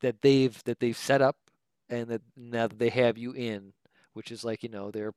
that 0.00 0.22
they've 0.22 0.62
that 0.64 0.80
they've 0.80 0.96
set 0.96 1.20
up 1.22 1.36
and 1.88 2.08
that 2.08 2.22
now 2.36 2.66
that 2.66 2.78
they 2.78 2.90
have 2.90 3.18
you 3.18 3.32
in 3.32 3.72
which 4.12 4.30
is 4.30 4.44
like 4.44 4.62
you 4.62 4.68
know 4.68 4.90
their 4.90 5.12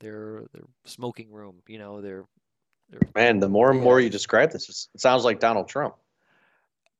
their 0.00 0.44
their 0.52 0.64
smoking 0.84 1.30
room 1.32 1.62
you 1.66 1.78
know 1.78 2.00
their 2.00 2.24
their 2.90 3.06
Man, 3.14 3.40
the 3.40 3.48
more 3.48 3.70
and 3.72 3.80
Yeah. 3.80 3.82
more 3.82 4.00
you 4.00 4.10
describe 4.10 4.52
this, 4.52 4.88
it 4.94 5.00
sounds 5.00 5.24
like 5.24 5.40
Donald 5.40 5.68
Trump. 5.68 5.96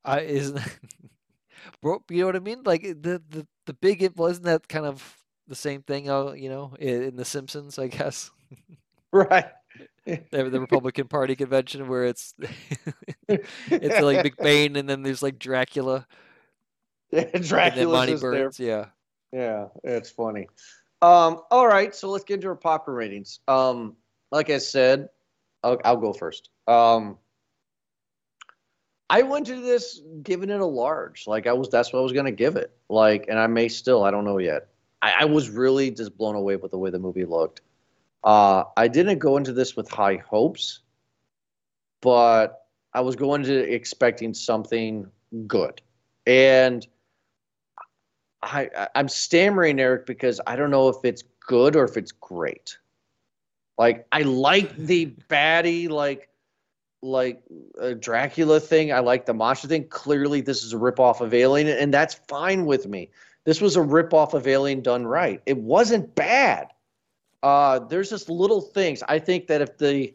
I 0.04 0.20
isn't 0.20 0.60
bro 1.82 2.02
you 2.10 2.20
know 2.20 2.26
what 2.26 2.36
I 2.36 2.40
mean 2.40 2.62
like 2.64 2.82
the 2.82 3.22
the 3.28 3.46
the 3.66 3.74
big 3.74 4.02
it 4.02 4.16
wasn't 4.16 4.46
that 4.46 4.68
kind 4.68 4.86
of 4.86 5.17
the 5.48 5.54
same 5.54 5.82
thing 5.82 6.08
uh, 6.10 6.32
you 6.32 6.48
know 6.48 6.74
in, 6.78 7.02
in 7.02 7.16
the 7.16 7.24
Simpsons 7.24 7.78
I 7.78 7.88
guess 7.88 8.30
Right. 9.12 9.46
the, 10.04 10.50
the 10.50 10.60
Republican 10.60 11.08
Party 11.08 11.36
convention 11.36 11.88
where 11.88 12.04
it's 12.04 12.34
it's 13.28 14.00
like 14.00 14.24
McBain 14.24 14.76
and 14.76 14.88
then 14.88 15.02
there's 15.02 15.22
like 15.22 15.38
Dracula 15.38 16.06
Dracula's 17.12 17.86
Monty 17.86 18.14
there. 18.14 18.32
Burns 18.32 18.60
yeah 18.60 18.86
Yeah, 19.32 19.66
it's 19.84 20.10
funny. 20.10 20.48
Um, 21.00 21.42
all 21.50 21.68
right, 21.68 21.94
so 21.94 22.10
let's 22.10 22.24
get 22.24 22.34
into 22.34 22.48
our 22.48 22.56
popcorn 22.56 22.96
ratings. 22.96 23.40
Um, 23.46 23.96
like 24.32 24.50
I 24.50 24.58
said, 24.58 25.08
I'll, 25.62 25.78
I'll 25.84 25.96
go 25.96 26.12
first. 26.12 26.50
Um, 26.66 27.18
I 29.10 29.22
went 29.22 29.46
to 29.46 29.60
this 29.60 30.02
giving 30.22 30.50
it 30.50 30.60
a 30.60 30.66
large. 30.66 31.26
Like 31.26 31.46
I 31.46 31.52
was, 31.52 31.68
that's 31.68 31.92
what 31.92 32.00
I 32.00 32.02
was 32.02 32.12
gonna 32.12 32.32
give 32.32 32.56
it. 32.56 32.72
Like, 32.88 33.26
and 33.28 33.38
I 33.38 33.46
may 33.46 33.68
still, 33.68 34.04
I 34.04 34.10
don't 34.10 34.24
know 34.24 34.38
yet. 34.38 34.68
I, 35.02 35.14
I 35.20 35.24
was 35.26 35.50
really 35.50 35.90
just 35.90 36.16
blown 36.16 36.34
away 36.34 36.56
with 36.56 36.70
the 36.72 36.78
way 36.78 36.90
the 36.90 36.98
movie 36.98 37.24
looked. 37.24 37.60
Uh, 38.24 38.64
I 38.76 38.88
didn't 38.88 39.18
go 39.18 39.36
into 39.36 39.52
this 39.52 39.76
with 39.76 39.88
high 39.88 40.16
hopes, 40.16 40.80
but 42.00 42.66
I 42.94 43.00
was 43.00 43.16
going 43.16 43.42
to 43.44 43.72
expecting 43.72 44.34
something 44.34 45.06
good, 45.46 45.80
and 46.26 46.86
I, 48.42 48.70
I- 48.76 48.88
I'm 48.94 49.08
stammering, 49.08 49.80
Eric, 49.80 50.06
because 50.06 50.40
I 50.46 50.56
don't 50.56 50.70
know 50.70 50.88
if 50.88 51.04
it's 51.04 51.22
good 51.46 51.76
or 51.76 51.84
if 51.84 51.96
it's 51.96 52.12
great. 52.12 52.78
Like 53.78 54.06
I 54.10 54.22
like 54.22 54.76
the 54.76 55.14
baddie, 55.28 55.88
like 55.88 56.28
like 57.00 57.42
uh, 57.80 57.94
Dracula 57.94 58.58
thing. 58.58 58.92
I 58.92 58.98
like 58.98 59.24
the 59.24 59.34
monster 59.34 59.68
thing. 59.68 59.86
Clearly, 59.88 60.40
this 60.40 60.64
is 60.64 60.72
a 60.72 60.76
ripoff 60.76 61.20
of 61.20 61.32
Alien, 61.32 61.68
and 61.68 61.94
that's 61.94 62.14
fine 62.28 62.66
with 62.66 62.88
me. 62.88 63.10
This 63.44 63.60
was 63.60 63.76
a 63.76 63.80
ripoff 63.80 64.34
of 64.34 64.46
Alien 64.46 64.82
done 64.82 65.06
right. 65.06 65.40
It 65.46 65.56
wasn't 65.56 66.14
bad. 66.14 66.68
Uh, 67.42 67.78
there's 67.78 68.10
just 68.10 68.28
little 68.28 68.60
things. 68.60 69.02
I 69.08 69.18
think 69.18 69.46
that 69.46 69.62
if 69.62 69.78
the 69.78 70.12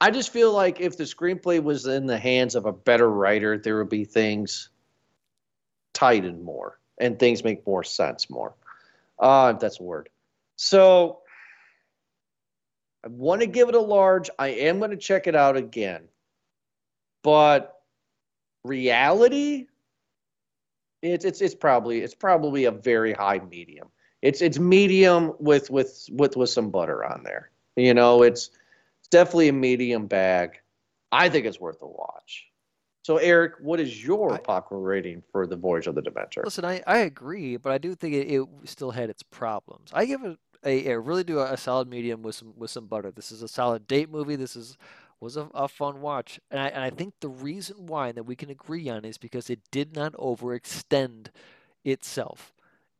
I 0.00 0.10
just 0.10 0.30
feel 0.30 0.52
like 0.52 0.80
if 0.80 0.96
the 0.96 1.04
screenplay 1.04 1.62
was 1.62 1.86
in 1.86 2.06
the 2.06 2.18
hands 2.18 2.54
of 2.54 2.66
a 2.66 2.72
better 2.72 3.10
writer, 3.10 3.56
there 3.56 3.78
would 3.78 3.88
be 3.88 4.04
things 4.04 4.68
tightened 5.92 6.42
more 6.42 6.78
and 6.98 7.18
things 7.18 7.44
make 7.44 7.66
more 7.66 7.84
sense 7.84 8.28
more. 8.28 8.54
Uh, 9.18 9.52
if 9.54 9.60
that's 9.60 9.80
a 9.80 9.82
word. 9.82 10.08
So 10.56 11.20
I 13.04 13.08
want 13.08 13.40
to 13.40 13.46
give 13.46 13.68
it 13.68 13.74
a 13.74 13.80
large. 13.80 14.28
I 14.38 14.48
am 14.48 14.78
going 14.78 14.90
to 14.90 14.96
check 14.96 15.26
it 15.26 15.34
out 15.36 15.56
again. 15.56 16.08
But 17.22 17.80
reality, 18.64 19.68
it's 21.04 21.24
it's 21.24 21.40
it's 21.40 21.54
probably 21.54 22.00
it's 22.00 22.14
probably 22.14 22.64
a 22.64 22.70
very 22.70 23.12
high 23.12 23.40
medium. 23.50 23.88
It's 24.22 24.40
it's 24.40 24.58
medium 24.58 25.34
with 25.38 25.70
with 25.70 26.08
with 26.10 26.36
with 26.36 26.50
some 26.50 26.70
butter 26.70 27.04
on 27.04 27.22
there. 27.22 27.50
You 27.76 27.94
know, 27.94 28.22
it's 28.22 28.50
it's 29.00 29.08
definitely 29.08 29.48
a 29.48 29.52
medium 29.52 30.06
bag. 30.06 30.60
I 31.12 31.28
think 31.28 31.46
it's 31.46 31.60
worth 31.60 31.80
a 31.82 31.86
watch. 31.86 32.46
So, 33.02 33.18
Eric, 33.18 33.54
what 33.60 33.80
is 33.80 34.02
your 34.02 34.32
I- 34.32 34.38
popcorn 34.38 34.82
rating 34.82 35.22
for 35.30 35.46
the 35.46 35.56
Voyage 35.56 35.86
of 35.86 35.94
the 35.94 36.00
Demeter? 36.00 36.42
Listen, 36.42 36.64
I, 36.64 36.82
I 36.86 36.98
agree, 36.98 37.58
but 37.58 37.70
I 37.70 37.78
do 37.78 37.94
think 37.94 38.14
it, 38.14 38.32
it 38.32 38.48
still 38.64 38.92
had 38.92 39.10
its 39.10 39.22
problems. 39.22 39.90
I 39.92 40.06
give 40.06 40.24
it 40.24 40.38
a, 40.64 40.92
a 40.92 40.98
really 40.98 41.22
do 41.22 41.38
a, 41.40 41.52
a 41.52 41.56
solid 41.58 41.88
medium 41.88 42.22
with 42.22 42.34
some 42.34 42.54
with 42.56 42.70
some 42.70 42.86
butter. 42.86 43.10
This 43.10 43.30
is 43.30 43.42
a 43.42 43.48
solid 43.48 43.86
date 43.86 44.10
movie. 44.10 44.36
This 44.36 44.56
is 44.56 44.78
was 45.20 45.36
a, 45.36 45.48
a 45.54 45.68
fun 45.68 46.00
watch, 46.00 46.40
and 46.50 46.60
I 46.60 46.68
and 46.68 46.82
I 46.82 46.90
think 46.90 47.14
the 47.20 47.28
reason 47.28 47.86
why 47.86 48.12
that 48.12 48.24
we 48.24 48.36
can 48.36 48.50
agree 48.50 48.88
on 48.88 49.04
is 49.04 49.18
because 49.18 49.50
it 49.50 49.60
did 49.70 49.94
not 49.94 50.12
overextend 50.14 51.28
itself. 51.84 52.52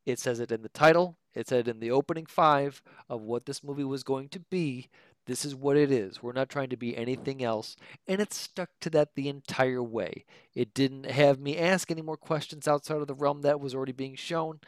It 0.06 0.18
says 0.18 0.40
it 0.40 0.52
in 0.52 0.62
the 0.62 0.68
title. 0.68 1.16
It 1.34 1.48
said 1.48 1.66
in 1.68 1.80
the 1.80 1.90
opening 1.90 2.26
five 2.26 2.82
of 3.08 3.22
what 3.22 3.46
this 3.46 3.64
movie 3.64 3.84
was 3.84 4.02
going 4.04 4.28
to 4.30 4.40
be. 4.40 4.88
This 5.26 5.44
is 5.44 5.54
what 5.54 5.78
it 5.78 5.90
is. 5.90 6.22
We're 6.22 6.32
not 6.32 6.50
trying 6.50 6.68
to 6.68 6.76
be 6.76 6.96
anything 6.96 7.42
else, 7.42 7.76
and 8.06 8.20
it 8.20 8.34
stuck 8.34 8.68
to 8.80 8.90
that 8.90 9.14
the 9.14 9.28
entire 9.28 9.82
way. 9.82 10.24
It 10.54 10.74
didn't 10.74 11.06
have 11.06 11.40
me 11.40 11.56
ask 11.56 11.90
any 11.90 12.02
more 12.02 12.18
questions 12.18 12.68
outside 12.68 12.98
of 12.98 13.06
the 13.06 13.14
realm 13.14 13.40
that 13.40 13.58
was 13.58 13.74
already 13.74 13.92
being 13.92 14.16
shown. 14.16 14.60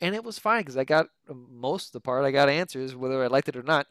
And 0.00 0.14
it 0.14 0.24
was 0.24 0.38
fine 0.38 0.60
because 0.60 0.76
I 0.76 0.84
got 0.84 1.06
um, 1.28 1.46
most 1.50 1.88
of 1.88 1.92
the 1.92 2.00
part, 2.00 2.24
I 2.24 2.30
got 2.30 2.48
answers, 2.48 2.94
whether 2.94 3.22
I 3.22 3.28
liked 3.28 3.48
it 3.48 3.56
or 3.56 3.62
not. 3.62 3.86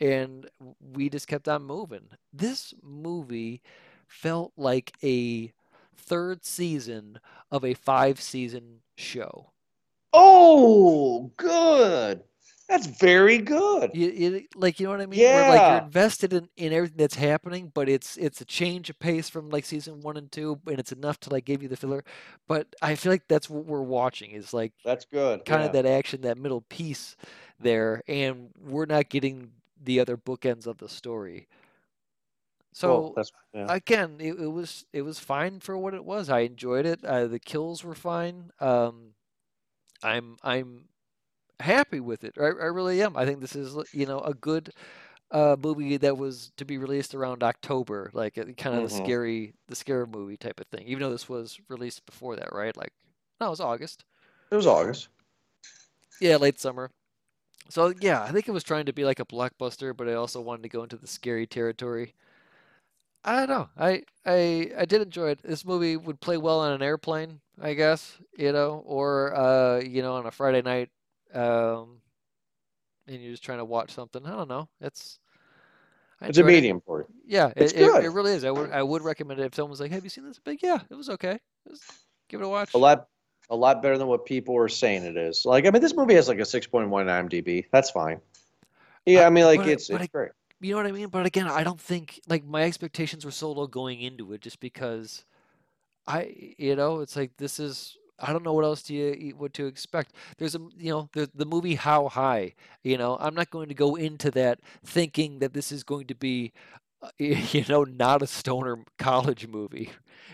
And 0.00 0.48
we 0.80 1.08
just 1.08 1.28
kept 1.28 1.48
on 1.48 1.64
moving. 1.64 2.08
This 2.32 2.74
movie 2.82 3.62
felt 4.06 4.52
like 4.56 4.92
a 5.02 5.52
third 5.96 6.44
season 6.44 7.18
of 7.50 7.64
a 7.64 7.74
five 7.74 8.20
season 8.20 8.80
show. 8.96 9.50
Oh, 10.12 11.32
good. 11.36 12.22
That's 12.68 12.86
very 12.86 13.38
good. 13.38 13.92
You, 13.94 14.10
you, 14.10 14.46
like 14.56 14.80
you 14.80 14.86
know 14.86 14.90
what 14.90 15.00
I 15.00 15.06
mean? 15.06 15.20
Where 15.20 15.48
like 15.48 15.60
you're 15.60 15.86
invested 15.86 16.32
in, 16.32 16.48
in 16.56 16.72
everything 16.72 16.96
that's 16.96 17.14
happening, 17.14 17.70
but 17.72 17.88
it's 17.88 18.16
it's 18.16 18.40
a 18.40 18.44
change 18.44 18.90
of 18.90 18.98
pace 18.98 19.28
from 19.28 19.50
like 19.50 19.64
season 19.64 20.00
one 20.00 20.16
and 20.16 20.30
two, 20.32 20.60
and 20.66 20.78
it's 20.78 20.90
enough 20.90 21.20
to 21.20 21.30
like 21.30 21.44
give 21.44 21.62
you 21.62 21.68
the 21.68 21.76
filler. 21.76 22.02
But 22.48 22.74
I 22.82 22.96
feel 22.96 23.12
like 23.12 23.28
that's 23.28 23.48
what 23.48 23.66
we're 23.66 23.82
watching 23.82 24.32
is 24.32 24.52
like 24.52 24.72
That's 24.84 25.04
good. 25.04 25.44
kind 25.44 25.60
yeah. 25.60 25.66
of 25.66 25.72
that 25.74 25.86
action, 25.86 26.22
that 26.22 26.38
middle 26.38 26.62
piece 26.62 27.16
there, 27.60 28.02
and 28.08 28.50
we're 28.60 28.86
not 28.86 29.10
getting 29.10 29.52
the 29.82 30.00
other 30.00 30.16
bookends 30.16 30.66
of 30.66 30.78
the 30.78 30.88
story. 30.88 31.46
So 32.72 33.14
Cool. 33.14 33.24
Yeah. 33.54 33.66
again, 33.70 34.16
it, 34.18 34.38
it 34.40 34.52
was 34.52 34.84
it 34.92 35.02
was 35.02 35.18
fine 35.20 35.60
for 35.60 35.78
what 35.78 35.94
it 35.94 36.04
was. 36.04 36.28
I 36.28 36.40
enjoyed 36.40 36.84
it. 36.84 37.04
Uh, 37.04 37.26
the 37.26 37.38
kills 37.38 37.84
were 37.84 37.94
fine. 37.94 38.50
Um, 38.60 39.12
I'm 40.02 40.36
I'm 40.42 40.88
happy 41.60 42.00
with 42.00 42.24
it. 42.24 42.34
I, 42.38 42.44
I 42.46 42.66
really 42.66 43.02
am. 43.02 43.16
I 43.16 43.24
think 43.24 43.40
this 43.40 43.56
is 43.56 43.76
you 43.92 44.06
know 44.06 44.20
a 44.20 44.34
good 44.34 44.70
uh, 45.32 45.56
movie 45.62 45.96
that 45.98 46.16
was 46.18 46.52
to 46.58 46.64
be 46.64 46.78
released 46.78 47.14
around 47.14 47.42
October, 47.42 48.10
like 48.14 48.34
kind 48.34 48.76
of 48.76 48.82
the 48.82 48.90
Mhm. 48.90 48.90
scary 48.90 49.54
the 49.68 49.76
scary 49.76 50.06
movie 50.06 50.36
type 50.36 50.60
of 50.60 50.66
thing. 50.68 50.86
Even 50.88 51.02
though 51.02 51.10
this 51.12 51.28
was 51.28 51.60
released 51.68 52.06
before 52.06 52.36
that, 52.36 52.52
right? 52.52 52.76
Like 52.76 52.92
no, 53.40 53.48
it 53.48 53.50
was 53.50 53.60
August. 53.60 54.04
it 54.50 54.56
was 54.56 54.66
August. 54.66 55.08
Yeah, 56.20 56.36
late 56.36 56.58
summer. 56.58 56.90
So 57.68 57.94
yeah, 58.00 58.22
I 58.22 58.32
think 58.32 58.48
it 58.48 58.52
was 58.52 58.64
trying 58.64 58.86
to 58.86 58.92
be 58.92 59.04
like 59.04 59.20
a 59.20 59.26
blockbuster, 59.26 59.96
but 59.96 60.08
I 60.08 60.14
also 60.14 60.40
wanted 60.40 60.62
to 60.64 60.68
go 60.68 60.82
into 60.82 60.96
the 60.96 61.06
scary 61.08 61.46
territory. 61.46 62.14
I 63.24 63.36
don't 63.46 63.48
know. 63.48 63.68
I 63.76 64.02
I 64.24 64.72
I 64.78 64.84
did 64.84 65.02
enjoy 65.02 65.30
it. 65.30 65.42
This 65.42 65.64
movie 65.64 65.96
would 65.96 66.20
play 66.20 66.36
well 66.36 66.60
on 66.60 66.72
an 66.72 66.82
airplane, 66.82 67.40
I 67.60 67.74
guess, 67.74 68.18
you 68.36 68.52
know, 68.52 68.82
or 68.86 69.34
uh, 69.34 69.80
you 69.80 70.02
know, 70.02 70.14
on 70.14 70.26
a 70.26 70.30
Friday 70.30 70.62
night, 70.62 70.90
um, 71.34 72.00
and 73.08 73.22
you're 73.22 73.32
just 73.32 73.44
trying 73.44 73.58
to 73.58 73.64
watch 73.64 73.92
something. 73.92 74.24
I 74.26 74.30
don't 74.30 74.48
know. 74.48 74.68
It's 74.80 75.18
I 76.20 76.28
It's 76.28 76.38
a 76.38 76.40
enjoyed 76.40 76.52
it. 76.52 76.56
medium 76.56 76.80
for 76.80 77.00
you. 77.00 77.06
Yeah, 77.26 77.52
It's 77.56 77.72
it, 77.72 77.80
it, 77.82 77.92
good. 77.92 78.04
it 78.04 78.08
really 78.10 78.32
is. 78.32 78.44
I 78.44 78.50
would 78.50 78.70
I 78.70 78.82
would 78.82 79.02
recommend 79.02 79.40
it 79.40 79.44
if 79.44 79.54
someone 79.54 79.70
was 79.70 79.80
like, 79.80 79.90
"Have 79.92 80.04
you 80.04 80.10
seen 80.10 80.24
this?" 80.24 80.38
Big, 80.38 80.62
yeah, 80.62 80.80
it 80.90 80.94
was 80.94 81.08
okay. 81.10 81.32
It 81.32 81.40
was, 81.70 81.82
give 82.28 82.40
it 82.40 82.44
a 82.44 82.48
watch. 82.48 82.74
A 82.74 82.78
lot, 82.78 83.08
a 83.50 83.56
lot 83.56 83.82
better 83.82 83.98
than 83.98 84.06
what 84.06 84.24
people 84.24 84.56
are 84.56 84.68
saying 84.68 85.04
it 85.04 85.16
is. 85.16 85.44
Like, 85.44 85.66
I 85.66 85.70
mean, 85.70 85.82
this 85.82 85.94
movie 85.94 86.14
has 86.14 86.28
like 86.28 86.38
a 86.38 86.44
six 86.44 86.66
point 86.66 86.88
one 86.88 87.06
IMDb. 87.06 87.66
That's 87.70 87.90
fine. 87.90 88.20
Yeah, 89.04 89.26
I 89.26 89.30
mean, 89.30 89.44
like 89.44 89.60
but- 89.60 89.68
it's 89.68 89.88
but 89.88 90.00
it's 90.00 90.10
great. 90.12 90.32
You 90.58 90.70
know 90.70 90.78
what 90.78 90.86
I 90.86 90.92
mean? 90.92 91.08
But 91.08 91.26
again, 91.26 91.46
I 91.48 91.62
don't 91.64 91.78
think 91.80 92.18
like 92.26 92.42
my 92.44 92.62
expectations 92.62 93.26
were 93.26 93.30
so 93.30 93.52
low 93.52 93.66
going 93.66 94.00
into 94.00 94.32
it 94.32 94.40
just 94.40 94.58
because 94.58 95.22
I, 96.06 96.54
you 96.56 96.76
know, 96.76 97.00
it's 97.00 97.14
like 97.14 97.36
this 97.36 97.60
is 97.60 97.98
I 98.18 98.32
don't 98.32 98.44
know 98.44 98.52
what 98.54 98.64
else 98.64 98.82
do 98.82 98.94
you 98.94 99.34
what 99.36 99.52
to 99.54 99.66
expect. 99.66 100.14
There's 100.38 100.54
a 100.54 100.60
you 100.78 100.90
know 100.90 101.08
the 101.12 101.30
the 101.34 101.44
movie 101.46 101.74
How 101.74 102.08
High. 102.08 102.54
You 102.82 102.96
know, 102.98 103.16
I'm 103.20 103.34
not 103.34 103.50
going 103.50 103.68
to 103.68 103.74
go 103.74 103.94
into 103.96 104.30
that 104.32 104.60
thinking 104.84 105.38
that 105.40 105.52
this 105.52 105.70
is 105.70 105.82
going 105.82 106.06
to 106.06 106.14
be, 106.14 106.52
uh, 107.02 107.08
you 107.18 107.64
know, 107.68 107.84
not 107.84 108.22
a 108.22 108.26
stoner 108.26 108.78
college 108.98 109.46
movie. 109.48 109.90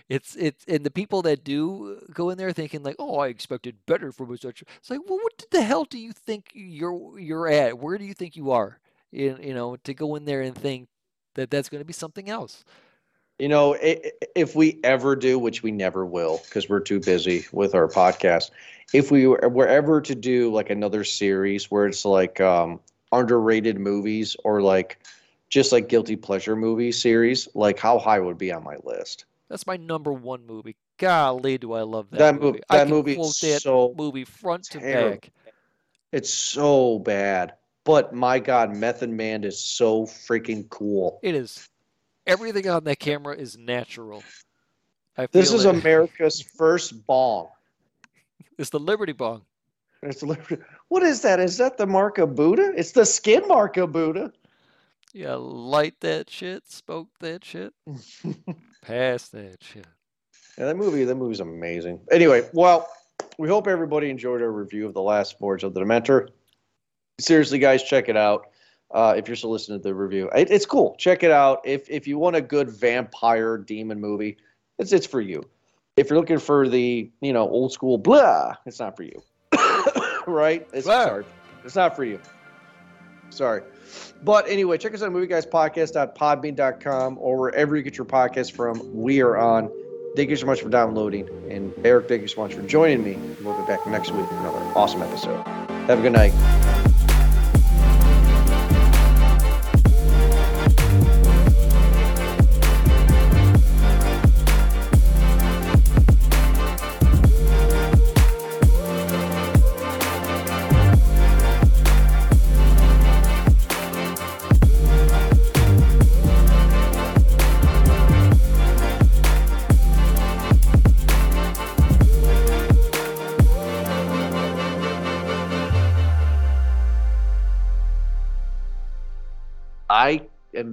It's 0.09 0.37
it's 0.37 0.65
and 0.69 0.85
the 0.85 0.91
people 0.91 1.23
that 1.23 1.45
do 1.45 2.01
go 2.13 2.31
in 2.31 2.39
there 2.39 2.53
thinking 2.53 2.83
like, 2.83 2.97
oh, 2.99 3.19
I 3.19 3.29
expected 3.29 3.77
better 3.87 4.13
from 4.13 4.33
a 4.33 4.37
such. 4.39 4.63
It's 4.79 4.91
like, 4.91 5.01
well, 5.09 5.19
what 5.23 5.45
the 5.51 5.63
hell 5.63 5.85
do 5.85 5.99
you 5.99 6.13
think 6.13 6.51
you're 6.55 7.19
you're 7.19 7.49
at? 7.49 7.79
Where 7.79 7.99
do 7.99 8.05
you 8.05 8.15
think 8.15 8.37
you 8.37 8.51
are? 8.51 8.79
You, 9.11 9.39
you 9.43 9.55
know, 9.55 9.77
to 9.77 9.95
go 9.95 10.15
in 10.15 10.25
there 10.25 10.41
and 10.43 10.57
think 10.57 10.89
that 11.35 11.51
that's 11.51 11.69
going 11.69 11.81
to 11.81 11.87
be 11.87 11.93
something 11.93 12.29
else. 12.31 12.65
You 13.43 13.49
know, 13.49 13.77
if 13.81 14.55
we 14.55 14.79
ever 14.85 15.17
do, 15.17 15.37
which 15.37 15.65
we 15.65 15.73
never 15.73 16.07
will, 16.07 16.41
because 16.45 16.69
we're 16.69 16.79
too 16.79 17.01
busy 17.01 17.45
with 17.51 17.75
our 17.75 17.89
podcast. 17.89 18.53
If 18.93 19.11
we 19.11 19.27
were, 19.27 19.67
ever 19.67 20.01
to 20.01 20.15
do 20.15 20.53
like 20.53 20.71
another 20.71 21.03
series 21.03 21.69
where 21.69 21.89
it's 21.89 22.05
like 22.05 22.41
um, 22.41 22.79
underrated 23.11 23.81
movies 23.81 24.37
or 24.45 24.63
like 24.63 25.01
just 25.49 25.73
like 25.73 25.89
guilty 25.89 26.15
pleasure 26.15 26.55
movie 26.55 26.93
series, 26.93 27.49
like 27.53 27.81
How 27.81 27.99
High 27.99 28.21
would 28.21 28.39
be 28.39 28.53
on 28.53 28.63
my 28.63 28.77
list. 28.85 29.25
That's 29.49 29.67
my 29.67 29.77
number 29.77 30.13
one 30.13 30.47
movie. 30.47 30.77
Golly, 30.99 31.59
do 31.59 31.73
I 31.73 31.83
love 31.83 32.11
that, 32.11 32.19
That 32.19 32.35
movie. 32.35 32.47
movie, 32.47 32.61
I 32.71 32.77
that 32.77 32.85
can 32.85 32.95
movie 32.95 33.15
quote 33.17 33.41
that 33.41 33.61
so 33.61 33.93
movie 33.99 34.25
front 34.25 34.63
to 34.71 34.79
terrible. 34.79 35.11
back. 35.15 35.33
it's 36.13 36.31
so 36.33 37.01
bad. 37.01 37.55
But 37.83 38.15
my 38.15 38.39
God, 38.39 38.77
Method 38.77 39.11
Man 39.11 39.43
is 39.43 39.59
so 39.59 40.05
freaking 40.05 40.69
cool. 40.71 41.19
It 41.25 41.35
is. 41.35 41.69
Everything 42.27 42.69
on 42.69 42.85
that 42.85 42.99
camera 42.99 43.35
is 43.37 43.57
natural. 43.59 44.23
I 45.17 45.27
This 45.27 45.53
is 45.53 45.65
it. 45.65 45.75
America's 45.75 46.41
first 46.57 47.07
bong. 47.07 47.49
It's 48.59 48.71
the 48.71 48.79
Liberty 48.81 49.13
Bong. 49.13 49.43
It's 50.03 50.23
literally- 50.23 50.63
What 50.89 51.03
is 51.03 51.23
that? 51.23 51.41
Is 51.41 51.57
that 51.59 51.77
the 51.79 51.87
mark 51.87 52.19
of 52.19 52.35
Buddha? 52.35 52.73
It's 52.77 52.93
the 52.93 53.05
skin 53.07 53.47
mark 53.49 53.77
of 53.77 53.93
Buddha. 53.93 54.33
Yeah, 55.15 55.35
light 55.35 55.95
that 56.01 56.31
shit, 56.31 56.71
smoke 56.71 57.09
that 57.21 57.45
shit, 57.45 57.75
pass 58.83 59.29
that 59.29 59.59
shit. 59.63 59.87
Yeah, 60.57 60.65
that 60.67 60.77
movie, 60.77 61.05
that 61.05 61.15
movie's 61.17 61.41
amazing. 61.41 62.01
Anyway, 62.11 62.49
well, 62.55 62.89
we 63.39 63.47
hope 63.47 63.67
everybody 63.69 64.09
enjoyed 64.09 64.41
our 64.41 64.51
review 64.51 64.87
of 64.87 64.95
the 64.95 65.03
last 65.03 65.39
Forge 65.39 65.65
of 65.65 65.75
the 65.75 65.81
Demeter. 65.81 66.31
Seriously, 67.21 67.59
guys, 67.59 67.83
check 67.83 68.09
it 68.09 68.17
out. 68.17 68.47
Uh, 68.93 69.15
if 69.17 69.27
you're 69.27 69.37
still 69.37 69.51
listening 69.51 69.79
to 69.79 69.83
the 69.83 69.95
review, 69.95 70.29
it, 70.35 70.51
it's 70.51 70.67
cool. 70.67 70.95
Check 70.99 71.23
it 71.23 71.31
out. 71.31 71.61
If 71.65 71.89
if 71.89 72.07
you 72.07 72.19
want 72.19 72.37
a 72.37 72.43
good 72.43 72.71
vampire 72.71 73.59
demon 73.59 74.01
movie, 74.01 74.37
it's 74.79 74.93
it's 74.93 75.07
for 75.07 75.21
you. 75.21 75.43
If 75.97 76.11
you're 76.11 76.19
looking 76.19 76.39
for 76.39 76.69
the 76.69 77.11
you 77.21 77.33
know 77.33 77.49
old 77.49 77.73
school 77.73 77.99
blah, 77.99 78.55
it's 78.67 78.81
not 78.81 78.97
for 78.97 79.05
you. 79.05 79.23
right? 80.27 80.67
It's 80.73 80.87
Blah. 80.87 81.05
sorry, 81.05 81.25
it's 81.65 81.77
not 81.77 81.97
for 81.97 82.05
you. 82.05 82.21
Sorry. 83.31 83.63
But 84.23 84.49
anyway, 84.49 84.79
check 84.79 84.95
us 84.95 85.03
out 85.03 85.07
at 85.07 85.13
movieguyspodcast.podbean.com 85.13 87.19
or 87.19 87.39
wherever 87.39 87.77
you 87.77 87.83
get 87.83 87.97
your 87.97 88.05
podcast 88.05 88.53
from. 88.53 88.95
We 88.95 89.21
are 89.21 89.37
on. 89.37 89.71
Thank 90.15 90.31
you 90.31 90.37
so 90.37 90.47
much 90.47 90.61
for 90.61 90.69
downloading. 90.69 91.29
And 91.51 91.73
Eric, 91.85 92.09
thank 92.09 92.23
you 92.23 92.29
so 92.29 92.43
much 92.43 92.55
for 92.55 92.63
joining 92.63 93.03
me. 93.03 93.17
We'll 93.43 93.59
be 93.59 93.67
back 93.67 93.87
next 93.87 94.11
week 94.11 94.31
with 94.31 94.41
another 94.41 94.59
awesome 94.77 95.03
episode. 95.03 95.43
Have 95.87 96.01
a 96.01 96.03
good 96.03 96.13
night. 96.13 96.62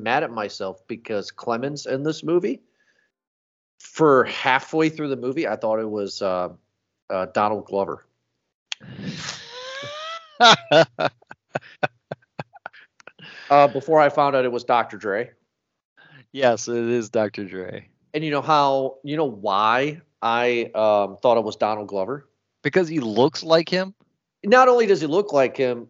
Mad 0.10 0.24
at 0.24 0.32
myself 0.32 0.82
because 0.88 1.30
Clemens 1.30 1.86
in 1.86 2.02
this 2.02 2.24
movie, 2.24 2.64
for 3.80 4.24
halfway 4.24 4.90
through 4.90 5.10
the 5.10 5.16
movie, 5.16 5.48
I 5.48 5.56
thought 5.56 5.80
it 5.80 5.90
was 5.90 6.20
uh, 6.24 6.50
uh, 7.12 7.28
Donald 7.28 7.66
Glover. 7.66 8.06
Uh, 13.52 13.68
before 13.68 14.00
I 14.00 14.10
found 14.10 14.36
out 14.36 14.46
it 14.46 14.52
was 14.52 14.64
Dr. 14.64 14.96
Dre. 14.98 15.32
yes, 16.32 16.68
it 16.68 16.76
is 16.76 17.10
Dr. 17.10 17.46
Dre. 17.46 17.90
And 18.14 18.24
you 18.24 18.30
know 18.30 18.44
how, 18.44 18.98
you 19.04 19.18
know 19.18 19.26
why 19.26 20.02
I 20.22 20.70
um, 20.76 21.18
thought 21.18 21.38
it 21.38 21.44
was 21.44 21.56
Donald 21.56 21.88
Glover? 21.88 22.30
Because 22.62 22.88
he 22.88 23.00
looks 23.00 23.42
like 23.42 23.68
him. 23.68 23.96
Not 24.46 24.68
only 24.68 24.86
does 24.86 25.02
he 25.02 25.08
look 25.08 25.34
like 25.34 25.58
him, 25.58 25.88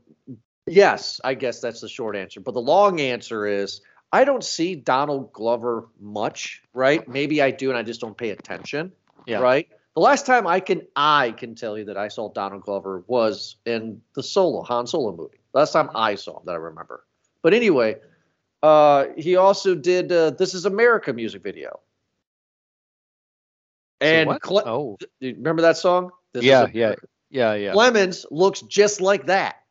yes, 0.68 1.20
I 1.22 1.34
guess 1.34 1.60
that's 1.60 1.82
the 1.82 1.90
short 1.90 2.16
answer. 2.16 2.40
But 2.40 2.54
the 2.54 2.62
long 2.62 3.02
answer 3.02 3.46
is 3.46 3.82
I 4.12 4.24
don't 4.24 4.44
see 4.44 4.76
Donald 4.76 5.32
Glover 5.34 5.88
much, 6.00 6.64
right? 6.74 7.08
Maybe 7.08 7.42
I 7.42 7.52
do 7.52 7.70
and 7.70 7.78
I 7.78 7.84
just 7.84 8.02
don't 8.02 8.18
pay 8.18 8.32
attention. 8.32 8.92
Yeah. 9.26 9.40
Right? 9.40 9.68
The 9.96 10.02
last 10.02 10.26
time 10.26 10.48
I 10.48 10.60
can 10.60 10.88
I 10.96 11.32
can 11.32 11.56
tell 11.56 11.78
you 11.78 11.86
that 11.86 11.98
I 11.98 12.08
saw 12.08 12.32
Donald 12.32 12.64
Glover 12.64 13.04
was 13.08 13.58
in 13.66 14.02
the 14.16 14.24
Solo, 14.24 14.64
Han 14.64 14.88
Solo 14.88 15.16
movie. 15.16 15.40
Last 15.54 15.74
time 15.74 15.90
I 15.94 16.16
saw 16.16 16.40
him 16.40 16.44
that 16.46 16.54
I 16.54 16.56
remember. 16.56 17.06
But 17.42 17.54
anyway, 17.54 17.98
uh, 18.64 19.06
he 19.18 19.36
also 19.36 19.76
did 19.76 20.12
uh, 20.12 20.32
This 20.32 20.54
Is 20.54 20.66
America 20.66 21.14
music 21.14 21.44
video. 21.44 21.80
And? 24.02 24.40
Cle- 24.42 24.64
oh, 24.66 24.98
remember 25.22 25.64
that 25.64 25.78
song? 25.78 26.12
This 26.34 26.42
Is 26.44 26.48
yeah, 26.48 26.68
yeah, 26.74 26.96
yeah, 27.30 27.54
yeah. 27.56 27.72
Clemens 27.74 28.26
looks 28.32 28.62
just 28.62 29.02
like 29.02 29.26
that. 29.28 29.64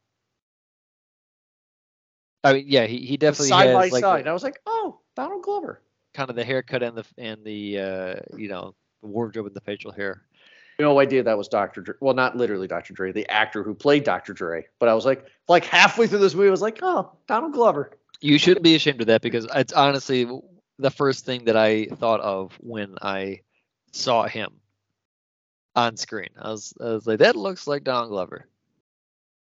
I 2.45 2.53
mean, 2.55 2.65
yeah, 2.69 2.87
he, 2.87 2.99
he 2.99 3.17
definitely 3.17 3.49
side 3.49 3.67
has 3.69 3.75
by 3.75 3.89
like 3.89 4.01
side. 4.03 4.25
the- 4.25 4.31
I 4.31 4.33
was 4.33 4.43
like, 4.45 4.61
oh, 4.67 5.01
Donald 5.17 5.43
Glover. 5.43 5.83
kind 6.15 6.31
of 6.31 6.37
the 6.37 6.45
haircut 6.45 6.83
and 6.83 6.97
the 6.97 7.05
and 7.19 7.45
the 7.45 7.79
uh, 7.79 8.15
you 8.37 8.49
know 8.49 8.75
the 9.03 9.09
wardrobe 9.09 9.47
and 9.47 9.55
the 9.57 9.61
facial 9.61 9.93
hair. 9.93 10.23
No 10.81 11.01
idea 11.01 11.25
that 11.25 11.37
was 11.37 11.49
Dr. 11.49 11.81
Dre. 11.81 11.95
Well, 12.01 12.15
not 12.15 12.37
literally 12.37 12.69
Dr. 12.69 12.93
Dre, 12.95 13.11
the 13.11 13.29
actor 13.29 13.65
who 13.65 13.75
played 13.75 14.05
Dr. 14.05 14.33
Dre. 14.33 14.65
But 14.79 14.89
I 14.89 14.95
was 14.95 15.05
like, 15.05 15.27
like 15.49 15.65
halfway 15.65 16.07
through 16.07 16.21
this 16.21 16.35
movie, 16.37 16.47
I 16.47 16.53
was 16.53 16.63
like, 16.63 16.79
oh, 16.83 17.11
Donald 17.27 17.53
Glover. 17.53 17.91
You 18.21 18.39
shouldn't 18.39 18.63
be 18.63 18.77
ashamed 18.77 19.01
of 19.01 19.09
that 19.09 19.21
because 19.21 19.45
it's 19.57 19.73
honestly 19.73 20.29
the 20.79 20.91
first 20.91 21.25
thing 21.25 21.47
that 21.47 21.57
I 21.57 21.87
thought 21.87 22.21
of 22.21 22.57
when 22.61 22.95
I 23.03 23.41
saw 23.91 24.29
him 24.29 24.51
on 25.75 25.97
screen. 25.97 26.29
I 26.41 26.51
was, 26.53 26.73
I 26.81 26.85
was 26.85 27.09
like, 27.09 27.19
that 27.19 27.35
looks 27.35 27.67
like 27.67 27.83
Donald 27.83 28.11
Glover. 28.11 28.47